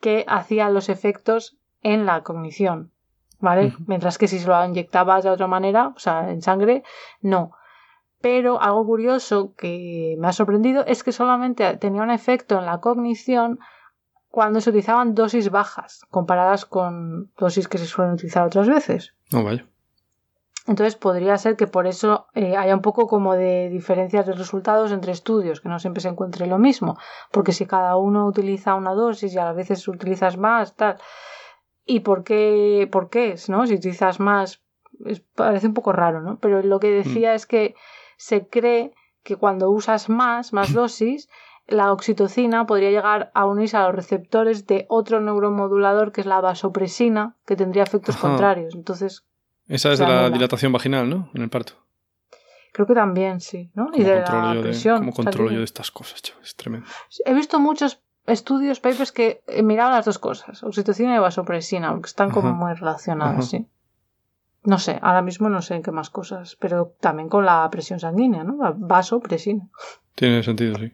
que 0.00 0.24
hacía 0.26 0.68
los 0.70 0.88
efectos 0.88 1.56
en 1.86 2.04
la 2.04 2.24
cognición, 2.24 2.90
¿vale? 3.38 3.72
Mientras 3.86 4.18
que 4.18 4.26
si 4.26 4.40
se 4.40 4.48
lo 4.48 4.64
inyectabas 4.64 5.22
de 5.22 5.30
otra 5.30 5.46
manera, 5.46 5.92
o 5.94 5.98
sea, 6.00 6.30
en 6.30 6.42
sangre, 6.42 6.82
no. 7.20 7.52
Pero 8.20 8.60
algo 8.60 8.84
curioso 8.84 9.54
que 9.56 10.16
me 10.18 10.26
ha 10.26 10.32
sorprendido 10.32 10.84
es 10.84 11.04
que 11.04 11.12
solamente 11.12 11.76
tenía 11.76 12.02
un 12.02 12.10
efecto 12.10 12.58
en 12.58 12.66
la 12.66 12.80
cognición 12.80 13.60
cuando 14.28 14.60
se 14.60 14.70
utilizaban 14.70 15.14
dosis 15.14 15.50
bajas 15.50 16.04
comparadas 16.10 16.66
con 16.66 17.30
dosis 17.38 17.68
que 17.68 17.78
se 17.78 17.86
suelen 17.86 18.14
utilizar 18.14 18.44
otras 18.44 18.68
veces. 18.68 19.14
No, 19.32 19.44
vaya. 19.44 19.64
Entonces 20.66 20.96
podría 20.96 21.38
ser 21.38 21.54
que 21.54 21.68
por 21.68 21.86
eso 21.86 22.26
eh, 22.34 22.56
haya 22.56 22.74
un 22.74 22.82
poco 22.82 23.06
como 23.06 23.34
de 23.34 23.68
diferencias 23.68 24.26
de 24.26 24.32
resultados 24.32 24.90
entre 24.90 25.12
estudios, 25.12 25.60
que 25.60 25.68
no 25.68 25.78
siempre 25.78 26.00
se 26.00 26.08
encuentre 26.08 26.48
lo 26.48 26.58
mismo, 26.58 26.98
porque 27.30 27.52
si 27.52 27.64
cada 27.66 27.96
uno 27.96 28.26
utiliza 28.26 28.74
una 28.74 28.92
dosis 28.92 29.32
y 29.32 29.38
a 29.38 29.52
veces 29.52 29.86
utilizas 29.86 30.36
más, 30.36 30.74
tal. 30.74 30.96
¿Y 31.86 32.00
por 32.00 32.24
qué? 32.24 32.88
¿Por 32.90 33.08
qué? 33.08 33.36
¿No? 33.48 33.66
Si 33.66 33.74
utilizas 33.74 34.18
más, 34.20 34.60
es- 35.04 35.20
parece 35.34 35.66
un 35.68 35.74
poco 35.74 35.92
raro, 35.92 36.20
¿no? 36.20 36.38
Pero 36.40 36.62
lo 36.62 36.80
que 36.80 36.90
decía 36.90 37.34
es 37.34 37.46
que 37.46 37.74
se 38.16 38.48
cree 38.48 38.92
que 39.22 39.36
cuando 39.36 39.70
usas 39.70 40.08
más, 40.08 40.52
más 40.52 40.72
dosis, 40.74 41.28
la 41.68 41.92
oxitocina 41.92 42.66
podría 42.66 42.90
llegar 42.90 43.30
a 43.34 43.44
unirse 43.46 43.76
a 43.76 43.86
los 43.86 43.94
receptores 43.94 44.66
de 44.66 44.86
otro 44.88 45.20
neuromodulador 45.20 46.12
que 46.12 46.20
es 46.20 46.26
la 46.26 46.40
vasopresina, 46.40 47.36
que 47.46 47.56
tendría 47.56 47.82
efectos 47.84 48.16
contrarios. 48.16 48.74
Entonces. 48.74 49.24
Esa 49.68 49.92
es 49.92 49.98
de 49.98 50.06
la 50.06 50.30
dilatación 50.30 50.72
vaginal, 50.72 51.08
¿no? 51.10 51.28
En 51.34 51.42
el 51.42 51.48
parto. 51.50 51.72
Creo 52.72 52.86
que 52.86 52.94
también, 52.94 53.40
sí, 53.40 53.70
¿no? 53.74 53.90
Y 53.94 54.02
de 54.04 54.20
la 54.20 54.54
presión. 54.60 54.98
¿Cómo 54.98 55.12
controlo 55.12 55.50
yo 55.50 55.58
de 55.58 55.64
estas 55.64 55.90
cosas, 55.90 56.20
chaval? 56.22 56.44
Es 56.44 56.54
tremendo. 56.54 56.86
He 57.24 57.32
visto 57.34 57.58
muchos 57.58 58.02
estudios, 58.26 58.80
papers 58.80 59.12
que 59.12 59.42
miraban 59.62 59.92
las 59.92 60.04
dos 60.04 60.18
cosas, 60.18 60.62
oxitocina 60.62 61.16
y 61.16 61.18
vasopresina, 61.18 61.92
porque 61.92 62.08
están 62.08 62.30
como 62.30 62.52
muy 62.52 62.74
relacionadas, 62.74 63.50
sí. 63.50 63.66
No 64.64 64.78
sé, 64.78 64.98
ahora 65.00 65.22
mismo 65.22 65.48
no 65.48 65.62
sé 65.62 65.76
en 65.76 65.82
qué 65.82 65.92
más 65.92 66.10
cosas, 66.10 66.56
pero 66.56 66.96
también 67.00 67.28
con 67.28 67.44
la 67.44 67.68
presión 67.70 68.00
sanguínea, 68.00 68.42
¿no? 68.42 68.56
La 68.60 68.74
vasopresina. 68.76 69.68
Tiene 70.16 70.42
sentido, 70.42 70.76
sí. 70.76 70.92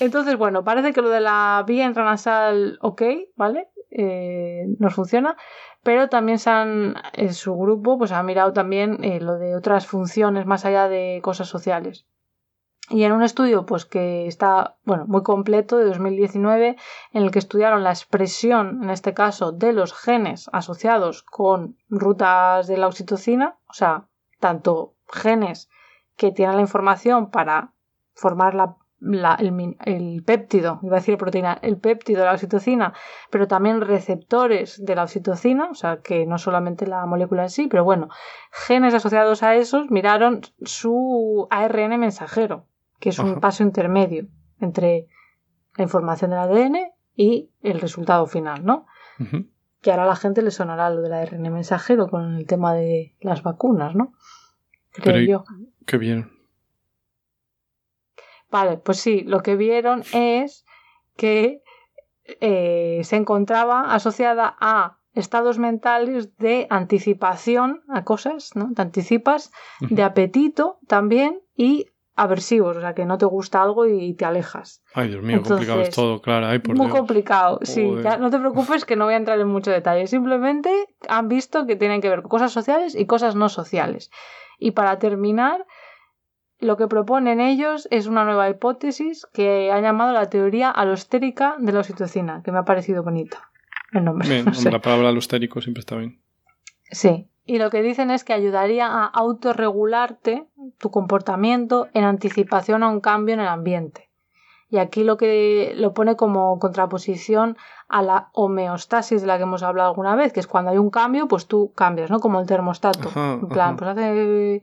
Entonces, 0.00 0.36
bueno, 0.36 0.64
parece 0.64 0.92
que 0.92 1.02
lo 1.02 1.10
de 1.10 1.20
la 1.20 1.64
vía 1.66 1.84
intranasal, 1.86 2.78
ok, 2.80 3.02
¿vale? 3.36 3.68
Eh, 3.90 4.64
nos 4.78 4.94
funciona, 4.94 5.36
pero 5.82 6.08
también 6.08 6.38
se 6.38 6.50
han, 6.50 6.94
en 7.12 7.34
su 7.34 7.56
grupo, 7.56 7.98
pues 7.98 8.12
ha 8.12 8.22
mirado 8.22 8.52
también 8.52 9.02
eh, 9.04 9.20
lo 9.20 9.38
de 9.38 9.54
otras 9.54 9.86
funciones 9.86 10.46
más 10.46 10.64
allá 10.64 10.88
de 10.88 11.20
cosas 11.22 11.48
sociales. 11.48 12.06
Y 12.90 13.04
en 13.04 13.12
un 13.12 13.22
estudio, 13.22 13.64
pues 13.64 13.86
que 13.86 14.26
está, 14.26 14.76
bueno, 14.84 15.06
muy 15.06 15.22
completo 15.22 15.78
de 15.78 15.86
2019, 15.86 16.76
en 17.12 17.22
el 17.22 17.30
que 17.30 17.38
estudiaron 17.38 17.82
la 17.82 17.90
expresión, 17.90 18.82
en 18.82 18.90
este 18.90 19.14
caso, 19.14 19.52
de 19.52 19.72
los 19.72 19.94
genes 19.94 20.50
asociados 20.52 21.22
con 21.22 21.78
rutas 21.88 22.66
de 22.66 22.76
la 22.76 22.86
oxitocina, 22.86 23.56
o 23.68 23.72
sea, 23.72 24.08
tanto 24.38 24.94
genes 25.10 25.70
que 26.16 26.30
tienen 26.30 26.56
la 26.56 26.62
información 26.62 27.30
para 27.30 27.72
formar 28.12 28.54
la 28.54 28.76
el, 29.84 30.22
péptido, 30.24 30.80
iba 30.82 30.96
a 30.96 31.00
decir 31.00 31.18
proteína, 31.18 31.58
el 31.62 31.78
péptido 31.78 32.20
de 32.20 32.26
la 32.26 32.32
oxitocina, 32.32 32.94
pero 33.30 33.46
también 33.46 33.80
receptores 33.80 34.82
de 34.84 34.94
la 34.94 35.02
oxitocina, 35.02 35.68
o 35.70 35.74
sea 35.74 36.00
que 36.00 36.26
no 36.26 36.38
solamente 36.38 36.86
la 36.86 37.04
molécula 37.06 37.42
en 37.42 37.50
sí, 37.50 37.66
pero 37.66 37.84
bueno, 37.84 38.08
genes 38.50 38.94
asociados 38.94 39.42
a 39.42 39.56
esos 39.56 39.90
miraron 39.90 40.40
su 40.62 41.46
ARN 41.50 41.98
mensajero, 41.98 42.66
que 43.04 43.10
es 43.10 43.18
un 43.18 43.38
paso 43.38 43.62
intermedio 43.62 44.28
entre 44.60 45.08
la 45.76 45.84
información 45.84 46.30
del 46.30 46.40
ADN 46.40 46.76
y 47.14 47.50
el 47.60 47.78
resultado 47.78 48.26
final, 48.26 48.64
¿no? 48.64 48.86
Que 49.82 49.90
ahora 49.90 50.04
a 50.04 50.06
la 50.06 50.16
gente 50.16 50.40
le 50.40 50.50
sonará 50.50 50.88
lo 50.88 51.02
del 51.02 51.12
ARN 51.12 51.52
mensajero 51.52 52.08
con 52.08 52.36
el 52.36 52.46
tema 52.46 52.72
de 52.72 53.14
las 53.20 53.42
vacunas, 53.42 53.94
¿no? 53.94 54.14
Creo 54.90 55.20
yo. 55.20 55.44
Qué 55.84 55.98
bien. 55.98 56.32
Vale, 58.50 58.78
pues 58.78 59.00
sí, 59.00 59.20
lo 59.20 59.42
que 59.42 59.56
vieron 59.56 60.02
es 60.14 60.64
que 61.14 61.62
eh, 62.40 63.02
se 63.04 63.16
encontraba 63.16 63.92
asociada 63.94 64.56
a 64.60 64.96
estados 65.12 65.58
mentales 65.58 66.38
de 66.38 66.66
anticipación 66.70 67.82
a 67.90 68.02
cosas, 68.02 68.56
¿no? 68.56 68.72
Te 68.72 68.80
anticipas, 68.80 69.52
de 69.90 70.02
apetito 70.02 70.78
también 70.86 71.42
y 71.54 71.90
aversivos, 72.16 72.76
o 72.76 72.80
sea, 72.80 72.94
que 72.94 73.04
no 73.04 73.18
te 73.18 73.26
gusta 73.26 73.62
algo 73.62 73.86
y 73.86 74.14
te 74.14 74.24
alejas. 74.24 74.82
Ay, 74.94 75.08
Dios 75.08 75.22
mío, 75.22 75.42
complicado 75.42 75.80
es 75.80 75.90
todo, 75.90 76.20
claro. 76.20 76.46
Ay, 76.46 76.60
por 76.60 76.76
muy 76.76 76.88
complicado, 76.88 77.58
sí. 77.62 77.90
Ya, 78.02 78.18
no 78.18 78.30
te 78.30 78.38
preocupes 78.38 78.84
que 78.84 78.96
no 78.96 79.06
voy 79.06 79.14
a 79.14 79.16
entrar 79.16 79.38
en 79.40 79.48
mucho 79.48 79.70
detalle. 79.70 80.06
Simplemente 80.06 80.70
han 81.08 81.28
visto 81.28 81.66
que 81.66 81.76
tienen 81.76 82.00
que 82.00 82.08
ver 82.08 82.22
cosas 82.22 82.52
sociales 82.52 82.94
y 82.94 83.06
cosas 83.06 83.34
no 83.34 83.48
sociales. 83.48 84.10
Y 84.58 84.70
para 84.72 84.98
terminar, 84.98 85.66
lo 86.60 86.76
que 86.76 86.86
proponen 86.86 87.40
ellos 87.40 87.88
es 87.90 88.06
una 88.06 88.24
nueva 88.24 88.48
hipótesis 88.48 89.26
que 89.32 89.72
han 89.72 89.82
llamado 89.82 90.12
la 90.12 90.30
teoría 90.30 90.70
alostérica 90.70 91.56
de 91.58 91.72
la 91.72 91.80
oxitocina, 91.80 92.42
que 92.44 92.52
me 92.52 92.58
ha 92.58 92.64
parecido 92.64 93.02
bonita 93.02 93.50
el 93.92 94.04
nombre. 94.04 94.28
Bien, 94.28 94.44
la 94.72 94.80
palabra 94.80 95.08
alostérico 95.08 95.60
siempre 95.60 95.80
está 95.80 95.96
bien. 95.96 96.20
Sí, 96.90 97.28
y 97.46 97.58
lo 97.58 97.70
que 97.70 97.82
dicen 97.82 98.10
es 98.10 98.24
que 98.24 98.32
ayudaría 98.32 98.86
a 98.86 99.06
autorregularte 99.06 100.46
tu 100.78 100.90
comportamiento 100.90 101.88
en 101.92 102.04
anticipación 102.04 102.82
a 102.82 102.88
un 102.88 103.00
cambio 103.00 103.34
en 103.34 103.40
el 103.40 103.48
ambiente. 103.48 104.10
Y 104.70 104.78
aquí 104.78 105.04
lo 105.04 105.16
que 105.16 105.74
lo 105.76 105.92
pone 105.92 106.16
como 106.16 106.58
contraposición 106.58 107.56
a 107.88 108.02
la 108.02 108.30
homeostasis 108.32 109.20
de 109.20 109.26
la 109.26 109.36
que 109.36 109.44
hemos 109.44 109.62
hablado 109.62 109.90
alguna 109.90 110.16
vez, 110.16 110.32
que 110.32 110.40
es 110.40 110.46
cuando 110.46 110.70
hay 110.70 110.78
un 110.78 110.90
cambio, 110.90 111.28
pues 111.28 111.46
tú 111.46 111.72
cambias, 111.76 112.10
¿no? 112.10 112.18
Como 112.18 112.40
el 112.40 112.46
termostato. 112.46 113.10
en 113.14 113.48
plan, 113.48 113.76
pues 113.76 113.90
hace 113.90 114.62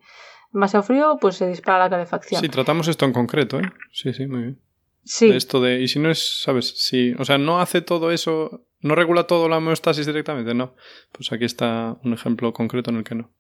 demasiado 0.52 0.84
frío, 0.84 1.18
pues 1.22 1.36
se 1.36 1.48
dispara 1.48 1.80
la 1.80 1.90
calefacción. 1.90 2.42
Sí, 2.42 2.50
tratamos 2.50 2.88
esto 2.88 3.06
en 3.06 3.14
concreto, 3.14 3.60
¿eh? 3.60 3.72
Sí, 3.92 4.12
sí, 4.12 4.28
muy 4.28 4.42
bien. 4.42 4.60
Sí. 5.04 5.32
esto 5.32 5.62
de, 5.62 5.82
y 5.82 5.88
si 5.88 6.00
no 6.00 6.10
es, 6.10 6.42
¿sabes? 6.42 6.74
Si, 6.78 7.14
o 7.18 7.26
sea, 7.26 7.38
no 7.38 7.60
hace 7.60 7.82
todo 7.82 8.12
eso, 8.12 8.66
no 8.80 8.96
regula 8.96 9.26
todo 9.26 9.50
la 9.50 9.58
homeostasis 9.58 10.06
directamente, 10.06 10.54
no. 10.54 10.76
Pues 11.12 11.32
aquí 11.32 11.46
está 11.46 11.98
un 12.04 12.14
ejemplo 12.14 12.54
concreto 12.54 12.92
en 12.92 12.98
el 12.98 13.04
que 13.04 13.16
no. 13.16 13.32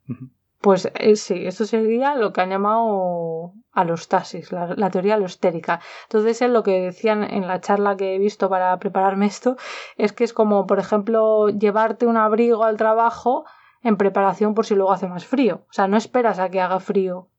Pues 0.59 0.91
eh, 0.93 1.15
sí, 1.15 1.45
esto 1.47 1.65
sería 1.65 2.15
lo 2.15 2.33
que 2.33 2.41
han 2.41 2.51
llamado 2.51 3.53
alostasis, 3.71 4.51
la, 4.51 4.75
la 4.75 4.91
teoría 4.91 5.15
alostérica. 5.15 5.81
Entonces, 6.03 6.47
lo 6.49 6.61
que 6.61 6.81
decían 6.81 7.23
en 7.23 7.47
la 7.47 7.61
charla 7.61 7.97
que 7.97 8.15
he 8.15 8.19
visto 8.19 8.49
para 8.49 8.77
prepararme 8.77 9.25
esto, 9.25 9.57
es 9.97 10.13
que 10.13 10.23
es 10.23 10.33
como, 10.33 10.67
por 10.67 10.77
ejemplo, 10.77 11.49
llevarte 11.49 12.05
un 12.05 12.17
abrigo 12.17 12.63
al 12.63 12.77
trabajo 12.77 13.45
en 13.83 13.97
preparación 13.97 14.53
por 14.53 14.65
si 14.65 14.75
luego 14.75 14.91
hace 14.91 15.07
más 15.07 15.25
frío. 15.25 15.65
O 15.69 15.73
sea, 15.73 15.87
no 15.87 15.97
esperas 15.97 16.37
a 16.37 16.49
que 16.49 16.61
haga 16.61 16.79
frío 16.79 17.29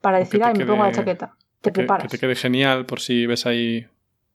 para 0.00 0.18
decir, 0.18 0.42
ay, 0.42 0.54
me 0.54 0.64
pongo 0.64 0.84
la 0.84 0.92
chaqueta. 0.92 1.36
Te 1.60 1.72
preparas. 1.72 2.04
Que 2.04 2.16
te 2.16 2.18
quede 2.18 2.34
genial 2.34 2.86
por 2.86 3.00
si 3.00 3.26
ves 3.26 3.46
ahí 3.46 3.86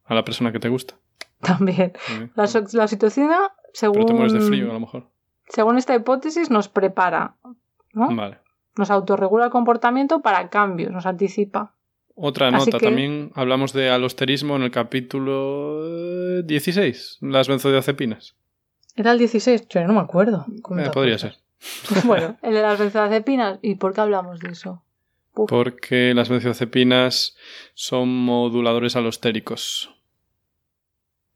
a 0.06 0.14
la 0.14 0.24
persona 0.24 0.52
que 0.52 0.60
te 0.60 0.70
gusta. 0.70 0.96
También. 1.42 1.94
La, 2.36 2.48
la, 2.74 2.88
situación, 2.88 3.30
según. 3.74 3.96
Pero 3.96 4.06
te 4.06 4.14
mueres 4.14 4.34
de 4.34 4.42
frío, 4.42 4.70
a 4.70 4.74
lo 4.74 4.80
mejor. 4.80 5.10
Según 5.50 5.78
esta 5.78 5.96
hipótesis, 5.96 6.50
nos 6.50 6.70
prepara. 6.70 7.36
¿no? 7.94 8.16
Vale. 8.16 8.40
Nos 8.78 8.92
autorregula 8.92 9.46
el 9.46 9.52
comportamiento 9.52 10.22
para 10.22 10.50
cambios, 10.50 10.92
nos 10.92 11.06
anticipa. 11.06 11.76
Otra 12.16 12.50
nota, 12.50 12.80
también 12.80 13.32
hablamos 13.36 13.74
de 13.74 13.90
alosterismo 13.90 14.56
en 14.56 14.64
el 14.64 14.72
capítulo 14.72 16.42
16, 16.44 17.18
las 17.22 17.48
benzodiazepinas. 17.48 18.36
¿Era 18.96 19.12
el 19.12 19.20
16? 19.20 19.68
Yo 19.68 19.86
no 19.86 19.94
me 19.94 20.00
acuerdo. 20.00 20.46
Eh, 20.78 20.90
podría 20.94 21.18
ser. 21.18 21.36
bueno, 22.06 22.38
el 22.42 22.54
de 22.54 22.62
las 22.62 22.80
benzodiazepinas. 22.80 23.60
¿Y 23.62 23.76
por 23.76 23.94
qué 23.94 24.02
hablamos 24.02 24.40
de 24.40 24.52
eso? 24.52 24.82
Porque 25.48 26.14
las 26.14 26.30
benzodiazepinas 26.30 27.36
son 27.74 28.10
moduladores 28.10 28.96
alostéricos. 28.96 29.94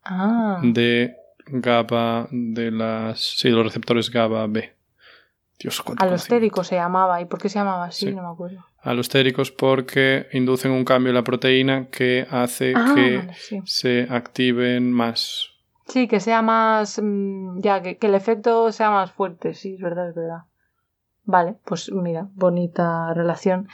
Ah. 0.04 0.60
De 0.64 1.16
GABA, 1.48 2.28
de 2.32 2.72
las. 2.72 3.20
Sí, 3.20 3.50
los 3.50 3.66
receptores 3.66 4.10
GABA 4.10 4.48
B. 4.48 4.74
Dios, 5.60 5.84
Alostérico 5.98 6.64
se 6.64 6.76
llamaba. 6.76 7.20
¿Y 7.22 7.26
por 7.26 7.42
qué 7.42 7.50
se 7.50 7.60
llamaba 7.60 7.86
así? 7.86 8.10
No 8.14 8.22
me 8.22 8.30
acuerdo. 8.30 8.66
Alostéricos 8.82 9.52
porque 9.52 10.28
inducen 10.32 10.72
un 10.72 10.86
cambio 10.86 11.10
en 11.10 11.16
la 11.16 11.24
proteína 11.26 11.88
que 11.88 12.26
hace 12.32 12.74
ah, 12.76 12.94
que 12.96 13.28
se 13.66 14.08
activen 14.10 14.90
más. 14.94 15.50
Sí, 15.88 16.08
que 16.08 16.22
sea 16.22 16.42
más. 16.42 17.02
Mm, 17.04 17.60
ya, 17.60 17.82
que, 17.82 17.98
el 18.00 18.16
efecto 18.16 18.72
sea 18.72 18.90
más 18.90 19.12
fuerte. 19.12 19.54
Sí, 19.54 19.74
es 19.74 19.82
verdad, 19.82 20.10
es 20.10 20.16
verdad. 20.16 20.44
Vale, 21.30 21.58
pues 21.64 21.92
mira, 21.92 22.28
bonita 22.34 23.14
relación. 23.14 23.68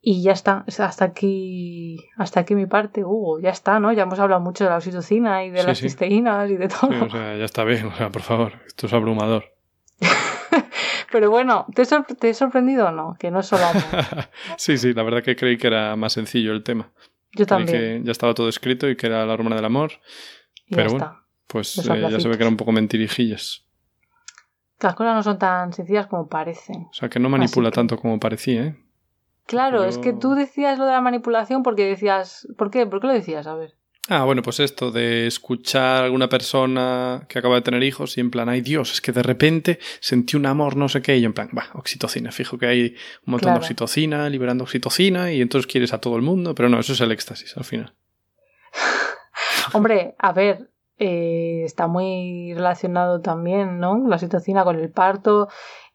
Y 0.00 0.22
ya 0.22 0.30
está, 0.30 0.64
hasta 0.68 1.04
aquí, 1.04 1.98
hasta 2.16 2.38
aquí 2.38 2.54
mi 2.54 2.66
parte, 2.66 3.02
Hugo, 3.04 3.40
ya 3.40 3.50
está, 3.50 3.80
¿no? 3.80 3.92
Ya 3.92 4.04
hemos 4.04 4.20
hablado 4.20 4.40
mucho 4.40 4.62
de 4.62 4.70
la 4.70 4.76
oxitocina 4.76 5.44
y 5.44 5.50
de 5.50 5.64
las 5.64 5.80
cisteínas 5.80 6.48
y 6.48 6.56
de 6.56 6.68
todo. 6.68 7.06
o 7.06 7.10
sea, 7.10 7.36
ya 7.36 7.44
está 7.44 7.64
bien, 7.64 7.86
o 7.86 7.96
sea, 7.96 8.10
por 8.10 8.22
favor, 8.22 8.52
esto 8.68 8.86
es 8.86 8.92
abrumador. 8.92 9.46
Pero 11.10 11.28
bueno, 11.28 11.66
¿te, 11.74 11.82
he 11.82 12.34
sorprendido 12.34 12.86
o 12.86 12.92
no? 12.92 13.16
Que 13.18 13.32
no 13.32 13.40
es 13.40 13.46
solo 13.46 13.64
sí, 14.56 14.78
sí, 14.78 14.94
la 14.94 15.02
verdad 15.02 15.24
que 15.24 15.34
creí 15.34 15.58
que 15.58 15.66
era 15.66 15.96
más 15.96 16.12
sencillo 16.12 16.52
el 16.52 16.62
tema. 16.62 16.92
Yo 17.32 17.46
también. 17.46 17.76
que 17.76 18.00
ya 18.04 18.12
estaba 18.12 18.32
todo 18.32 18.48
escrito 18.48 18.88
y 18.88 18.94
que 18.94 19.08
era 19.08 19.26
la 19.26 19.32
hormona 19.32 19.56
del 19.56 19.64
amor. 19.64 19.90
pero 20.70 20.90
bueno, 20.90 21.20
pues 21.48 21.78
eh, 21.78 22.06
ya 22.08 22.20
se 22.20 22.28
ve 22.28 22.36
que 22.36 22.44
era 22.44 22.48
un 22.48 22.56
poco 22.56 22.70
mentirijillas. 22.70 23.66
Las 24.80 24.94
cosas 24.94 25.14
no 25.14 25.22
son 25.22 25.38
tan 25.38 25.72
sencillas 25.72 26.06
como 26.06 26.28
parecen. 26.28 26.88
O 26.90 26.94
sea, 26.94 27.08
que 27.08 27.18
no 27.18 27.28
manipula 27.28 27.70
tanto 27.70 27.98
como 27.98 28.18
parecía, 28.18 28.62
¿eh? 28.62 28.76
Claro, 29.46 29.84
es 29.84 29.98
que 29.98 30.12
tú 30.12 30.34
decías 30.34 30.78
lo 30.78 30.86
de 30.86 30.92
la 30.92 31.00
manipulación 31.00 31.62
porque 31.62 31.84
decías... 31.84 32.46
¿Por 32.56 32.70
qué? 32.70 32.86
¿Por 32.86 33.00
qué 33.00 33.08
lo 33.08 33.12
decías? 33.12 33.48
A 33.48 33.54
ver. 33.54 33.74
Ah, 34.08 34.24
bueno, 34.24 34.42
pues 34.42 34.60
esto 34.60 34.90
de 34.90 35.26
escuchar 35.26 36.02
a 36.02 36.04
alguna 36.04 36.28
persona 36.28 37.26
que 37.28 37.38
acaba 37.38 37.56
de 37.56 37.62
tener 37.62 37.82
hijos 37.82 38.16
y 38.16 38.20
en 38.20 38.30
plan, 38.30 38.48
ay 38.48 38.60
Dios, 38.60 38.92
es 38.92 39.00
que 39.00 39.12
de 39.12 39.22
repente 39.22 39.78
sentí 40.00 40.36
un 40.36 40.46
amor, 40.46 40.76
no 40.76 40.88
sé 40.88 41.02
qué, 41.02 41.16
y 41.18 41.24
en 41.24 41.32
plan, 41.32 41.50
va, 41.56 41.66
oxitocina, 41.74 42.32
fijo 42.32 42.58
que 42.58 42.66
hay 42.66 42.96
un 43.26 43.32
montón 43.32 43.52
de 43.52 43.58
oxitocina, 43.58 44.28
liberando 44.28 44.64
oxitocina, 44.64 45.32
y 45.32 45.40
entonces 45.40 45.70
quieres 45.70 45.92
a 45.92 46.00
todo 46.00 46.16
el 46.16 46.22
mundo, 46.22 46.54
pero 46.54 46.68
no, 46.68 46.80
eso 46.80 46.92
es 46.92 47.00
el 47.00 47.12
éxtasis 47.12 47.56
al 47.56 47.64
final. 47.64 47.94
Hombre, 49.74 50.14
a 50.18 50.32
ver, 50.32 50.69
eh, 51.02 51.62
está 51.64 51.86
muy 51.86 52.52
relacionado 52.54 53.22
también, 53.22 53.78
¿no? 53.78 54.06
La 54.06 54.16
oxitocina 54.16 54.64
con 54.64 54.78
el 54.78 54.90
parto 54.90 55.48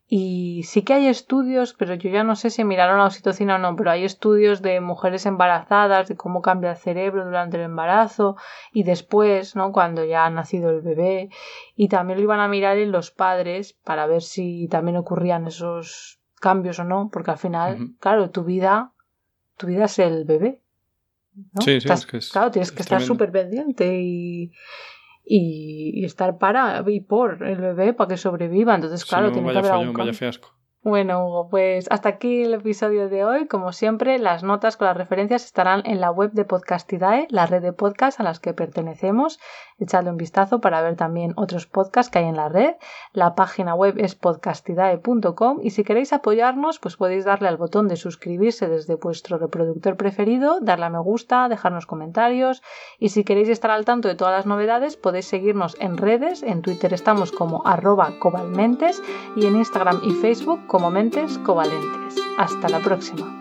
Y 0.08 0.64
sí 0.64 0.82
que 0.82 0.94
hay 0.94 1.06
estudios, 1.06 1.76
pero 1.76 1.94
yo 1.94 2.10
ya 2.10 2.24
no 2.24 2.36
sé 2.36 2.50
si 2.50 2.64
miraron 2.64 2.98
la 2.98 3.06
oxitocina 3.06 3.56
o 3.56 3.58
no, 3.60 3.76
pero 3.76 3.92
hay 3.92 4.04
estudios 4.04 4.64
de 4.64 4.82
mujeres 4.82 5.28
embarazadas, 5.28 6.08
de 6.08 6.16
cómo 6.16 6.42
cambia 6.42 6.72
el 6.72 6.78
cerebro 6.78 7.24
durante 7.24 7.58
el 7.58 7.64
embarazo 7.64 8.36
y 8.74 8.82
después, 8.82 9.56
¿no? 9.56 9.72
Cuando 9.72 10.04
ya 10.04 10.26
ha 10.26 10.30
nacido 10.32 10.72
el 10.72 10.82
bebé. 10.82 11.30
Y 11.76 11.88
también 11.88 12.18
lo 12.18 12.24
iban 12.24 12.40
a 12.40 12.48
mirar 12.48 12.80
en 12.80 12.92
los 12.92 13.12
padres 13.12 13.74
para 13.84 14.08
ver 14.08 14.24
si 14.24 14.68
también 14.70 14.98
ocurrían 14.98 15.46
esos 15.46 16.20
cambios 16.40 16.80
o 16.80 16.84
no, 16.84 17.10
porque 17.14 17.30
al 17.30 17.38
final, 17.38 17.92
claro, 18.00 18.32
tu 18.32 18.44
vida, 18.44 18.92
tu 19.56 19.68
vida 19.68 19.86
es 19.86 20.00
el 20.00 20.26
bebé. 20.26 20.62
Sí, 21.60 21.80
sí, 21.80 21.90
es 21.92 22.06
que 22.08 22.20
claro, 22.32 22.50
tienes 22.50 22.72
que 22.72 22.82
estar 22.82 23.02
súper 23.02 23.32
pendiente 23.32 24.00
y, 24.02 24.52
y, 25.26 26.06
estar 26.06 26.38
para 26.38 26.84
y 26.88 27.02
por 27.02 27.44
el 27.44 27.60
bebé 27.60 27.94
para 27.94 28.10
que 28.10 28.18
sobreviva. 28.18 28.76
Entonces, 28.76 29.06
claro, 29.06 29.32
tiene 29.32 29.52
que 29.52 29.58
haber 29.58 29.72
algún 29.72 29.94
bueno, 30.86 31.26
Hugo, 31.26 31.50
pues 31.50 31.88
hasta 31.90 32.10
aquí 32.10 32.44
el 32.44 32.54
episodio 32.54 33.10
de 33.10 33.26
hoy. 33.26 33.48
Como 33.48 33.74
siempre, 33.74 34.20
las 34.20 34.44
notas 34.44 34.78
con 34.78 34.86
las 34.86 34.96
referencias 34.96 35.44
estarán 35.44 35.82
en 35.88 36.00
la 36.00 36.12
web 36.12 36.32
de 36.34 36.46
Podcastidae, 36.46 37.26
la 37.32 37.48
red 37.48 37.64
de 37.64 37.74
podcasts 37.74 38.20
a 38.20 38.24
las 38.24 38.40
que 38.40 38.54
pertenecemos. 38.54 39.40
Echadle 39.80 40.12
un 40.12 40.18
vistazo 40.18 40.62
para 40.62 40.84
ver 40.84 40.96
también 40.96 41.34
otros 41.38 41.66
podcasts 41.66 42.12
que 42.12 42.20
hay 42.20 42.26
en 42.26 42.36
la 42.36 42.50
red. 42.50 42.76
La 43.14 43.34
página 43.34 43.74
web 43.74 43.96
es 43.98 44.14
podcastidae.com 44.14 45.58
y 45.64 45.72
si 45.72 45.84
queréis 45.84 46.14
apoyarnos, 46.14 46.78
pues 46.78 46.98
podéis 46.98 47.26
darle 47.26 47.48
al 47.48 47.58
botón 47.58 47.88
de 47.88 47.96
suscribirse 47.96 48.70
desde 48.70 48.94
vuestro 48.94 49.40
reproductor 49.40 49.98
preferido, 49.98 50.60
darle 50.62 50.86
a 50.86 50.90
me 50.92 51.00
gusta, 51.00 51.50
dejarnos 51.50 51.88
comentarios 51.88 52.62
y 53.00 53.10
si 53.10 53.24
queréis 53.24 53.50
estar 53.50 53.72
al 53.72 53.86
tanto 53.86 54.08
de 54.08 54.14
todas 54.14 54.36
las 54.36 54.46
novedades, 54.46 54.98
podéis 54.98 55.26
seguirnos 55.26 55.78
en 55.80 55.98
redes. 55.98 56.44
En 56.44 56.62
Twitter 56.62 56.94
estamos 56.94 57.32
como 57.32 57.66
arroba 57.66 58.14
cobalmentes 58.20 59.02
y 59.36 59.48
en 59.48 59.56
Instagram 59.56 60.00
y 60.04 60.12
Facebook 60.12 60.68
como 60.76 60.92
mentes 60.92 61.38
covalentes. 61.38 62.22
Hasta 62.38 62.68
la 62.68 62.82
próxima. 62.82 63.34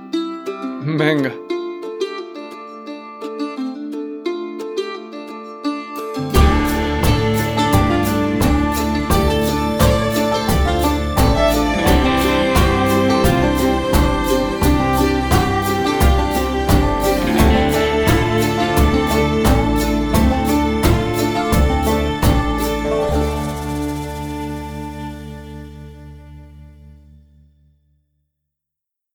Venga. 0.85 1.35